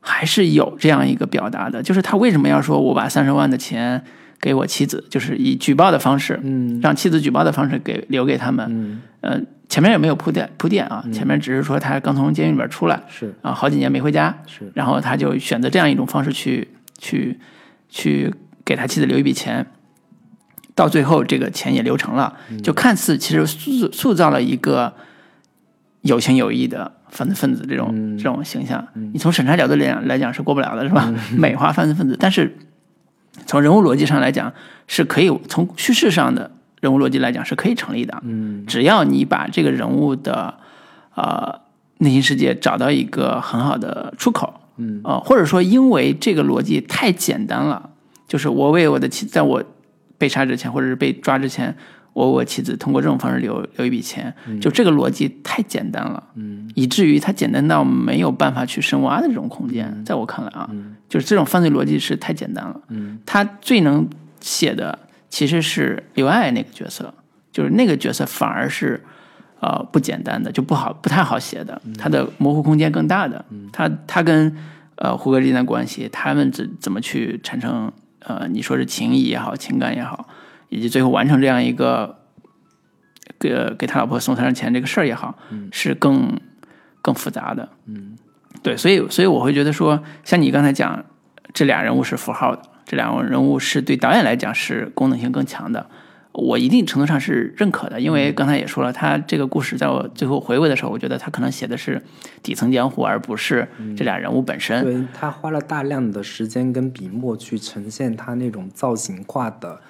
[0.00, 4.02] 还是有这样一个表达的，就是他为什么要说我把三十万的钱
[4.40, 6.80] 给我妻子，就是以举报的方式，嗯。
[6.82, 8.66] 让妻子举报的方式给留给他们。
[8.70, 13.34] 嗯，呃，前面也没有铺垫铺垫啊，前面只是说他刚从监狱里边出来，是。
[13.42, 17.38] 啊，好几年没回家，是，然后他就选择这样一种方式去去
[17.88, 18.32] 去
[18.66, 19.64] 给他妻子留一笔钱，
[20.74, 24.92] 到最后这个钱也留成了，就看似其实塑塑造了一个
[26.02, 28.86] 有情有义的犯罪分子这种、这种形象。
[29.12, 31.10] 你从审查角度来讲来讲是过不了的，是吧？
[31.38, 32.58] 美化犯罪分子，但是
[33.46, 34.52] 从人物逻辑上来讲
[34.86, 38.20] 是可以，从叙事上的人物逻辑来讲是可以成立的。
[38.24, 38.66] 嗯。
[38.66, 40.54] 只要你把这个人物的
[41.14, 41.60] 呃
[41.98, 45.00] 内心世界找到一个很好的出口，嗯。
[45.04, 47.90] 呃，或者说因为这个逻辑太简单了，
[48.26, 49.62] 就是我为我的妻，在我
[50.18, 51.74] 被杀之前或者是被抓之前，
[52.12, 60.68] 我为我妻子通过这种方式留留一笔钱，就这个逻辑太简单了，嗯以至于它简单到没有办法去深挖的这种空间，在我看来啊，
[61.08, 62.80] 就是这种犯罪逻辑是太简单了。
[62.88, 64.08] 嗯他最能
[64.40, 64.98] 写的
[65.28, 67.12] 其实是刘爱那个角色，
[67.52, 69.02] 就是那个角色反而是
[69.60, 73.44] 呃不简单的，就不好不太好写的，他的模糊空间更大的。
[73.72, 74.56] 他他跟
[74.96, 77.92] 呃胡歌之间的关系，他们怎怎么去产生
[78.26, 80.28] 呃你说是情谊也好，情感也好，
[80.68, 82.18] 以及最后完成这样一个
[83.38, 85.38] 给给他老婆送三十钱这个事儿也好，
[85.70, 86.38] 是更
[87.00, 87.68] 更复杂的。
[87.86, 88.16] 嗯
[88.62, 91.04] 对，所以所以我会觉得说，像你刚才讲，
[91.52, 95.88] 这俩人物是符号的，这两个人物是对导演来讲是功能性更强的。
[96.36, 102.00] 我一定程度上是认可的，因为刚才也说了，他这个故事在我最后回味的时候，我觉得他可能写的是
[102.42, 104.84] 底层江湖，而不是这俩人物本身。
[104.84, 109.80] 对他花了大量的时间跟笔墨去呈现他那种造型化的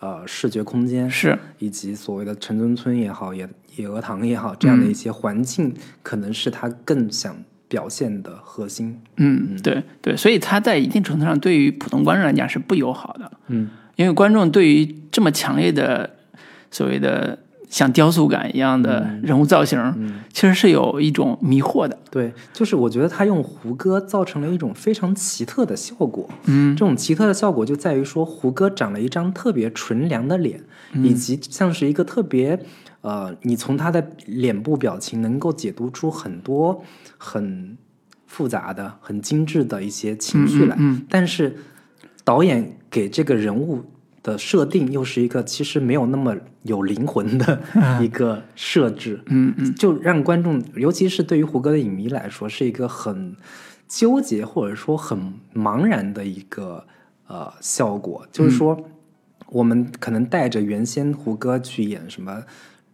[0.00, 1.38] 呃视觉空间，是。
[1.58, 7.34] 以及所谓的城中村也好，野野鹅塘也好，这样的一些环境，可能是他更想
[7.66, 9.00] 表现的核心。
[9.16, 16.10] 嗯，对对，所以他在一定程度上对于普通观众来讲是不友好的，嗯因为观众对于这么强烈的
[16.70, 17.38] 所谓的
[17.68, 19.78] 像雕塑感一样的人物造型，
[20.32, 21.98] 其实是有一种迷惑的。
[22.10, 26.28] 对，就是我觉得他用胡歌造成了一种非常奇特的效果。
[26.44, 30.60] 嗯这种奇特的效果就在于说，胡歌长了一张特别纯良的脸，
[30.94, 32.58] 以及像是一个特别
[33.00, 36.82] 呃，你从他的脸部表情能够解读出很多
[37.18, 37.76] 很
[38.26, 40.76] 复杂的、很精致的一些情绪来。
[40.78, 41.56] 嗯但是
[42.22, 43.82] 导演给这个人物
[44.22, 47.60] 的设定又是一个其实没有那么有灵魂的
[48.00, 49.20] 一个设置。
[49.26, 53.34] 嗯嗯，就让观众，尤其是对于胡歌的影迷来说，是一个很
[53.88, 56.86] 纠结或者说很茫然的一个
[57.26, 58.24] 呃效果。
[58.30, 58.78] 就是说，
[59.48, 62.32] 我们可能带着原先胡歌去演什么《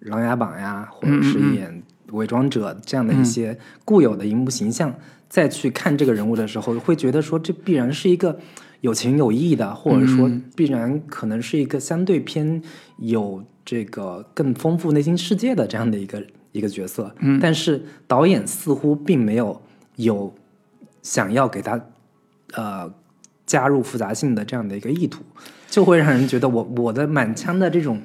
[0.08, 1.82] 琅琊榜》呀，或者是演
[2.16, 4.94] 《伪装者》这样的一些固有的荧幕形象，
[5.28, 8.40] 再去看这个人物的时候，会觉得说这必然是一个
[8.80, 12.62] 有情有义的，或者说必然可能是一个相对偏
[12.98, 17.14] 有这个更丰富内心世界的这样的一个一个角色。
[17.18, 19.60] 嗯，但是导演似乎并没有
[19.96, 20.34] 有
[21.02, 21.80] 想要给他
[22.54, 22.92] 呃
[23.46, 25.22] 加入复杂性的这样的一个意图，
[25.68, 28.00] 就会让人觉得我我的满腔的这种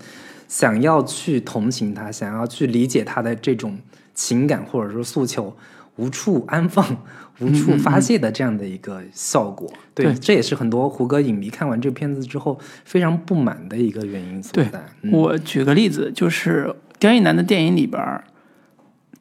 [0.47, 3.79] 想要去同情他，想要去理解他的这种
[4.13, 5.55] 情感或者说诉求。
[5.97, 6.85] 无处安放、
[7.39, 14.83] 无处发泄的这样的一个效果，对，这也是很多胡歌影迷看完这片子之后非常不满的一个原因所在。
[15.11, 18.21] 我举个例子，就是刁亦男的电影里边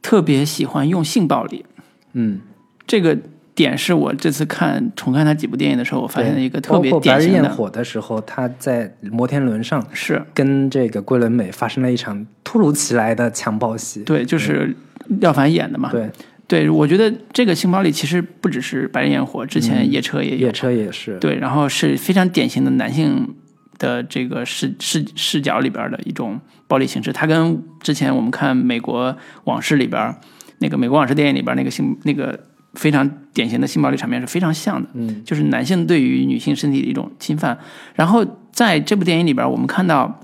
[0.02, 1.64] 特别喜欢用性暴力，
[2.12, 2.40] 嗯，
[2.86, 3.16] 这个
[3.54, 7.38] 点是我这次看重看他几部电影的时候，我发现的一个特别典型的。
[7.38, 10.20] 白日焰火的时候，他在摩天轮上是。
[10.34, 14.76] 跟这个桂纶镁发生了一场突如其来的强暴戏，对，就是
[15.20, 16.10] 廖凡演的嘛，对。
[16.54, 21.18] 对，我觉得这个性暴力其实不只是《白日焰火》，之前《夜车》也有，《夜车》也是。
[21.18, 23.34] 对，然后是非常典型的男性
[23.76, 27.12] 的这个视视视角里边的一种暴力形式。
[27.12, 29.16] 它跟之前我们看《美国
[29.46, 30.14] 往事》里边
[30.60, 32.38] 那个《美国往事》电影里边那个性那个
[32.74, 34.88] 非常典型的性暴力场面是非常像的。
[34.94, 37.58] 嗯，就是男性对于女性身体的一种侵犯。
[37.96, 40.20] 然后在这部电影里边，我们看到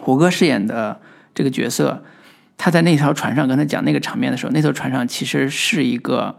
[0.00, 0.98] 胡歌饰演的
[1.34, 2.02] 这个角色。
[2.62, 6.36] 他在那条船上跟他讲那个场面的时候，那条船上其实是一个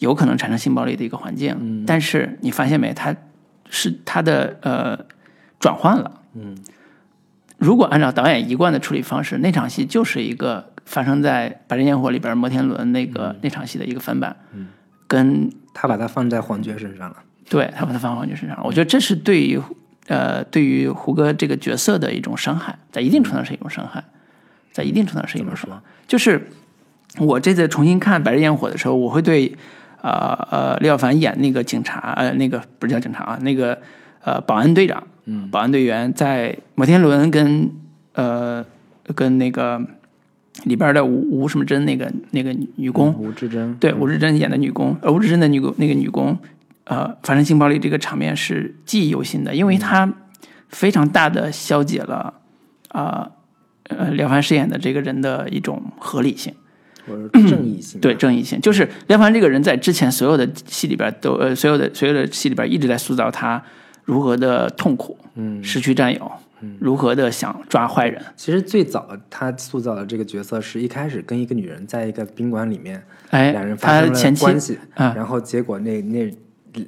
[0.00, 1.56] 有可能产生性暴力的一个环境。
[1.60, 3.14] 嗯，但是你发现没，他
[3.70, 4.98] 是他的呃
[5.60, 6.20] 转换了。
[6.34, 6.58] 嗯，
[7.58, 14.34] 如果按照导演一贯的处理方式，那场戏就是一个发生在《白日焰火》里边摩天轮那个那场戏的一个翻版。
[14.52, 14.66] 嗯，
[15.06, 17.18] 跟他把它放在黄觉身上了。
[17.48, 19.62] 对他把它放黄觉身上了，我觉得这是对于
[20.08, 24.02] 呃对于胡歌这个角色的一种伤害，在一定程度上是一种伤害。
[24.72, 26.48] 在一定程度上是一种说，就是
[27.18, 29.54] 我这次重新看《白日焰火》的时候，我会对
[30.00, 33.78] 呃呃廖凡演那个警察呃那个不是叫警察啊，那个
[34.24, 37.70] 呃保安队长，嗯，保安队员在摩天轮跟
[38.14, 38.64] 呃
[39.14, 39.80] 跟那个
[40.64, 46.38] 里边的吴吴什么珍那个那个女工吴志珍对吴志珍演的女工，呃吴志珍的女工那个女工
[46.84, 50.10] 呃发生性暴力这个场面是记忆犹新的，因为她
[50.68, 52.34] 非常大的消解了
[52.88, 53.04] 啊。
[53.24, 53.32] 呃，
[54.12, 56.54] 廖凡饰演的这个人的一种合理性，
[57.06, 63.62] 或者正义性，对正义性，就是廖凡这个人在之前所有的戏里边都呃，所有的所有的戏里边一直在塑造他
[64.04, 68.20] 如何的痛苦，嗯，失去战友，嗯，如何的想抓坏人。
[68.36, 76.32] 其实最早他塑造的这个角色是一开始跟一个女人在一个宾馆里面，哎，两人发生了关系，啊，然后结果那那。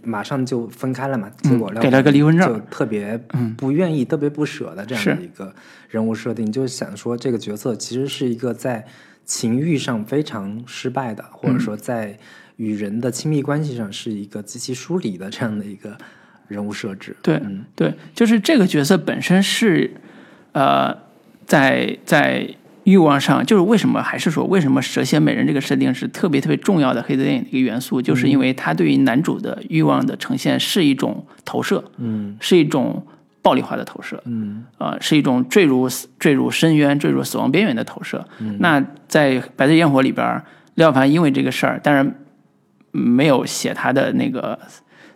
[0.02, 3.18] 马上就分开了嘛，结果给了个离婚证，就特别
[3.56, 5.54] 不愿意、特别不舍的这样的一个
[5.88, 8.86] 人物设定，就想说这个角色其实是一个在
[9.24, 12.18] 情欲上非常失败的，或者说在
[12.56, 15.96] 与人的亲密关系上是一个极其疏离的这样的一个
[16.48, 17.16] 人物设置。
[17.22, 17.42] 对，
[17.74, 19.90] 对，就是这个角色本身是
[20.52, 20.96] 呃，
[21.46, 22.54] 在在。
[22.84, 33.06] 欲望上就是为什么还是说为什么蛇蝎美人这个设定是特别特别重要的黑色电影的一个元素，就是因为它对于男主的欲望的呈现是一种投射，嗯，是一种
[33.40, 35.88] 暴力化的投射，嗯，啊，是一种坠入
[36.18, 38.26] 坠入深渊、坠入死亡边缘的投射。
[38.38, 40.42] 嗯，那在《白色焰火》里边，
[40.74, 42.14] 廖凡因为这个事儿，当然
[42.90, 44.58] 没有写他的那个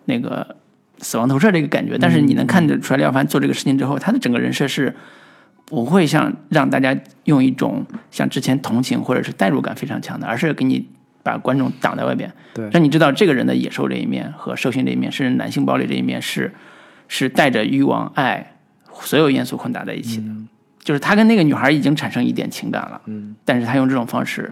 [0.06, 0.56] 那个
[0.98, 4.94] 死亡投射这个感觉，但是你能看得出来，廖凡做这个事情之后，他的整个人设是。
[5.68, 10.88] 不会像让大家用一种像之前同情或者是代入感非常强的，而是给你
[11.22, 16.54] 把观众挡在外边，对，让你知道这个人的野兽这一面和兽性这一面，甚至男性暴力这一面是
[17.06, 18.54] 是带着欲望、爱
[18.92, 20.24] 所有元素混杂在一起的。
[20.78, 24.50] 就是他跟那个女孩已经产生一点情感了，嗯，但是他用这种方式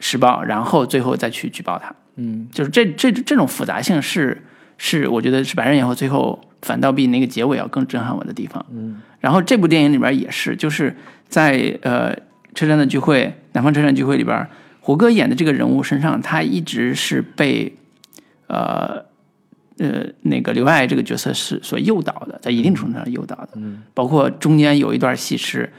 [0.00, 4.44] 施暴，然后最后再去举报他，嗯，就是这这这种复杂性是
[4.76, 9.00] 是我觉得是白人以后最后反倒比那个结尾要更震撼我的地方，嗯。
[9.20, 10.94] 然后这部电影里边也是，就是
[11.28, 12.12] 在呃
[12.54, 14.44] 车站的聚会，南方车站聚会里边，
[14.80, 17.72] 胡歌演的这个人物身上，他一直是被
[18.48, 19.04] 呃
[19.78, 23.50] 呃那个刘爱这个角色是所诱导的，在一定程度上诱导的。
[23.54, 25.72] 嗯，包括中间有一段戏是，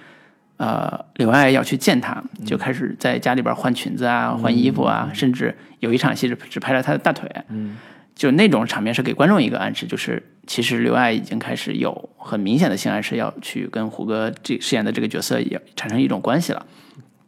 [0.56, 7.30] 呃，刘爱要去见他，就开始在家里边换裙子啊、换衣服啊，甚至有一场戏是只拍了他的大腿。
[7.50, 7.76] 嗯。
[8.16, 16.66] 就那种场面是给观众一个暗示，就是其实刘爱已经开始有很明显的性暗示，要去跟胡歌这饰演的这个角色也产生一种关系了，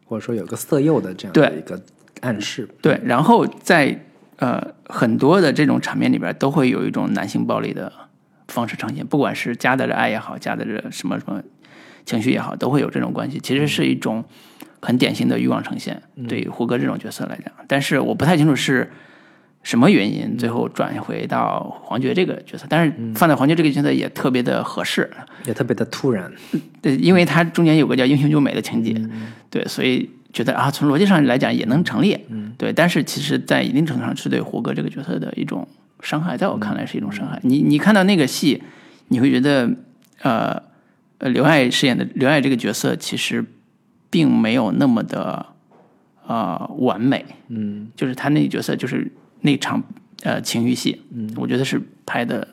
[0.06, 1.80] 或者说有个色诱的这样的一个
[2.22, 2.68] 暗示。
[2.82, 4.06] 对，然后在
[4.38, 7.92] 呃很多的这种场面里边，都会有一种男性暴力的
[8.48, 11.44] 方式呈现，不管是夹带着爱也好，夹带着什么什么
[12.06, 13.38] 情绪也好，都会有这种关系。
[13.40, 14.24] 其实是一种
[14.82, 17.54] 很典型的欲望呈现，对于胡歌这种角色来讲。
[17.68, 18.90] 但是我不太清楚是。
[19.62, 22.66] 什么原因，最后转回到黄觉这个角色。
[22.70, 25.10] 但是放在黄觉这个角色也特别的合适，
[25.46, 26.32] 也特别的突然。
[26.82, 28.96] 对，因为它中间有个叫英雄救美的情节，
[29.50, 32.18] 对，所以觉得啊，从逻辑上来讲也能成立。
[32.58, 35.68] 对，但是其实，在一定程度上是对胡歌这个角色的一种
[36.02, 37.40] 伤害，在我看来是一种伤害。
[37.44, 38.64] 你你看到那个戏，
[39.10, 39.70] 你会觉得，
[40.22, 40.62] 呃
[41.20, 43.46] 呃，刘爱饰演的刘爱这个角色其实
[44.10, 45.46] 并没有那么的
[46.26, 47.26] 呃完美。
[47.50, 49.12] 嗯就是他那个角色，就是
[49.42, 49.82] 那场
[50.24, 52.48] 呃情欲戏，嗯，我觉得是拍的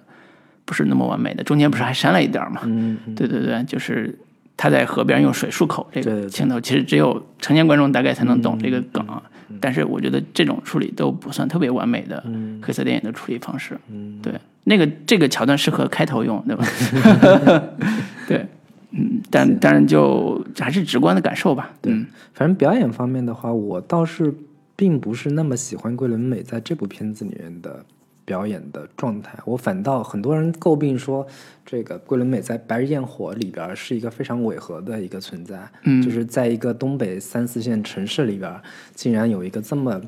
[0.65, 2.61] 不是那么完美的，中间不是还删了一点儿嘛？
[2.65, 4.19] 嗯对对对，就是
[4.57, 9.23] 他在河边用水漱口这个镜头，其实只有成年观众大概才能懂这个梗啊。
[9.61, 12.23] 但是我觉得这种处理都不算特别完美的
[12.61, 13.79] 黑色电影的处理方式。
[13.89, 14.33] 嗯对，
[14.65, 16.65] 那个这个桥段适合开头用，对吧？
[18.27, 18.45] 对，
[18.91, 21.71] 嗯，但当然就还是直观的感受吧。
[21.81, 24.35] 对嗯反正表演方面的话，我倒是
[24.77, 27.85] 并不是那么喜欢桂纶镁在这部片子里面的
[28.25, 29.39] 表演的状态。
[29.45, 31.27] 我反倒很多人诟病说，
[31.65, 38.61] 这个桂纶镁在《白日焰火》里边是一个非常违和的一个存在，嗯就是在一个东北三四线城市里边，
[38.95, 40.01] 竟然有一个这么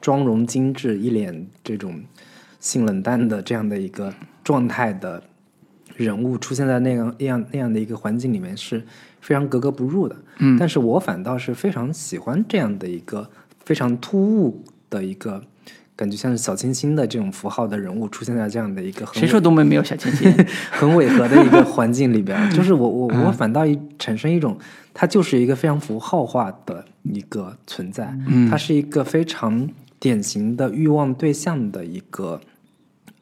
[0.00, 2.02] 妆容精致、一脸这种
[2.60, 4.12] 性冷淡的这样的一个
[4.44, 5.22] 状态的
[5.96, 8.82] 人物出现在那样那样那样的一个环境里面是
[9.20, 10.16] 非常格格不入的。
[10.38, 13.28] 嗯但是我反倒是非常喜欢这样的一个
[13.72, 15.42] 非常突兀的一个
[15.96, 20.30] 感觉，像是小清新的这种符号的人物出现在这样的一个很谁说东北没有小清新？
[20.70, 24.58] 很违和的一个环境里边，就是我我我反倒一产生一种，
[24.92, 28.14] 它就是一个非常符号化的一个存在，
[28.50, 29.66] 它是一个非常
[29.98, 32.38] 典型的欲望对象的一个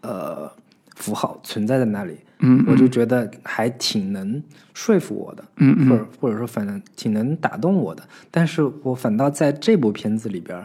[0.01, 0.51] 呃
[1.01, 4.41] 符号存在在那里，嗯我就觉得还挺能
[4.73, 5.89] 说服我的，嗯嗯。
[5.89, 10.65] 或者或者说反正挺能打动我的，但是我反倒在这部片子里边，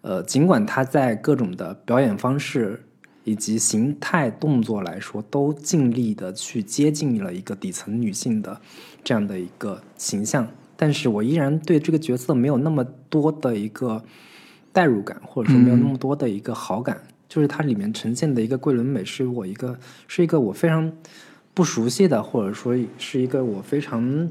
[0.00, 2.80] 呃，尽管他在各种的表演方式
[3.24, 8.60] 以及形态动作来说，都尽力的去接近了一个底层女性的
[9.04, 10.46] 这样的一个形象，
[10.76, 14.02] 但是我依然对这个角色没有那么多的一个
[14.72, 17.00] 代入感，或者说没有那么多的一个好感。
[17.32, 20.92] 就是它里面呈现的一个桂纶镁，是我一个是一个我非常
[21.54, 24.28] 不熟悉的，或者说是一个我非常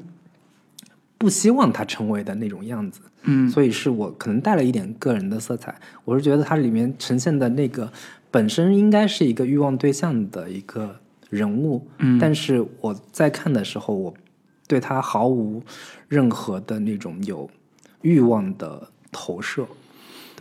[1.18, 3.02] 不希望它成为的那种样子。
[3.24, 5.74] 嗯所以是我可能带了一点个人的色彩。
[6.06, 7.92] 我是觉得它里面呈现的那个
[8.30, 10.96] 本身应该是一个欲望对象的一个
[11.32, 14.14] 人物，嗯但是我在看的时候，我
[14.68, 15.64] 对他毫无
[16.08, 17.50] 任何的那种有
[18.04, 19.66] 欲望的投射。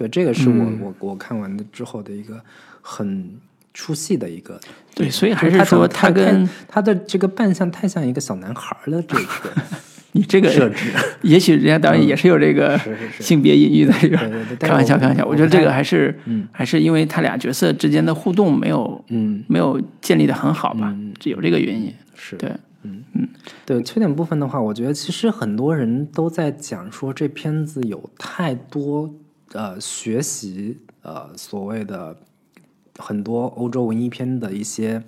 [0.01, 2.41] 对，这个是我、嗯我我看完的之后的一个
[2.81, 3.31] 很
[3.75, 4.59] 出戏的一个
[4.95, 9.23] 对，所以还是说他他跟他的这个扮相太像一个小男孩儿的这个
[10.13, 10.91] 你这个设置，
[11.21, 12.81] 也许人家导演也是有这个
[13.21, 14.27] 性别隐喻在里边儿。
[14.29, 15.23] 对对对但 开玩笑，开玩笑。
[15.27, 21.95] 我我觉得这个还是，嗯还是因为他俩角色之间的互动没有，嗯没有建立的很好吧嗯，这有这个原因。
[22.17, 22.51] 是对，
[22.83, 23.29] 嗯嗯
[23.65, 29.15] 对缺点部分的话，我觉得其实很多人都在讲说这片子有太多
[29.53, 32.17] 呃学习呃所谓的
[32.99, 35.03] 很多欧洲文艺片的一些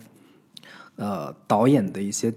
[0.97, 2.32] 呃导演的一些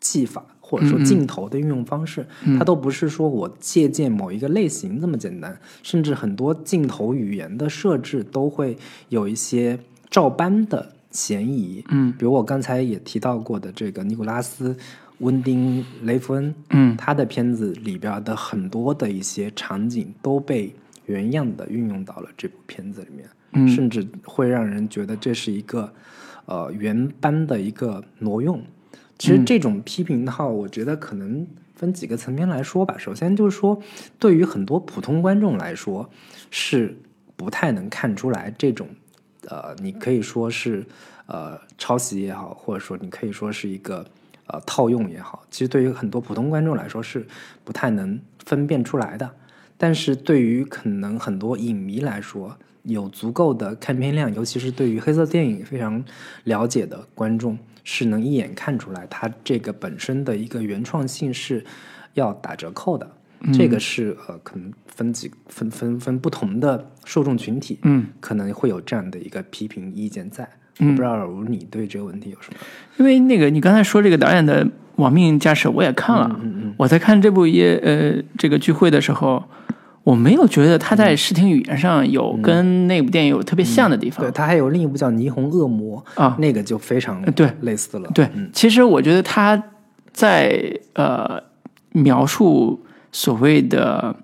[0.00, 2.26] 技法，或者说镜头的运用方式，
[2.58, 8.76] 它都不是说我借鉴某一个类型这么简单，甚至很多镜头语言的设置都会
[9.08, 9.78] 有一些
[10.10, 11.84] 照搬的嫌疑。
[11.88, 14.74] 嗯，比如我刚才也提到过的这个尼古拉斯·
[15.18, 16.96] 温丁·雷弗恩，嗯。
[16.96, 20.74] 他的片子里边的很多的一些场景都被
[21.06, 25.92] 原样的运用到了这部片子里面，嗯甚至会让人觉得这是一个
[26.44, 28.62] 呃原班的一个挪用。
[29.18, 32.96] 其实这种批评的话，我觉得可能分几个层面来说吧。
[32.98, 33.80] 首先就是说，
[34.18, 36.08] 对于很多普通观众来说，
[36.50, 36.94] 是
[37.34, 38.86] 不太能看出来这种
[39.48, 40.84] 呃，你可以说是
[41.26, 44.04] 呃抄袭也好，或者说你可以说是一个
[44.48, 47.26] 呃套用也好，其实对于很多普通观众来说是
[47.64, 49.30] 不太能分辨出来的。
[49.76, 56.02] 但是对于可能很多影迷来说，有足够的看片量，尤其是对于黑色电影非常
[56.44, 61.64] 了解的观众，是能一眼看出来它这个本身的一个原创性是
[62.14, 63.10] 要打折扣的。
[63.52, 70.42] 这个是呃，可能分几分分分不同的受众群体，嗯，可能会有这样的一个批评意见在。
[70.78, 72.58] 嗯我不知道你对这个问题有什么？
[72.98, 74.64] 因为那个你刚才说这个导演的
[74.96, 76.40] 《亡命驾驶》，我也看了。
[76.76, 79.42] 我在看这部也呃这个聚会的时候，
[80.06, 84.24] 我没有觉得他在视听语言上有跟那部电影有特别像的地方。
[84.24, 87.50] 对，他还有另一部叫《霓虹恶魔》啊那个就非常对。
[87.62, 88.08] 类似了。
[88.14, 88.48] 对，嗯。
[88.52, 89.60] 其实我觉得他
[90.12, 91.42] 在呃
[91.90, 92.80] 描述
[93.10, 94.14] 所谓的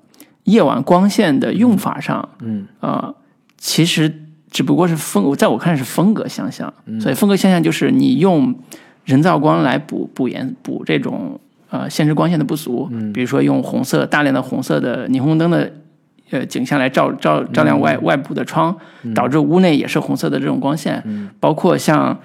[0.45, 2.69] 夜晚光线的用法上，嗯。
[2.79, 3.13] 呃，
[3.59, 4.23] 其实
[4.53, 6.73] 只不过是风，在我看是风格相像。
[6.87, 7.01] 嗯。
[7.01, 8.55] 所以风格相像就是你用
[9.05, 11.41] 人造光来补补颜补这种
[11.73, 15.73] 呃现实光线的不足，嗯比如说用红色大量的红色的霓虹灯的
[16.31, 18.77] 呃景象来照照照亮外、外部的窗，
[19.13, 21.03] 导致屋内也是红色的这种光线，
[21.41, 22.17] 包括像。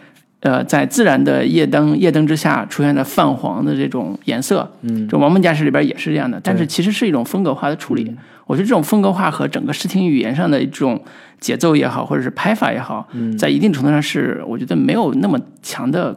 [0.41, 8.15] 呃，在自然的夜灯夜灯之下出现的泛黄的这种颜色，嗯，这《王门驾驶》里边也是这样的，但是其实是一种风格化的处理。
[8.45, 11.03] 我觉得这种风格化和整个视听语言上的一种
[11.39, 13.07] 节奏也好，或者是拍法也好，
[13.37, 16.15] 在一定程度上是我觉得没有那么强的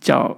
[0.00, 0.34] 叫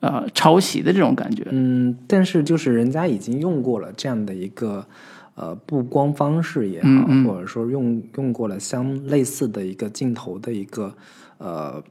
[0.00, 1.46] 呃抄袭的这种感觉。
[1.50, 4.86] 嗯，但是就是人家已经用过了这样的一个
[5.34, 7.24] 呃布光方式也好，嗯嗯。
[7.24, 10.94] 或者说用用过了相类似的一个镜头的一个
[11.38, 11.82] 呃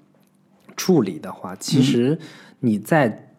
[0.76, 2.18] 处理的话，其实
[2.60, 3.30] 你在、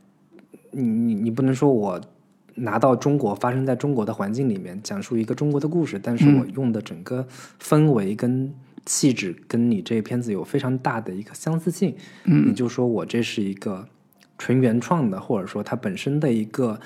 [0.71, 2.01] 你你你不能说我
[2.55, 7.27] 拿到中国发生在中国的环境里面讲述一个中国的故事，但是我用的整个
[7.61, 8.51] 氛围跟
[8.87, 11.95] 气质跟你这个片子有非常大的一个相似性，
[12.25, 13.87] 嗯，你就说我这是一个
[14.39, 16.79] 纯原创的，或者说它本身的一个。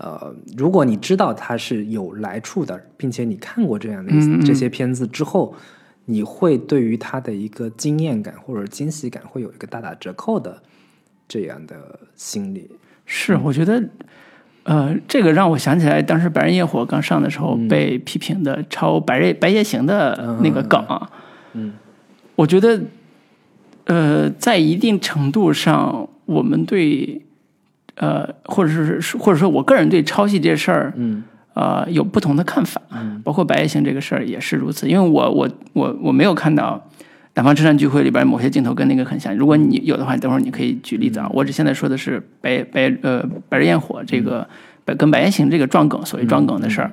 [0.00, 4.12] 呃，如果你知道它是有来处的，并且你看过这样的
[4.46, 5.52] 这些片子之后，
[6.04, 10.62] 你会对于它的一个惊艳感或者惊喜感会有一个大打折扣的
[11.26, 12.70] 这样的心理。
[13.06, 13.82] 是，我觉得，
[14.62, 20.80] 呃，这个让我想起来，当时《白日焰火》刚上的时候嗯被批评的抄《白日白夜行》的那个梗，
[21.54, 21.72] 嗯，
[22.36, 22.80] 我觉得，
[23.86, 27.22] 呃，在一定程度上，我们对，
[27.94, 31.24] 呃，或者是或者说我个人对抄袭这事儿，嗯
[31.54, 32.80] 呃，有不同的看法，
[33.24, 34.86] 包括白夜行这个事儿也是如此。
[34.86, 36.80] 因为我我我我没有看到
[37.34, 39.34] 《南方车站聚会》里边某些镜头跟那个很像。
[39.34, 41.30] 如果你有的话，等会儿你可以举例子啊。
[41.32, 44.46] 我只现在说的是白白呃白日焰火这个
[44.84, 46.92] 白跟白夜行这个撞梗，所谓撞梗的事儿。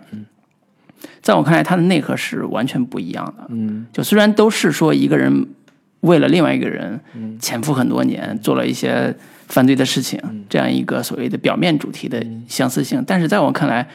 [1.22, 3.46] 在我看来，它的内核是完全不一样的。
[3.50, 5.46] 嗯就虽然都是说一个人
[6.06, 7.00] 为了另外一个人
[7.40, 9.14] 潜伏很多年，做了一些
[9.48, 10.20] 犯罪的事情，
[10.50, 13.88] 这样一个所谓的表面主题的相似性，但是在我看来，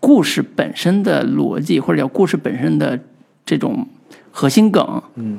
[0.00, 2.98] 故事本身的逻辑或者叫故事本身的
[3.44, 3.86] 这种
[4.30, 5.38] 核心梗，嗯。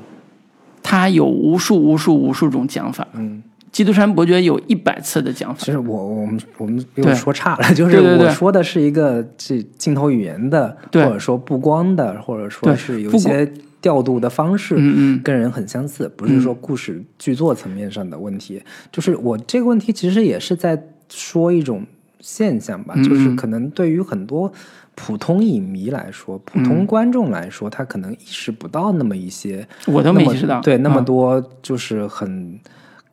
[0.85, 3.07] 它有无数无数无数种讲法。
[3.13, 5.57] 嗯，基督山伯爵有一百次的讲法。
[5.63, 5.71] 其。
[5.71, 7.15] 实我我们我们又对。
[7.15, 11.05] 说差了， 就是我说的是一个这镜头语言的，对。
[11.05, 13.49] 或者说布光的，或者说对是有一些
[13.84, 15.22] 调度的方式，嗯嗯。
[15.22, 18.60] 跟人很相似，不是说故事剧作层面上的问题。
[18.91, 21.85] 就是我这个问题其实也是在说一种
[22.19, 24.51] 现象吧，嗯就是可能对于很多
[24.95, 26.64] 普通影迷来说，普嗯。
[26.64, 32.57] 通观众来说，他可能意识不到那么一些，我都没意识到，对那么啊多就是很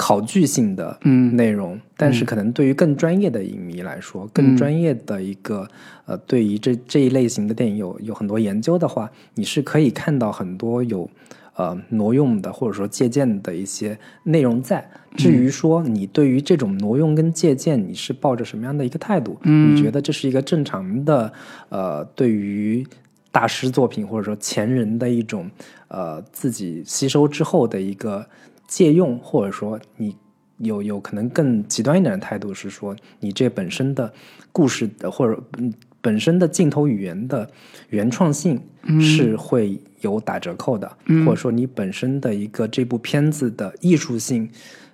[0.02, 5.68] 考据性的嗯内容，但是可能对于更专业的影迷来说，更专业的一个
[6.06, 11.06] 呃，对于这这一类型的电影有有很多研究的话，你是可以看到很多有
[11.54, 14.90] 呃挪用的或者说借鉴的一些内容在。
[15.16, 19.36] 至于说你对于这种挪用跟借鉴，你是抱着什么样的一个态度？
[19.42, 21.30] 嗯你觉得这是一个正常的
[21.68, 22.86] 呃，对于
[23.30, 25.50] 大师作品或者说前人的一种
[25.88, 28.26] 呃自己吸收之后的一个
[28.70, 30.16] 借用，或者说你
[30.58, 34.12] 有有可能更极端一点的态度是说，你这本身的
[34.52, 37.50] 故事的或者嗯本身的镜头语言的
[37.88, 38.62] 原创性
[39.00, 40.88] 是会有打折扣的，
[41.26, 44.48] 或者说你本身的一个这部片子的艺术性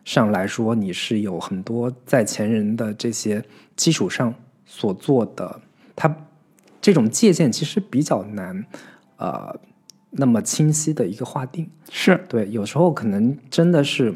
[0.04, 3.44] 上来说，你是有很多在前人的这些
[3.76, 4.34] 基础上
[4.64, 5.60] 所做的，
[5.94, 6.12] 它
[6.80, 8.64] 这种界限其实比较难，
[9.18, 9.54] 呃，
[10.16, 11.68] 那么清晰的一个划定。
[11.90, 14.12] 是对，有时候可能真的是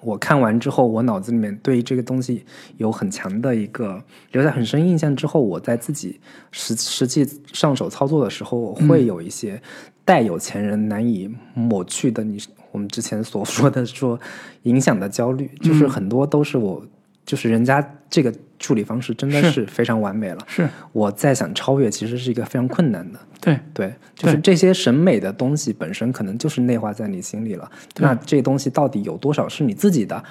[0.00, 2.44] 我看完之后，我脑子里面对这个东西
[2.76, 4.02] 有很强的一个
[4.32, 6.20] 留下很深印象之后，我在自己
[6.52, 9.60] 实实际上手操作的时候，我会有一些
[10.04, 12.38] 带有钱人难以抹去的你
[12.72, 14.20] 我们之前所说的说
[14.62, 16.84] 影响的焦虑，就是很多都是我
[17.26, 23.18] 就是人家这个处理方式真的是是非常完美了，是，我再想超越其实是一个非常困难的。
[23.40, 27.70] 对，对，就是这些审美的东西本身可能就是内化在你心里了。
[27.96, 30.22] 那这东西到底有多少是你自己的，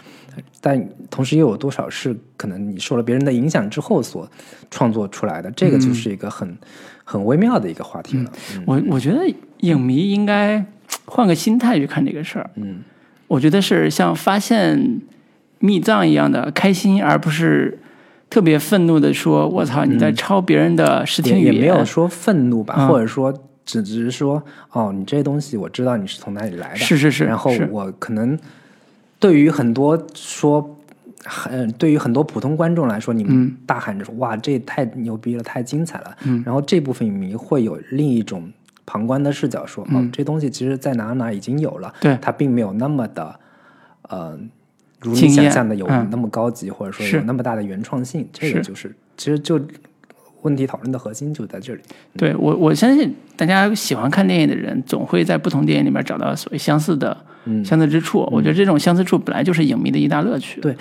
[0.59, 4.29] 但同时又有多少是可能你受了别人的影响之后所
[4.71, 5.51] 创作出来的？
[5.51, 6.57] 这个就是一个很、
[7.03, 8.31] 很微妙的一个话题了。
[8.55, 9.21] 嗯我我觉得
[9.59, 10.65] 影迷应该
[11.05, 12.49] 换个心态去看这个事儿。
[12.55, 12.81] 嗯，
[13.27, 15.01] 我觉得是像发现
[15.59, 17.79] 密藏一样的开心，而不是
[18.29, 23.33] 特别愤怒的说：“我操，你在抄别人的视听嗯也语言。”也没有说愤怒吧，嗯或者说
[23.65, 24.41] 只只是说
[24.71, 28.37] 哦，你这些东西我知道你是从哪里来的，是是是然后我可能
[29.19, 30.71] 对于很多说。
[31.27, 36.15] 很对于很多普通观众来说，你们大喊着说：“哇，这太牛逼了，太精彩了！”
[36.45, 38.47] 然后这部分影迷会有另一种
[38.85, 43.39] 旁观的视角说，哦，这东西其实在哪哪已经有了，嗯对它并没有那么的，
[44.03, 44.37] 呃，
[45.09, 46.07] 如你想象的有嗯。
[46.11, 49.59] 那么高级，或者说有那么大的原创性，这个就是其实就
[50.41, 51.81] 问题讨论的核心就在这里。
[52.15, 57.17] 对我，我相信大家喜欢看电影的人，总会在不同电影里面找到所谓相似的、
[57.63, 58.27] 相似之处。
[58.31, 60.61] 我觉得这种相似处本来就是影迷的一大乐趣。
[60.61, 60.75] 对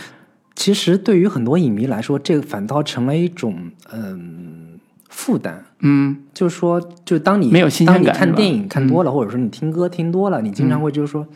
[0.55, 3.57] 其实对于很多影迷来说，这个反倒成了一种
[3.93, 4.79] 嗯
[5.09, 5.65] 负担。
[5.81, 11.27] 嗯，就是说，就当你没有新鲜当你感看电影看多了，或者说你听歌听多了，你经常会就是说，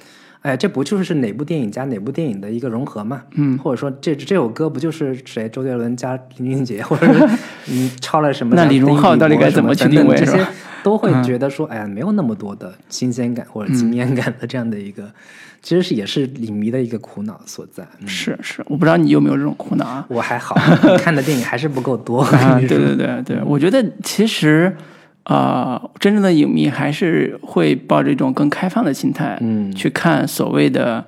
[0.42, 3.22] 哎，这不就是哪部电影加哪部电影的一个融合嘛？
[3.34, 7.28] 嗯，或者说这这首歌不就是谁周杰伦加林俊杰，或者是
[7.72, 8.54] 你抄了什么？
[8.54, 10.46] 那李荣浩到底该怎么去定位这些
[10.84, 15.10] 都会觉得说，哎呀，没有那么多的新鲜感或者惊艳感的这样的一个，
[15.60, 17.84] 其实是也是影迷的一个苦恼所在。
[18.00, 20.06] 嗯是是，我不知道你有没有这种苦恼啊？
[20.08, 20.54] 我还好，
[20.98, 22.24] 看的电影还是不够多。
[22.60, 24.74] 对对对对，我觉得其实，
[25.28, 31.04] 呃，真正的影迷还是会抱着一种更开放的心态，嗯去看所谓的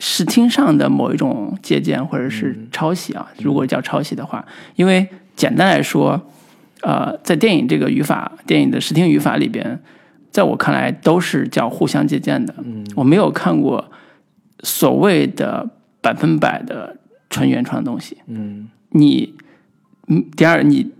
[0.00, 4.44] 视听上的某一种借鉴或者是抄袭啊，如果叫抄袭的话，
[4.74, 5.06] 因为
[5.36, 6.20] 简单来说，
[6.82, 9.78] 呃，在电影这个语法，电影的视听语法里边，
[10.32, 12.52] 在我看来都是叫互相借鉴的。
[12.58, 13.88] 嗯，我没有看过
[14.64, 15.68] 所谓的
[16.00, 16.96] 百分百的
[17.28, 18.16] 纯原创的东西。
[18.26, 19.32] 嗯你，
[20.08, 20.90] 嗯，第二，你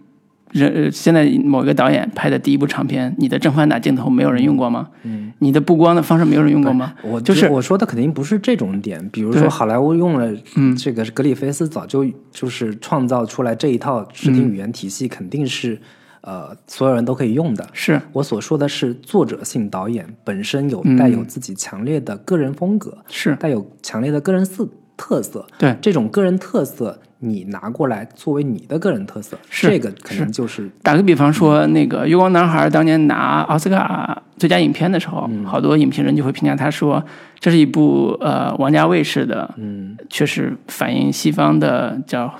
[0.52, 4.88] 人呃现在某一个导演拍的第一部长片，你的正反打镜头没有人用过吗？
[5.04, 6.94] 嗯，你的布光的方式没有人用过吗？
[7.02, 15.80] 我就是我说的肯定不是这种点，比如说好莱坞用了嗯这个格里菲斯早就就是创造出来这一套视嗯听语言体系，肯定是
[16.22, 17.66] 呃所有人都可以用的。
[17.72, 25.46] 是我所说的是作者性导演本身有嗯带有自己强烈的个人风格，是，带有强烈的个人色特色。
[25.56, 35.44] 对这种个人特色，你拿过来作为你的个人特色，是这个可能就是打个比方说，那个《月光男孩》当年拿奥斯卡最佳影片的时候，嗯。
[35.44, 37.04] 好多影评人就会评价他说，
[37.38, 39.96] 这是一部呃王家卫式的，嗯。
[40.08, 42.34] 确实反映西方的叫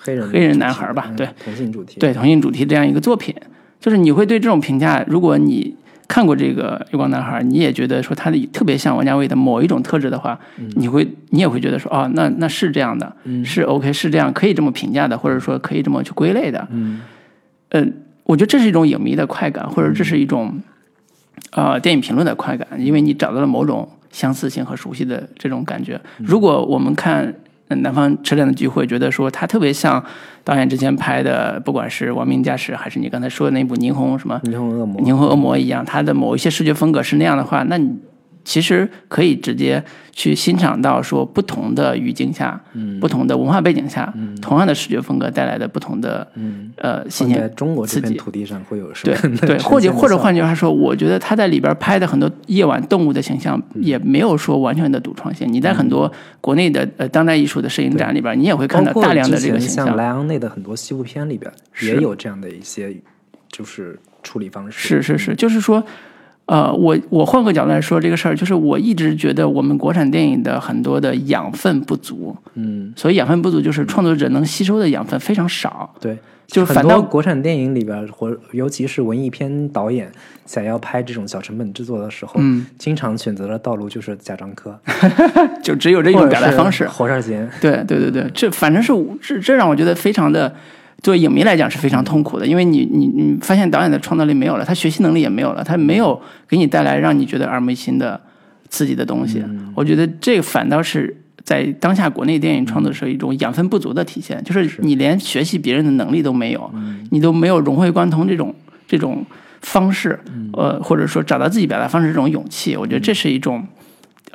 [0.00, 1.28] 黑人黑人男孩吧对。
[1.44, 3.34] 同性主题，对同性主题这样一个作品，
[3.78, 5.76] 就是你会对这种评价，如果你
[6.08, 10.36] 看过这个《月光男孩》，你也觉得说他的特别像王家卫的某一种特质的话，
[10.74, 13.14] 你会你也会觉得说，哦，那那是这样的，
[13.44, 16.66] 是 OK，是这样可以这么评价的，或者说可以这么去归类的。
[16.70, 17.02] 嗯
[17.68, 17.86] 呃，
[18.24, 20.58] 我觉得这是一种影迷的快感，或者这是一种
[21.50, 26.00] 呃电影评论的快感，因为你找到了某种相似性和熟悉的这种感觉。
[26.16, 27.32] 如果我们看呃
[27.68, 30.02] 《南方车辆的聚会》，觉得说它特别像
[30.42, 37.94] 导演之前拍的，不管是《亡命驾驶》还是你刚才说的那部《霓虹》什么霓虹恶魔，霓虹恶魔一样，它的某一些视觉风格是那样的话，那你
[38.48, 42.58] 其实可以直接去欣赏到说不同的语境下、
[42.98, 44.10] 不同的文化背景下，
[44.40, 46.26] 同样的视觉风格带来的不同的、
[46.76, 49.14] 呃新放在鲜中国这片土地上会有什对
[49.46, 55.46] 对，或者或者换句话说，我觉得他在里边拍的很多夜晚动物的形象也没有说完全的独创性。
[55.52, 56.10] 你在很多
[56.40, 59.86] 国内的呃当代艺术的摄影展里边，你也会看到大量的这个形象。
[59.88, 61.52] 像莱昂内的很多西部片里边
[61.82, 62.96] 也有这样的一些
[63.52, 64.88] 就是处理方式。
[64.88, 65.84] 是是是，就是说，
[66.48, 72.34] 呃，我我换个角度来说这个事儿，就是我一直觉得我们国产电影的很多的养分不足。
[72.54, 75.94] 嗯，所以养分不足，就是创作者能吸收的养分非常少。
[76.00, 76.16] 对，
[76.46, 80.10] 就是反倒很多国产电影里边，或尤其是文艺片导演
[80.46, 84.74] 想要拍这种小成本制作的时候，嗯，经常选择的道路就是贾樟柯，
[85.62, 86.88] 就只有这种表达方式。
[86.88, 87.46] 侯少贤。
[87.60, 90.54] 对对对对，这反正是这这让我觉得非常的，
[91.02, 98.20] 作为影迷来讲是非常痛苦的，因为你你你发现导演的创造力没有了，他学习能力也没有了，他没有给你带来让你觉得耳目一新的
[98.68, 99.42] 刺激的东西。
[99.74, 106.70] 我觉得这个反倒是在当下国内电影创作是一种养分不足的体现，就是你连学习别人的能力都没有，
[107.10, 108.54] 你都没有融会贯通这种
[108.86, 109.24] 这种
[109.60, 110.18] 方式，
[110.52, 113.64] 呃，或者说找到自己表达方式这种勇气，我觉得这是一种。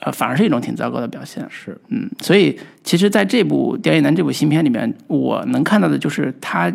[0.06, 1.46] 呃，反而是一种挺糟糕的表现。
[1.50, 6.72] 是，嗯，所以其实在这部《刁亦男》这部新片里面，我能看到的就是他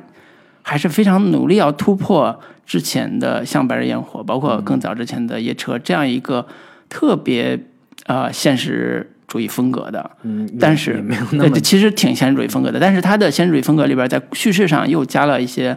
[0.62, 6.46] 还是非常努力要突破之前的像《白日焰火》，包括更早之前的《夜车》这样一个
[6.88, 7.58] 特别
[8.06, 10.10] 呃现实主义风格的。
[10.22, 15.70] 嗯，但是没有那对，么其实挺现实主义风格的，但是他的现实主义风格里边，在叙事上又加了一些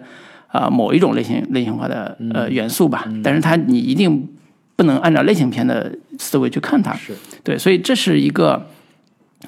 [0.48, 3.06] 啊、呃某一种类型类型化的呃元素吧。
[3.22, 4.28] 但是它你一定
[4.82, 6.92] 不能按照类型片的思维去看它。
[6.96, 7.14] 是
[7.44, 8.66] 对，所以这是一个，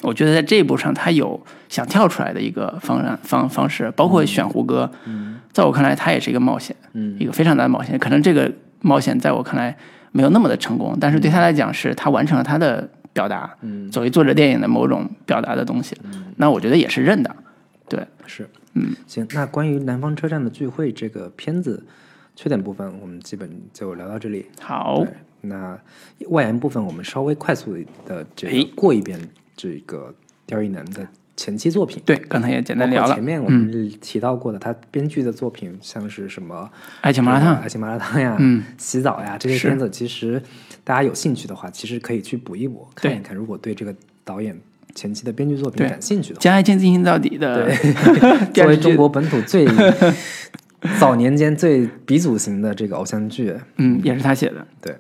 [0.02, 7.98] 我觉得在这一步上，他有想跳出来的一个方案方方式，包括选胡歌，嗯在我看来，他也是一个冒险，嗯一个非常大的冒险。
[7.98, 8.52] 可能这个
[8.82, 9.76] 冒险在我看来
[10.12, 15.98] 没有那么的成功，但是对他来讲，是他完成了他的表达，嗯作为作者电影的某种表达的东西，
[16.38, 17.36] 那我觉得也是认的。
[17.90, 19.28] 对，是，嗯，行。
[19.34, 21.84] 那关于《南方车站的聚会》这个片子，
[22.36, 24.46] 缺点部分我们基本就聊到这里。
[24.60, 25.06] 好，
[25.42, 25.78] 那
[26.30, 29.20] 外延部分我们稍微快速的这个过一遍
[29.56, 30.14] 这个
[30.46, 32.02] 刁亦男的前期作品。
[32.06, 36.70] 对，刚才也简单聊了前，面我们提到过的，他编剧的作品像是什么
[37.02, 40.42] 爱情麻辣烫爱情麻辣烫呀，嗯，洗澡呀这些片子，其实
[40.84, 43.36] 大家有兴趣的话，其实可以去补一补，看一看。
[43.36, 43.94] 如果对这个
[44.24, 44.60] 导演
[44.96, 47.70] 前期的编剧作品感兴趣的话，将爱情进行到底的
[48.54, 49.66] 作为中国本土最
[51.00, 54.96] 早年间最鼻祖型的这个偶像剧，嗯，也是他写的，对。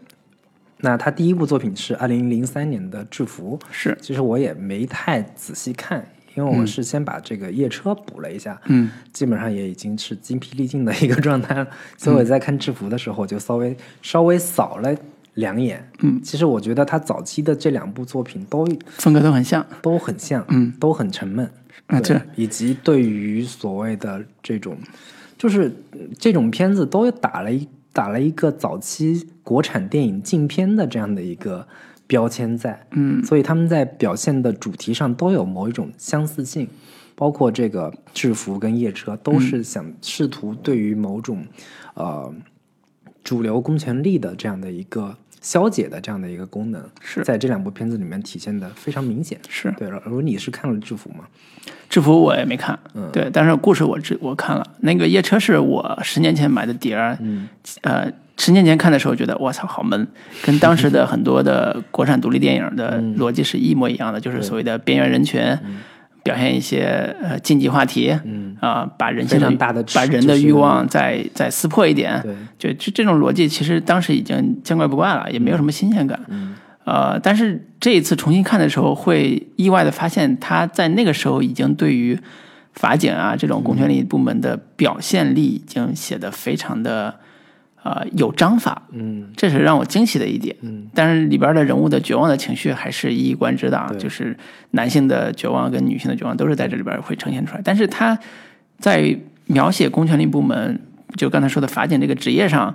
[0.77, 6.05] 那他第一部作品是二零零三年的《制服》，是，其实我也没太仔细看，
[6.35, 14.93] 因为我是先把这个夜车补了一下，嗯，基本上也已经是精疲力尽的一个状态了，所以我在看制服的时候就稍微稍微扫了
[15.35, 15.89] 两眼。
[16.01, 21.49] 嗯，其实我觉得他早期的这两部作品都风格都很像，都很像，嗯，都很沉闷。
[21.87, 22.01] 啊，对。
[22.01, 24.77] 这以及对于所谓的这种，
[25.43, 31.67] 就是呃这种片子都打了一打了一个早期国产电影禁片的这样的一个
[32.07, 36.65] 标签在，嗯，所以他们在表现的主题上都有某一种相似性，
[37.13, 41.45] 包括这个制服跟夜车都是想试图对于某种
[41.95, 42.33] 呃
[43.21, 47.23] 主流公权力的这样的一个消解的这样的一个功能，是。
[47.23, 49.37] 在这两部片子里面体现的非常明显。
[49.47, 49.71] 是。
[49.77, 51.25] 对，而而你是看了制服吗？
[51.87, 53.07] 制服我也没看，嗯。
[53.11, 54.65] 对，但是故事我知我看了。
[54.79, 57.47] 那个夜车是我十年前买的碟儿，嗯。
[57.81, 60.07] 呃，十年前看的时候觉得我操好闷，
[60.41, 63.17] 跟当时的 很多的国产独立电影的嗯。
[63.19, 65.41] 逻辑是一模一样的，就是所谓的边缘人群，
[66.23, 68.55] 表现一些呃禁忌话题，嗯。
[68.61, 72.17] 啊、把人性大的把人的欲望再再撕破一点，
[72.57, 76.17] 对，就这这种逻辑，其实当时已经见怪不怪了，也没有什么新鲜感。
[76.29, 76.55] 嗯。
[76.85, 82.17] 呃，但是这一次重新看的时候，会意外的发现，他在那个时候已经对于
[82.73, 87.13] 法警啊这种公权力部门的表现力已经写得非常的
[87.83, 90.55] 呃有章法，嗯这是让我惊喜的一点。
[90.61, 94.37] 嗯但是里边的人物的绝望的情绪还是一以贯之的啊，就是
[94.71, 97.61] 男性的绝望跟女性的绝望都是在这里边会呈现出来。
[97.63, 98.17] 但是他
[98.79, 100.79] 在描写公权力部门，
[101.15, 102.73] 就刚才说的法警这个职业上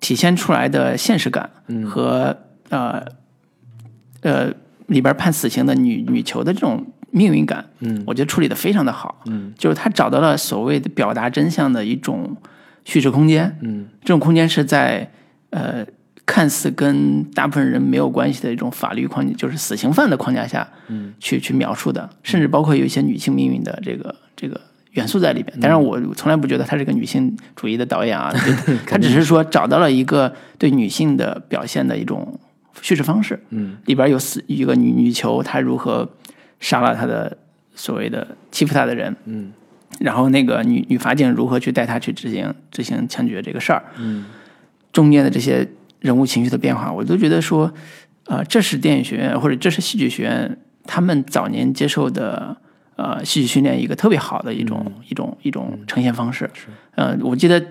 [0.00, 1.50] 体现出来的现实感
[1.84, 2.36] 和、
[2.70, 3.02] 呃
[4.22, 4.52] 呃
[4.86, 9.20] 里边判死刑的女女囚的这种命运感，嗯我觉得处理的非常的好。
[9.26, 12.36] 嗯就是他找到了所谓的表达真相的一种
[12.86, 13.86] 叙事空间，嗯。
[14.00, 15.10] 这种空间是在
[15.50, 15.84] 呃
[16.24, 24.60] 看似跟大部分人没有关系的一种法律框架，就是死刑犯的框架下，嗯，去去描述的，甚至包括有一些女性命运的这个这个
[24.92, 25.58] 元素在里边。
[25.60, 28.32] 当然，我从来不觉得他是个女性主义的导演啊，
[28.64, 32.38] 就他只是说找到了一个对女性的表现的一种
[32.80, 33.38] 叙事方式。
[33.50, 33.76] 嗯。
[33.86, 36.08] 里边有死一个女女囚，她如何
[36.60, 37.36] 杀了她的
[37.74, 39.52] 所谓的欺负她的人，嗯
[40.00, 44.24] 然后那个女女法警如何去带他去执行执行枪决这个事儿，嗯。
[44.92, 45.68] 中间的这些
[46.00, 47.70] 人物情绪的变化，我都觉得说，
[48.24, 52.56] 呃，这是电影学院或者这是戏剧学院他们早年接受的
[52.96, 56.48] 呃戏剧训练一个特别好的一种、一种一种呈现方式。
[56.94, 57.62] 呃，我记得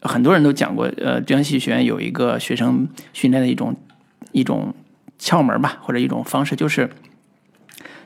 [0.00, 3.76] 很多人都讲过，呃，中央戏剧学院有一个学生训练的一种
[4.30, 4.74] 一种
[5.18, 6.88] 窍门吧，或者一种方式，就是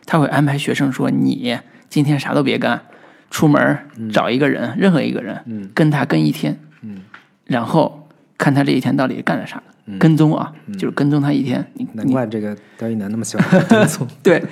[0.06, 1.56] 他会安排学生说：“你
[1.88, 2.82] 今天啥都别干，
[3.30, 3.78] 出门
[4.12, 5.68] 找一个人，任何一个人，嗯。
[5.74, 6.98] 跟他跟一天，嗯。
[7.44, 8.08] 然后
[8.38, 9.62] 看他这一天到底干了啥，
[9.98, 11.64] 跟踪啊，就是跟踪他一天。
[11.74, 14.06] 你难怪这个刁亦男那么喜欢跟踪。
[14.22, 14.42] 对，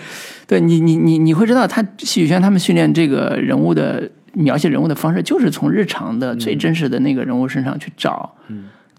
[0.46, 8.34] 对你你你你会知道，他戏剧学院他们训练这个人物的描写人物的方式，就是从日常的最真实的那个人物身上去找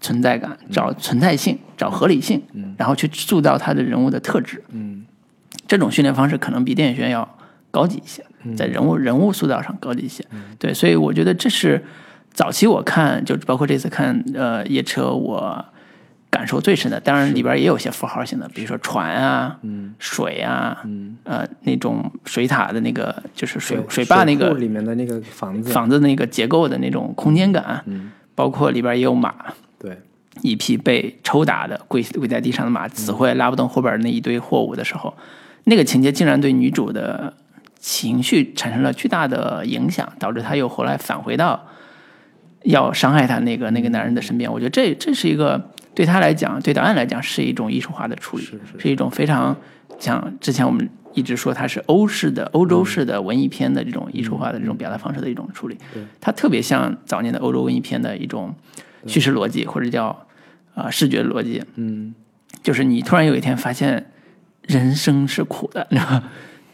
[0.00, 2.42] 存在感，找存在性，找合理性，
[2.76, 4.62] 然后去塑造他的人物的特质。
[4.70, 5.04] 嗯。
[5.66, 7.28] 这种训练方式可能比电影学院要
[7.72, 8.24] 高级一些，
[8.56, 10.24] 在人物人物塑造上高级一些。
[10.58, 11.84] 对，所以我觉得这是
[12.32, 15.64] 早期我看，就包括这次看呃夜车，我
[16.28, 17.00] 感受最深的。
[17.00, 19.94] 当然里边也有些符号性的，比如说船啊、嗯。
[19.98, 28.12] 水啊、嗯，呃那种水塔的那个就是水水坝那库个里面的那个房子，房子那个结构的那种空间感，嗯。
[28.34, 29.34] 包括里边也有马。
[29.78, 29.98] 对，
[30.42, 35.14] 一匹被抽打的跪跪在地上的马，死活也拉不动后边那一堆货物的时候，
[35.64, 37.32] 那个情节竟然对女主的
[37.88, 41.68] 情绪产生了巨大的影响，导致他又后来返回到
[42.64, 44.52] 要伤害他那个那个男人的身边。
[44.52, 49.56] 我觉得这这是一个对他来讲，对导演来讲是一种艺术化的处理，是是一种非常
[50.00, 55.78] 像之前我们一直说它是欧式的、欧洲式的文艺片的这种艺术化的这种表达方式的一种处理。
[55.94, 56.02] 对。
[56.20, 58.52] 它特别像早年的欧洲文艺片的一种
[59.06, 60.06] 叙事逻辑，或者叫
[60.74, 62.12] 啊、呃视觉逻辑，嗯。
[62.64, 64.10] 就是你突然有一天发现
[64.62, 65.86] 人生是苦的，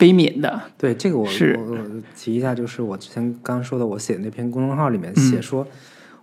[0.03, 1.79] 悲悯的，对，这个我是我我
[2.17, 5.65] 提一下，就是我之前刚说的，我写的那篇公众号里面写说，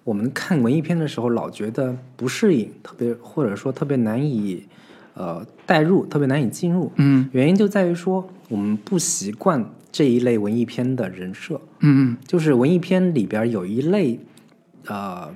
[0.04, 4.66] 我们看文艺片的时候老觉得不适应，特别或者说特别难以
[5.14, 6.92] 呃代入，特别难以进入。
[6.98, 11.62] 嗯原因就在于说我们不习惯这一类文艺片的人设。
[11.80, 14.20] 嗯就是文艺片里边有一类，
[14.88, 15.34] 呃，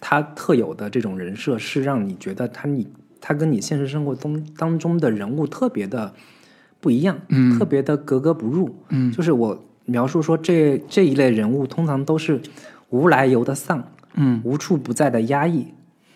[0.00, 2.86] 它特有的这种人设是让你觉得他你
[3.20, 6.14] 他跟你现实生活中当中的人物特别的
[6.82, 8.74] 不一样，嗯特别的格格不入。
[8.90, 12.40] 嗯就是我描述说这这一类人物通常都是
[12.90, 13.82] 无来由的丧，
[14.14, 15.68] 嗯无处不在的压抑，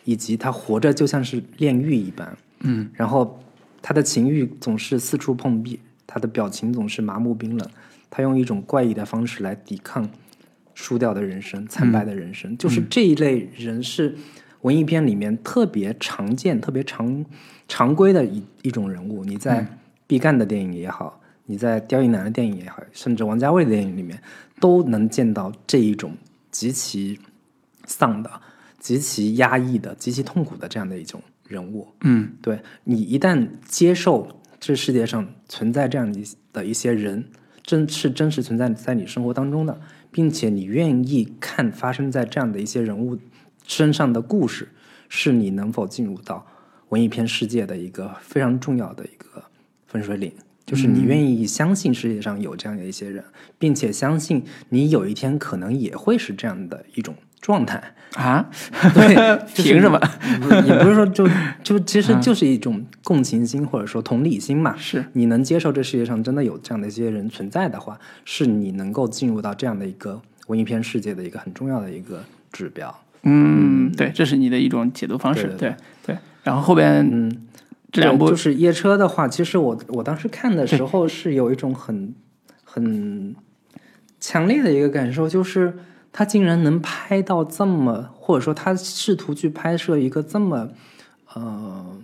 [0.04, 2.36] 以及他活着就像是炼狱一般。
[2.60, 3.38] 嗯然后
[3.80, 7.68] 他的情欲总是四处碰壁，他的表情总是麻木冰冷，
[8.10, 10.08] 他用一种怪异的方式来抵抗
[10.74, 12.58] 输掉的人生、惨败的人生。
[12.58, 14.16] 就是这一类人是
[14.62, 17.24] 文艺片里面特别常见、特别常
[17.68, 19.24] 常规的一一种人物。
[19.24, 19.64] 你在
[20.06, 24.20] 毕赣的电影也好，你在刁亦男的电影也好，甚至王家卫的电影里面，
[24.60, 26.16] 都能见到这一种
[26.50, 27.18] 极其
[27.86, 28.30] 丧的、
[28.78, 31.88] 极其压抑的、极其痛苦的这样的一种人物。
[32.02, 34.28] 嗯对你一旦接受
[34.60, 37.24] 这世界上存在这样一的一些人，
[37.62, 39.80] 真是真实存在在你生活当中的，
[40.10, 43.18] 并且你愿意看发生在这样的一些人物
[43.66, 44.68] 身上的故事，
[45.08, 46.46] 是你能否进入到
[46.88, 49.42] 文艺片世界的一个非常重要的一个
[49.86, 50.32] 分水岭。
[50.64, 53.22] 就是你愿意相信世界上有这样的一些人，
[53.56, 57.80] 并且相信你有一天可能也会是这样的一种状态。
[58.14, 58.50] 啊，
[58.92, 59.96] 对，就 是凭什么？
[60.40, 61.28] 不也不是说就
[61.62, 64.74] 就其实就是一种共情心或者说同理心嘛。
[64.76, 72.92] 是你能接受这世界上真的有这样的一些人存在的话，是你能够进入到这样的一个文艺片世界的一个很重要的一个指标。
[73.22, 75.74] 嗯，对，这是你的一种解读方式，对对
[76.06, 76.18] 对。
[76.42, 77.46] 然后后边嗯，
[77.92, 82.14] 这两部就是夜车的话，其实我我当时看的时候是有一种很
[82.64, 83.34] 很
[84.20, 85.72] 强烈的一个感受，就是
[86.12, 90.70] 他竟然能拍到这么，或者说他试图去拍摄一个这么
[91.34, 91.96] 呃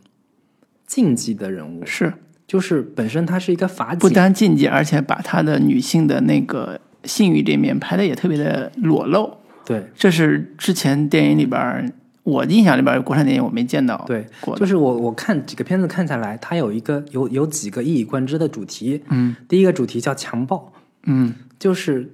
[0.86, 2.12] 禁忌的人物，是
[2.46, 9.38] 就是本身他是一个法警不，单禁忌，而且把他的女性的那个性欲这面拍的也特别的裸露。
[9.64, 11.88] 对这是之前电影里边儿，
[12.24, 14.24] 我印象里边国产电影我没见到对，
[14.56, 19.34] 就是我我看几个片子看下来，它有一个有有几个一以贯之的主题，嗯。
[19.48, 20.72] 第一个主题叫强暴，
[21.04, 21.34] 嗯。
[21.58, 22.12] 就是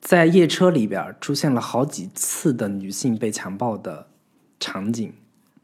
[0.00, 4.06] 在夜车里边出现了好几次的女性被强暴的
[4.58, 5.12] 场景，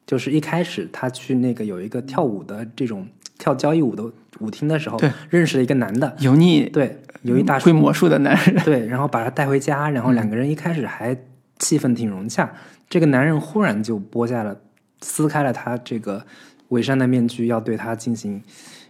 [0.07, 3.07] 就是一开始他去那个有一个跳舞的这种
[3.39, 4.05] 跳交谊舞的
[4.41, 7.67] 舞厅的时候对，认识了一个男的，油腻对，有一大叔。
[7.67, 11.17] 会魔术的男人，对，然后把他带回家，然后两个人一开始还
[11.59, 12.51] 气氛挺融洽，
[12.89, 14.61] 这个男人忽然就剥下了、
[15.01, 16.25] 撕开了他这个
[16.69, 18.43] 伪善的面具，要对他进行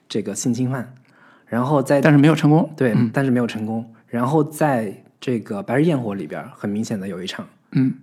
[0.08, 0.94] 这个性侵犯，
[1.46, 2.72] 然后在但是没有成功。
[2.76, 3.92] 对，但是没有成功。
[4.06, 7.94] 然后在这个《白日焰火》里边，很明显的有一场嗯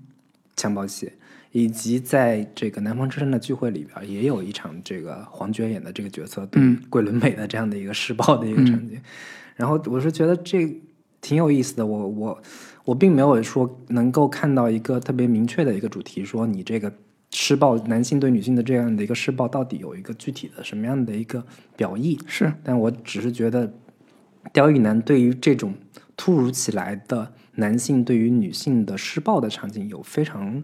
[0.55, 1.11] 强暴戏，
[1.51, 8.99] 以及在这个《南方之声》的聚会里边，也有一场这个黄觉演的这个角色对嗯桂纶镁的这样的一个施暴的一个场景。
[9.55, 10.81] 然后我是觉得这
[11.21, 12.43] 挺有意思的，我我
[12.85, 16.91] 我并没有说能够看到一个特别明确的一个主题，说你这个
[17.31, 21.43] 施暴男性对女性的这样的一个施暴到底有一个具体的什么样的一个
[21.75, 22.19] 表意。
[22.27, 23.73] 是但我只是觉得，
[24.51, 25.73] 刁亦男对于这种
[26.17, 30.63] 突如其来的男性对于女性的施暴的场景有非常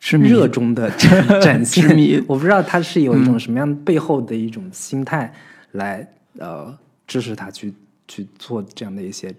[0.00, 2.24] 痴迷热衷的展 展现。
[2.26, 5.32] 我不知道他是有一种什么样背后的一种心态
[5.72, 6.08] 来、
[6.38, 6.76] 呃
[7.06, 7.74] 支持他去
[8.08, 9.32] 去做这样的一些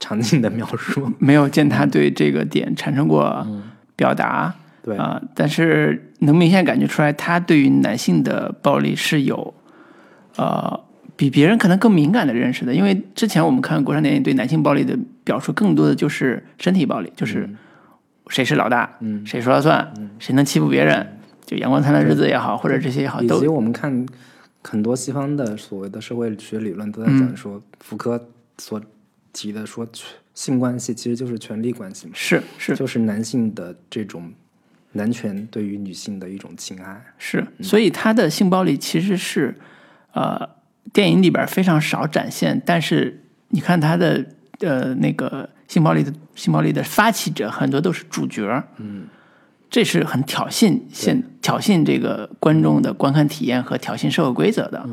[0.00, 1.12] 场景的描述。
[1.20, 3.46] 没有见他对这个点产生过
[3.94, 4.52] 表达。
[4.82, 4.96] 对。
[4.96, 9.54] 啊、但是能明显感觉出来，他对于男性的暴力是有，
[10.36, 10.80] 呃，
[11.16, 12.74] 比别人可能更敏感的认识的。
[12.74, 17.48] 因为之前我们看国产电影对男性暴力的表述，更多的就是身体暴力，就是
[18.28, 19.24] 谁是老大，嗯。
[19.26, 20.08] 谁说了算，嗯。
[20.18, 21.06] 谁能欺负别人，
[21.44, 24.06] 就阳光灿烂的日子也好，或者这些也好，以及都我们看
[24.64, 27.18] 很多西方的所谓的社会学理论都在嗯。
[27.20, 28.80] 讲说，福柯所
[29.32, 29.86] 提的说
[30.34, 32.12] 性关系其实就是权力关系嘛。
[32.14, 34.32] 是是就是男性的这种
[34.92, 37.00] 男权对于女性的一种侵害。
[37.18, 39.56] 是，所以他的性暴力其实是，
[40.12, 40.48] 呃，
[40.92, 44.24] 电影里边非常少展现，但是你看他的
[44.60, 49.06] 呃那个性暴力的性暴力的发起者很多都是主角，嗯，
[49.68, 54.88] 这是很挑衅现挑衅这个观众的观看体验和挑衅社会规则的，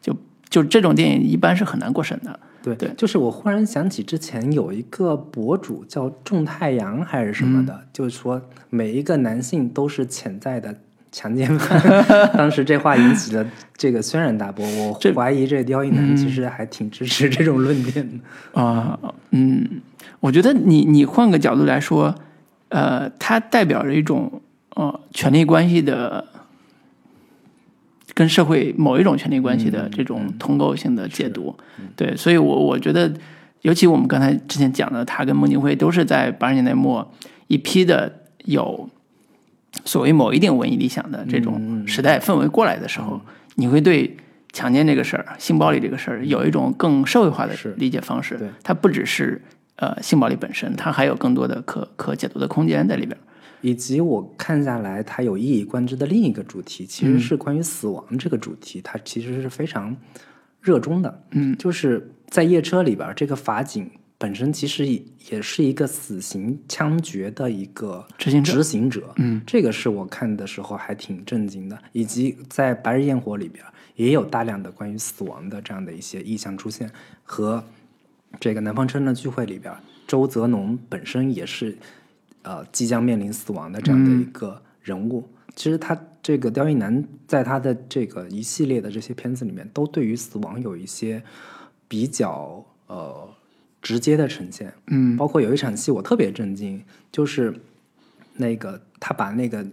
[0.00, 0.16] 就
[0.48, 8.40] 就这种电影一般是很难过审的，对对就是我忽然想起之前有一个博主叫种太阳还是什么的，就是说
[8.70, 10.74] 每一个男性都是潜在的
[11.10, 11.80] 强奸犯。
[12.36, 13.44] 当时这话引起了
[13.76, 18.60] 这个轩然大波，我怀疑这刁亦男其实还挺支持这种论点的。
[18.60, 18.98] 啊、
[19.30, 19.80] 嗯，
[20.20, 22.14] 我觉得你你换个角度来说，
[22.68, 24.40] 呃，它代表着一种
[24.76, 26.26] 呃权力关系的。
[28.14, 31.56] 跟社会某一种权力关系的这种通构性的解读，
[31.96, 33.12] 对，所以我我觉得，
[33.62, 37.10] 尤其我们刚才之前讲的，他跟孟京辉都是在八十年代末
[37.46, 38.12] 一批的
[38.44, 38.88] 有
[39.84, 43.20] 所谓某一定文艺理想的这种时代氛围过来的时候，
[43.54, 44.16] 你会对
[44.52, 48.38] 强奸这个事儿、性暴力这个事儿有一种更社会化的理解方式。
[48.62, 49.40] 它不只是
[49.76, 53.16] 呃性暴力本身，它还有更多的可可解读的空间在里边。
[53.62, 59.96] 以及我看下来，它有一以贯之的另一个主题，其实是关于死亡这个主题，它其实是非常
[60.60, 61.24] 热衷的。
[61.30, 64.84] 嗯，就是在夜车里边，这个法警本身其实
[65.30, 68.52] 也是一个死刑枪决的一个执行者。
[68.52, 71.78] 执行者，嗯，这个是我看的时候还挺震惊的。
[71.92, 73.64] 以及在《白日焰火》里边，
[73.94, 76.90] 也有大量的关于死亡的这样的一些意象出现，
[77.22, 77.62] 和
[78.40, 79.72] 这个《南方车站的聚会》里边，
[80.06, 81.76] 周泽农本身也是。
[82.42, 91.22] 呃，即将面临死亡的这样的一个人物，其实他这个刁亦男在他的这个一系列的这些片子里面，都对于死亡有一些
[91.86, 93.28] 比较呃
[93.80, 94.72] 直接的呈现。
[94.88, 96.82] 嗯，包括有一场戏我特别震惊，
[97.12, 97.54] 就是
[98.34, 99.64] 那个他把那个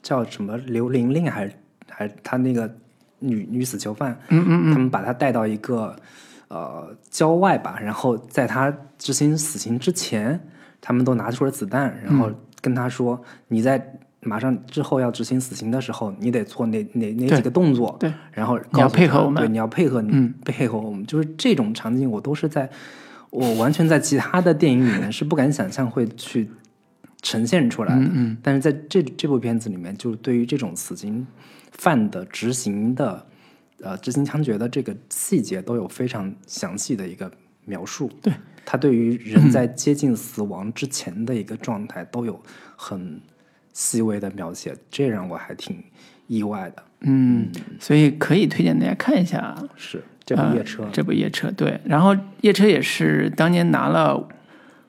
[0.00, 1.54] 叫什么刘玲玲还是
[1.90, 2.74] 还是他那个
[3.18, 5.94] 女女死囚犯，嗯嗯嗯，他们把他带到一个
[6.48, 10.40] 呃郊外吧，然后在他执行死刑之前。
[10.86, 12.30] 他们都拿出了子弹，然后
[12.60, 17.96] 跟他说：“你在马上之后要执行死刑的时候，你得做哪哪哪几个动作？
[17.98, 21.06] 对，然后你要配合我们，对，你要配合你配合我们。
[21.06, 22.68] 就是这种场景，我都是在
[23.30, 26.50] 我完全在其他的电影里面是不敢想象会去
[27.22, 28.06] 呈现出来的。
[28.12, 31.26] 嗯，但是在这这部片子里面，就对于这种死刑
[31.72, 33.26] 犯的执行的
[33.80, 37.32] 呃执行枪决的这个细节，都有非常详细的一个
[37.64, 38.10] 描述。
[38.20, 38.30] 对。
[38.64, 42.40] 他对于人在接近死亡之前的一个状态都有
[42.76, 43.20] 很
[43.72, 45.82] 细微的描写，这让我还挺
[46.26, 46.82] 意外的。
[47.00, 49.54] 嗯，所以可以推荐大家看一下。
[49.76, 54.28] 是这部夜车，这部夜车对，然后夜车也是当年拿了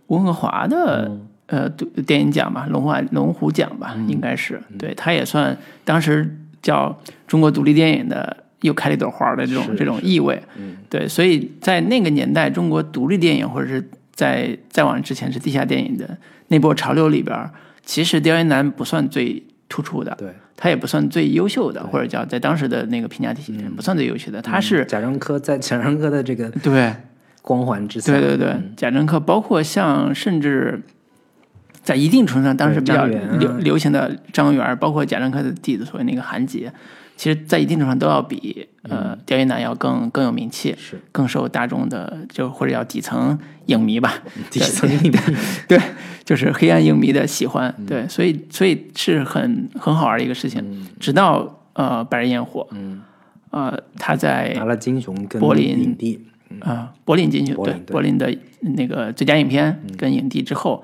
[0.07, 6.97] 温哥华的呃电影奖吧，龙华龙虎奖吧，应该是对，他也算当时叫
[7.27, 8.44] 中国独立电影的。
[8.65, 10.41] 又开了一朵花的这种这种意味，
[10.89, 16.17] 对，所以在那个年代，中国独立电影或者是在再往之前是地下电影的
[16.47, 17.49] 那波潮流里边，
[17.85, 26.93] 其实刁亦男不算最突出的，对，他也不算最优秀的，或者叫在当时的那个评价体系里不算最优秀的，他是贾樟柯在贾樟柯的这个对
[27.41, 30.81] 光环之下，对对对，贾樟柯包括像甚至
[31.83, 36.71] 在一定程度上当时比较流流行的张元，包括贾樟柯的弟子，所谓那个韩杰。
[37.17, 40.99] 其实，在一定程度上都要比呃刁亦男要更更有名气，是。
[41.11, 43.37] 更受大众的就或者叫底层
[43.67, 44.13] 影迷吧，
[44.51, 45.17] 底层影迷。
[45.67, 45.79] 对，
[46.25, 50.85] 就是黑暗影迷的喜欢，对，所以所以是很很好玩的一个事情。
[50.99, 53.01] 直到呃《白日焰火》，嗯，
[53.51, 56.25] 呃他在拿了金熊跟柏林影帝。
[56.59, 60.83] 啊柏林金熊对柏林的那个最佳影片跟影帝之后，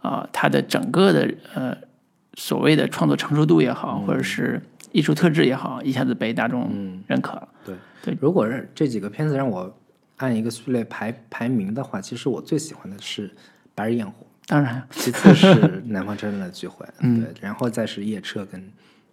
[0.00, 1.76] 啊他的整个的呃
[2.34, 4.62] 所谓的创作成熟度也好，或者是。
[4.92, 6.70] 艺术特质也好，一下子被大众
[7.06, 7.48] 认可了。
[7.64, 7.74] 对。
[8.04, 9.72] 对，如果是这几个片子让我
[10.16, 13.28] 按一个序列排排名的话，其实我最喜欢的是
[13.76, 14.12] 《白日焰火》，
[14.48, 15.46] 当然，其次是
[15.84, 18.60] 《南方车站的聚会》，嗯，对，然后再是《夜车》跟《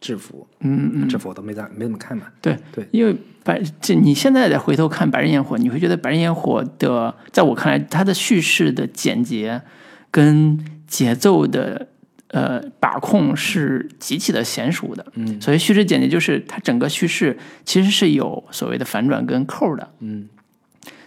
[0.01, 2.25] 制服》，嗯嗯，制服我都没咋没怎么看嘛。
[2.41, 2.57] 对。
[2.71, 9.61] 对，因为白这你现在再回头看《白日焰火》，你会觉得《白日焰火》的，在我看来，它的叙事的简洁
[10.09, 11.89] 跟节奏的。
[12.31, 17.35] 呃，把控是极其的娴熟的，嗯，所以叙事简洁就是它整个叙事
[17.65, 20.29] 其实是有所谓的反转跟扣的，嗯，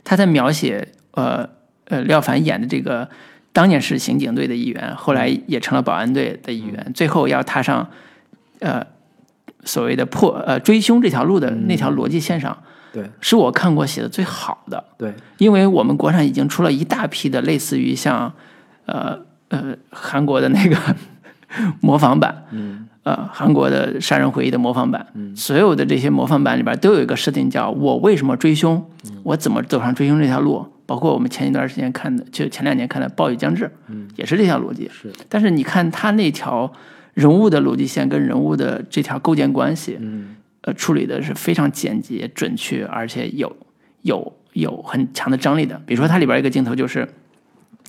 [0.02, 1.48] 他在描写呃
[1.84, 3.08] 呃廖凡演的这个
[3.52, 7.88] 当年是刑警队的一员，后来也成了保安队的一员，最后要踏上
[8.58, 8.84] 呃
[9.62, 12.60] 所谓的破呃追凶这条路的那条逻辑线上，
[12.92, 18.34] 对，是我看过写的最好的，对，因为我们国产已经出了一大批的类似于像
[18.86, 19.20] 呃
[19.50, 20.76] 呃韩国的那个。
[21.80, 28.84] 模仿版，嗯，呃，韩国的《杀人回忆》的模仿版，嗯，所有的这些模仿版里边都有一个设定，叫我为什么追凶，
[29.22, 34.88] 我怎么走上追凶这条路，包括我们前一段时间看的，就前两年看的《暴雨将至》，嗯，也是这条逻辑。
[34.92, 36.72] 是，但是你看他那条
[37.14, 43.54] 人物的逻辑线跟人物的这条构建关系，嗯，呃，处理的是非常简洁、准确，而且有
[44.02, 45.80] 有有很强的张力的。
[45.84, 47.08] 比如说，它里边一个镜头就是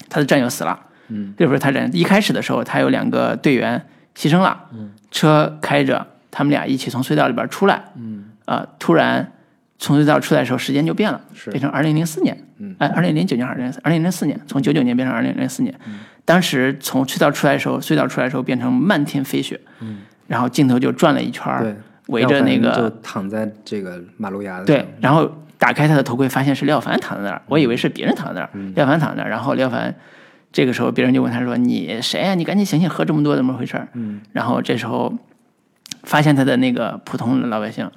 [0.09, 0.79] 他的战友死了。
[1.13, 3.81] 嗯，这不是他人一开始的时候，他有两个队员
[4.15, 9.31] 牺牲了，嗯，车开着，他们俩一起从隧道里边出来，嗯，啊，突然
[9.77, 11.51] 从隧道出来的时候，时间就变了，是。
[11.51, 15.99] 变成二零零四年，嗯，哎，二零零九年还是二零零四年，从九九年变成二零零四年，嗯。
[16.25, 21.75] 当时从隧道出来的时候，隧道出来的时候变成漫天飞雪，嗯，然后镜头就转了一圈儿，对，
[22.07, 24.65] 围着那个就躺在这个马路牙子上。
[24.65, 28.71] 对，然后打开他的头盔，发现是廖凡躺在那儿，我以为是别人躺在那儿，嗯。
[28.73, 29.93] 廖凡躺在那儿，然后廖凡
[30.53, 35.11] 这个时候别人就问他说：“你谁呀、你赶紧醒醒，喝这么多怎么回事儿？”嗯，然后这时候
[36.03, 37.89] 发现他的那个普通的老百姓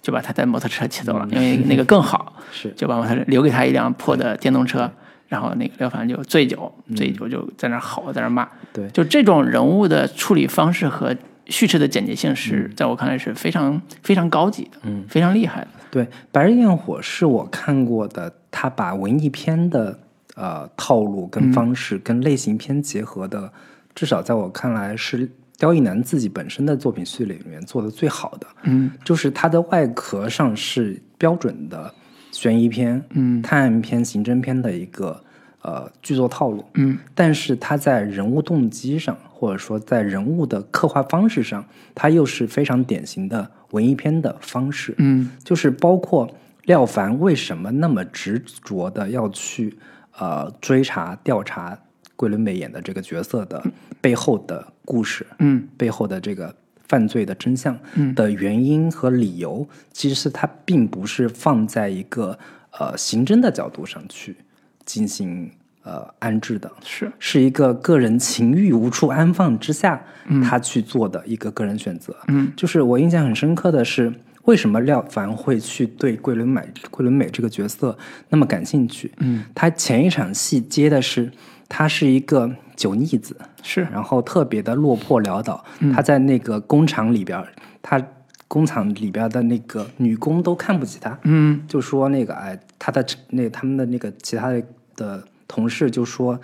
[0.00, 4.88] 就把他的摩托车骑走了，因为那个更好，嗯 是就把摩托车留给他一辆破的电动车。
[5.28, 8.42] 然后那个廖凡就醉酒，醉酒就在那儿吼，在那儿骂。
[8.44, 11.16] 嗯对就这种人物的处理方式和
[11.46, 15.68] 叙事的简洁性是，在我看来是非常非常高级的，嗯，非常厉害的。
[15.90, 19.98] 对，《白日焰火》是我看过的，他把文艺片的
[20.36, 23.52] 呃套路跟方式跟类型片结合的，
[23.94, 28.46] 至少在我看来是刁亦男自己本身的作品序列里面做的最好的。
[28.64, 31.92] 嗯就是它的外壳上是标准的
[32.30, 35.22] 悬疑片、嗯探案片、刑侦片的一个
[35.60, 41.64] 呃剧作套路，嗯但是它在人物动机上，或者说在人物的刻画方式上，
[41.94, 44.94] 它又是非常典型的文艺片的方式。
[44.98, 46.28] 嗯就是包括
[46.64, 49.76] 廖凡为什么那么执着的要去
[50.18, 51.78] 呃追查调查
[52.16, 53.62] 桂纶镁演的这个角色的
[54.00, 55.66] 背后的故事，嗯。
[55.76, 56.54] 背后的这个
[56.88, 58.14] 犯罪的真相嗯。
[58.14, 62.38] 的原因和理由，其实它并不是放在一个
[62.78, 64.36] 呃刑侦的角度上去
[64.84, 65.50] 进行
[65.82, 67.10] 呃安置的，是。
[67.18, 70.40] 是一个个人情欲无处安放之下，嗯。
[70.42, 72.14] 他去做的一个个人选择。
[72.28, 74.12] 嗯，就是我印象很深刻的是，
[74.44, 77.96] 为什么廖凡会去对桂纶镁桂纶镁这个角色
[78.28, 79.12] 那么感兴趣？
[79.18, 81.30] 嗯，他前一场戏接的是
[81.68, 85.64] 他是一个酒腻子，是然后特别的落魄潦倒。
[85.94, 87.42] 他在那个工厂里边，
[87.80, 88.04] 他
[88.48, 91.16] 工厂里边的那个女工都看不起他。
[91.22, 94.62] 嗯就说那个哎，他的那他们的那个其他的
[94.96, 96.38] 的同事就说，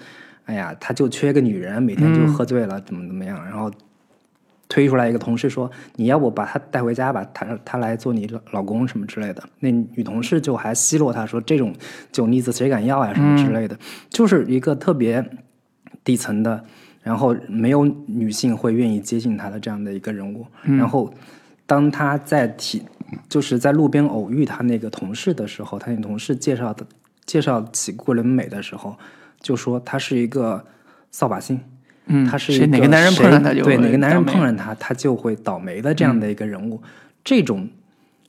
[0.44, 3.70] 哎呀，他就缺个女人，每天就喝醉了，怎么怎么样，然后
[4.68, 9.42] 推出来一个同事说，你要不把他带回家吧，他他来做你老老公什么之类的。
[9.60, 11.74] 那女同事就还奚落他说，这种
[12.12, 13.78] 酒腻子谁敢要呀，什么之类的，
[14.10, 15.24] 就是一个特别
[16.04, 16.64] 底层的。
[17.00, 21.10] 然后没有女性会愿意接近他的这样的一个人物，然后
[21.64, 22.82] 当他在提
[23.30, 26.84] 就是在路边偶遇他那个同事的时候，他那同事介绍的
[27.24, 28.94] 介绍起桂纶镁的时候，
[29.40, 30.62] 就说他是一个
[31.10, 31.58] 扫把星，
[32.08, 36.82] 嗯，他是一个谁哪个男人碰上他就对哪个男人碰上他，他就会倒霉的这样的一个人物。
[37.24, 37.68] 这种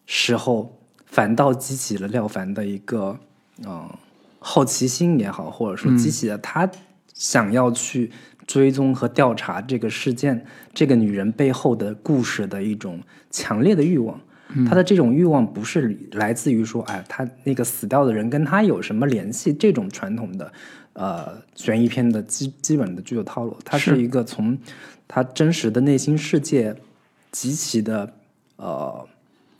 [0.05, 3.17] 时候反倒激起了廖凡的一个
[3.59, 3.99] 嗯、呃
[4.41, 6.69] 好奇心也好，或者说激起了他
[7.13, 8.09] 想要去
[8.47, 14.17] 追踪和调查这个事件、这个女人背后的故事的一种强烈的欲望。
[14.65, 19.53] 他的这种欲望不是来自于说，哎，他那个死掉的人跟他有什么联系？
[19.53, 20.51] 这种传统的
[20.93, 24.01] 呃悬疑片的基基本的剧作套路，它是是。
[24.01, 24.57] 一个从
[25.07, 26.75] 他真实的内心世界
[27.31, 28.11] 极其的
[28.57, 29.07] 呃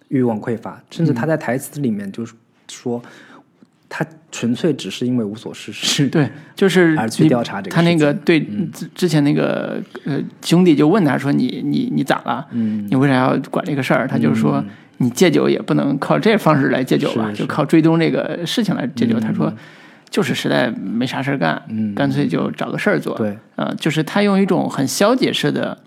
[0.10, 2.34] 欲望匮乏，甚至他在台词里面就是
[2.68, 3.01] 说，
[3.88, 8.39] 他纯粹只是因为无所事事，对，就是而去调查这个他那个对
[8.72, 12.47] 之之前那个呃兄弟就问他说你你你咋了？
[12.51, 12.88] 嗯？
[12.89, 14.07] 你为啥要管这个事儿？
[14.07, 14.64] 他就说
[14.97, 19.19] 你戒酒也不能靠这方式来戒酒吧，是就靠追踪这个事情来戒酒。
[19.19, 19.51] 他说
[20.10, 21.94] 就是实在没啥事儿干，嗯。
[21.95, 23.15] 干脆就找个事儿做。
[23.18, 25.77] 对，呃，就是他用一种很消解式的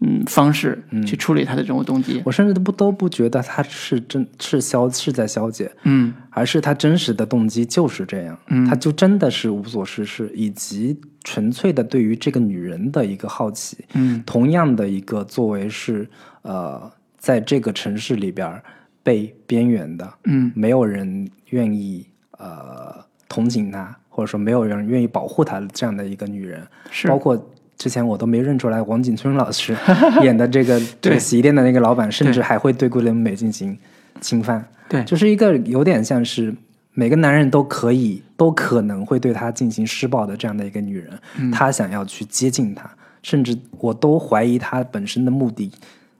[0.00, 1.04] 嗯方式嗯。
[1.06, 2.20] 去处理他的这种动机。
[2.24, 6.12] 我甚至都不都不觉得他是真是消是在消解，嗯。
[6.30, 8.66] 而是他真实的动机就是这样，嗯。
[8.66, 13.78] 他就真的是无所事事，以及纯粹的对于这个女人的一个好奇。
[13.94, 14.22] 嗯。
[14.26, 16.08] 同样的一个作为是
[16.42, 18.60] 呃，在这个城市里边
[19.02, 20.52] 被边缘的，嗯。
[20.54, 22.06] 没有人愿意
[22.38, 27.08] 呃同情她，或者说没有人愿意保护她的这样的一个女人，是。
[27.08, 27.50] 包括。
[27.76, 29.76] 之前我都没认出来，王景春老师
[30.22, 33.76] 演的这个这对个洗衣店的那个老板，甚至还会对桂纶镁进行
[34.20, 34.64] 侵犯。
[34.88, 35.02] 对。
[35.02, 36.54] 就是一个有点像是
[36.92, 41.50] 每个男人都可以都可能会对她进行施暴的这样的一个女人，嗯。
[41.50, 42.88] 他想要去接近她，
[43.24, 45.72] 甚至我都怀疑她本身的目的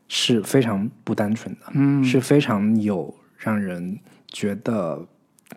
[0.08, 2.02] 是非常不单纯的，嗯。
[2.02, 5.00] 是非常有让人觉得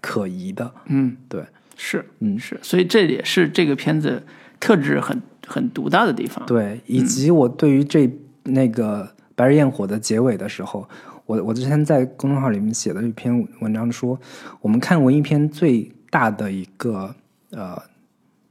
[0.02, 0.74] 可疑的。
[0.88, 1.44] 嗯，对，
[1.76, 4.24] 是嗯是，所以这也是这个片子
[4.60, 6.46] 特质很很独到的地方。
[6.46, 8.10] 对，以及我对于这
[8.44, 9.04] 那个
[9.36, 10.88] 《白日焰火》的结尾的时候，
[11.26, 14.20] 我我之前在公众号里面写的一篇文章说，
[14.62, 17.14] 我们看文艺片最大的一个
[17.52, 17.82] 呃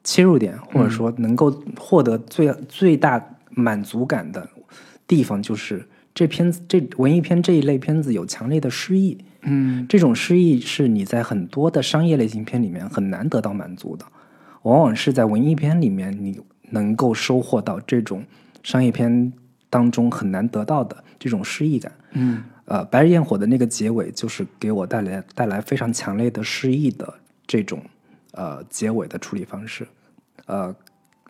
[0.05, 4.49] 切入点，或者说能够获得最最大满足感的
[5.07, 9.19] 地方，就是这片子这文艺片这一类片子有强烈的诗意。
[9.47, 14.05] 嗯这种诗意是你在很多的商业类型片里面很难得到满足的，
[14.63, 16.41] 往往是在文艺片里面你
[16.71, 18.25] 能够收获到这种
[18.63, 19.33] 商业片
[19.71, 21.93] 当中很难得到的这种诗意感。
[22.13, 27.15] 嗯呃，《白日焰火》的那个结尾，就是给我带来带来非常强烈的诗意的
[27.47, 27.81] 这种
[28.33, 29.87] 呃结尾的处理方式。
[30.47, 30.75] 呃，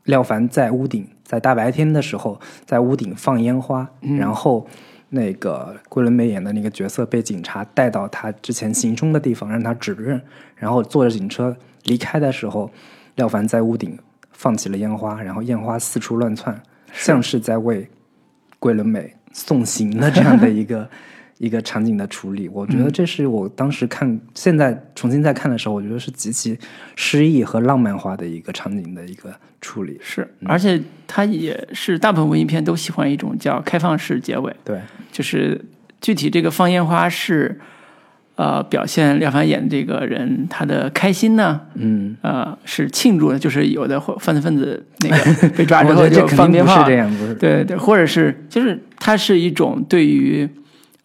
[0.04, 4.66] 廖凡在屋顶，在大白天的时候，在屋顶放烟花，然后
[5.10, 10.20] 那个桂纶镁演的那个角色被警察带到他之前行凶的地方，让他指认，
[10.56, 12.70] 然后坐着警车离开的时候，
[13.14, 13.98] 廖凡在屋顶
[14.32, 16.60] 放起了烟花，然后烟花四处乱窜，
[16.92, 17.88] 像是在为
[18.58, 20.90] 桂纶镁送行的这样的一个
[21.38, 26.58] 一个场景的处理，我觉得这是我当时看，现在重新再看的时候，我觉得是极其
[26.94, 29.98] 诗意和浪漫化的一个场景的一个处理。
[30.02, 34.80] 是，而且它也是大部分文艺片都喜欢一种叫开放式结尾，对，
[35.12, 35.62] 就是
[36.00, 37.60] 具体这个放烟花是
[38.36, 47.34] 呃表现廖凡演这个人他的开心呢，嗯，呃是庆祝的，就是有的犯罪分子那个 被抓之后就得这肯定放鞭炮，不是这样，不是？
[47.34, 50.48] 对对，或者是就是它是一种对于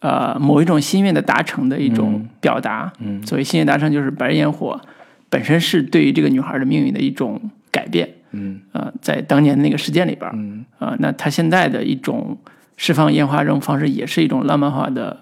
[0.02, 2.92] 呃某一种心愿的达成的一种表达。
[2.98, 4.78] 嗯所谓心愿达成，就是白日焰火
[5.30, 8.06] 本身是对于这个女孩的命运的一种改变。
[8.34, 12.38] 嗯呃，在当年的那个事件里边儿，嗯呃，那他现在的一种
[12.76, 15.20] 释放烟花这种方式，也是一种浪漫化的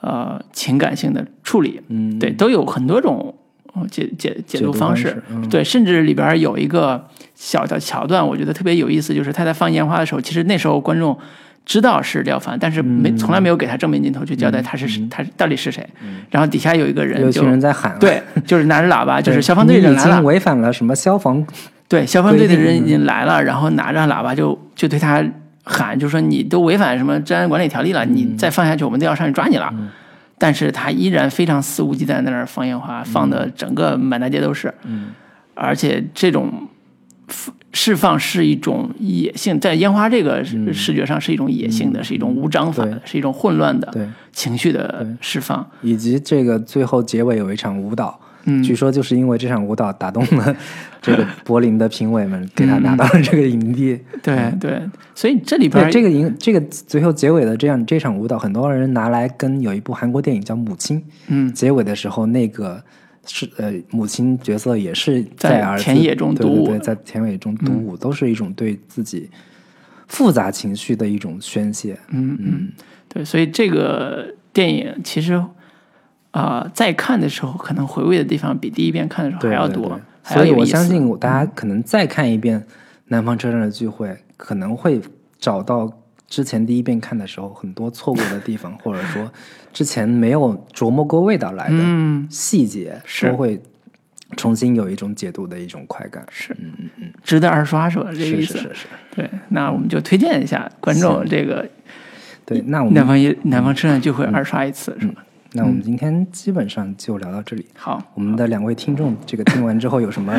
[0.00, 1.82] 呃情感性的处理。
[1.88, 3.34] 嗯，对，都有很多种
[3.74, 5.08] 呃解解解解读读方式。
[5.08, 11.18] 方式嗯对，甚至里边有一个小的桥段，我觉得特别有意思，就是他在放烟花的时候，其实那时候观众
[11.64, 15.86] 知道是廖凡，但是没、从来没有给他正面镜头去交代他是、他到底是谁。
[16.30, 20.22] 然后底下有一个人有一就群人在喊，对，就是拿着喇叭， 就是消防队你已经人来了。
[20.22, 21.46] 违反了什么消防？
[21.88, 25.24] 对，消防队的人已经来了，然后拿着喇叭就就对他
[25.64, 29.72] 喊，就说你都违反什么治安管理条例了，你再放下去，我们都要上去抓你了。
[30.38, 34.72] 但是他依然非常肆无忌惮在那儿放烟花，放的整个满大街都是。
[34.84, 35.08] 嗯
[35.54, 36.68] 而且这种
[37.72, 45.68] 释释放是一种野性，在烟花这个视视觉上是一种野性的，是一种无章法的，是一种混乱的对，情绪的释放。
[45.82, 48.62] 以及这个最后结尾有一场舞蹈，嗯。
[48.62, 50.56] 据说就是因为这场舞蹈打动了
[51.02, 53.98] 这个柏林的评委们，给他拿到了这个影帝。
[54.22, 54.80] 对对，
[55.14, 61.52] 所以这里边这个影，这个最后结尾的这样这场舞蹈，很多人拿来跟有一部韩国电影叫《母亲》，嗯。
[61.52, 62.80] 结尾的时候那个
[63.32, 69.30] 是呃母亲角色也是在田野中独舞对对对，在田野中独舞，都是一种对自己
[70.08, 71.98] 复杂情绪的一种宣泄。
[72.08, 72.72] 嗯嗯，
[73.08, 75.40] 对，所以这个电影其实
[76.32, 82.60] 啊、在看的时候，可能回味的地方比第一遍看的时候还要多，所以我相信我大家可能再看一遍
[83.06, 85.00] 《南方车站的聚会》，可能会
[85.40, 85.92] 找到
[86.30, 89.30] 之前第一遍看的时候很多错过的地方， 或者说
[89.72, 93.60] 之前没有琢磨过味道来的嗯细节，是都会
[94.36, 96.24] 重新有一种解读的一种快感。
[96.30, 98.10] 是，嗯嗯嗯值得二刷是吧？
[98.12, 98.56] 这个意思。
[98.58, 101.68] 是是对，那我们就推荐一下观众这个
[102.46, 102.60] 对。
[102.66, 105.24] 那我们南方一南方车站聚会二刷一次是吧？
[105.54, 107.66] 那我们今天基本上就聊到这里。
[107.76, 110.32] 好，我们的两位听众，这个听完之后有什么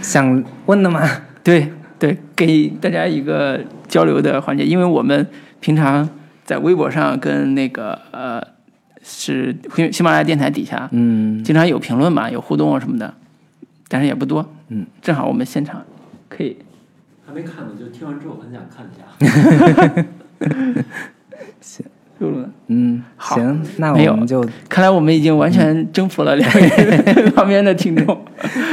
[0.00, 1.06] 想问的吗？
[1.44, 1.70] 对
[2.00, 5.24] 对，给大家一个交流的环节，因为我们
[5.60, 6.08] 平常
[6.44, 8.42] 在微博上跟那个呃
[9.02, 13.12] 是喜喜马拉雅电台底下，嗯，经常有评论嘛，有互动啊什么的，
[13.86, 14.50] 但是也不多。
[14.68, 15.82] 嗯，正好我们现场
[16.28, 16.56] 可以
[17.26, 20.06] 还没看呢，就听完之后很想看一下。
[22.18, 22.48] 录了。
[22.68, 26.68] 嗯，好行，那没有我们就看来我们已经完全征服了两位
[27.34, 28.18] 旁边的听众。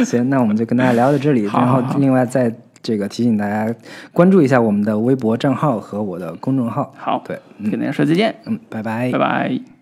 [0.06, 1.44] 行，那我们就跟大家聊到这里。
[1.44, 2.54] 然后另外再
[2.88, 3.76] 这个提醒大家
[4.14, 6.94] 关注一下我们的微博账号和我的公众号。
[6.98, 7.38] 好，对，
[7.70, 9.77] 跟大家说再见，嗯，拜拜拜拜。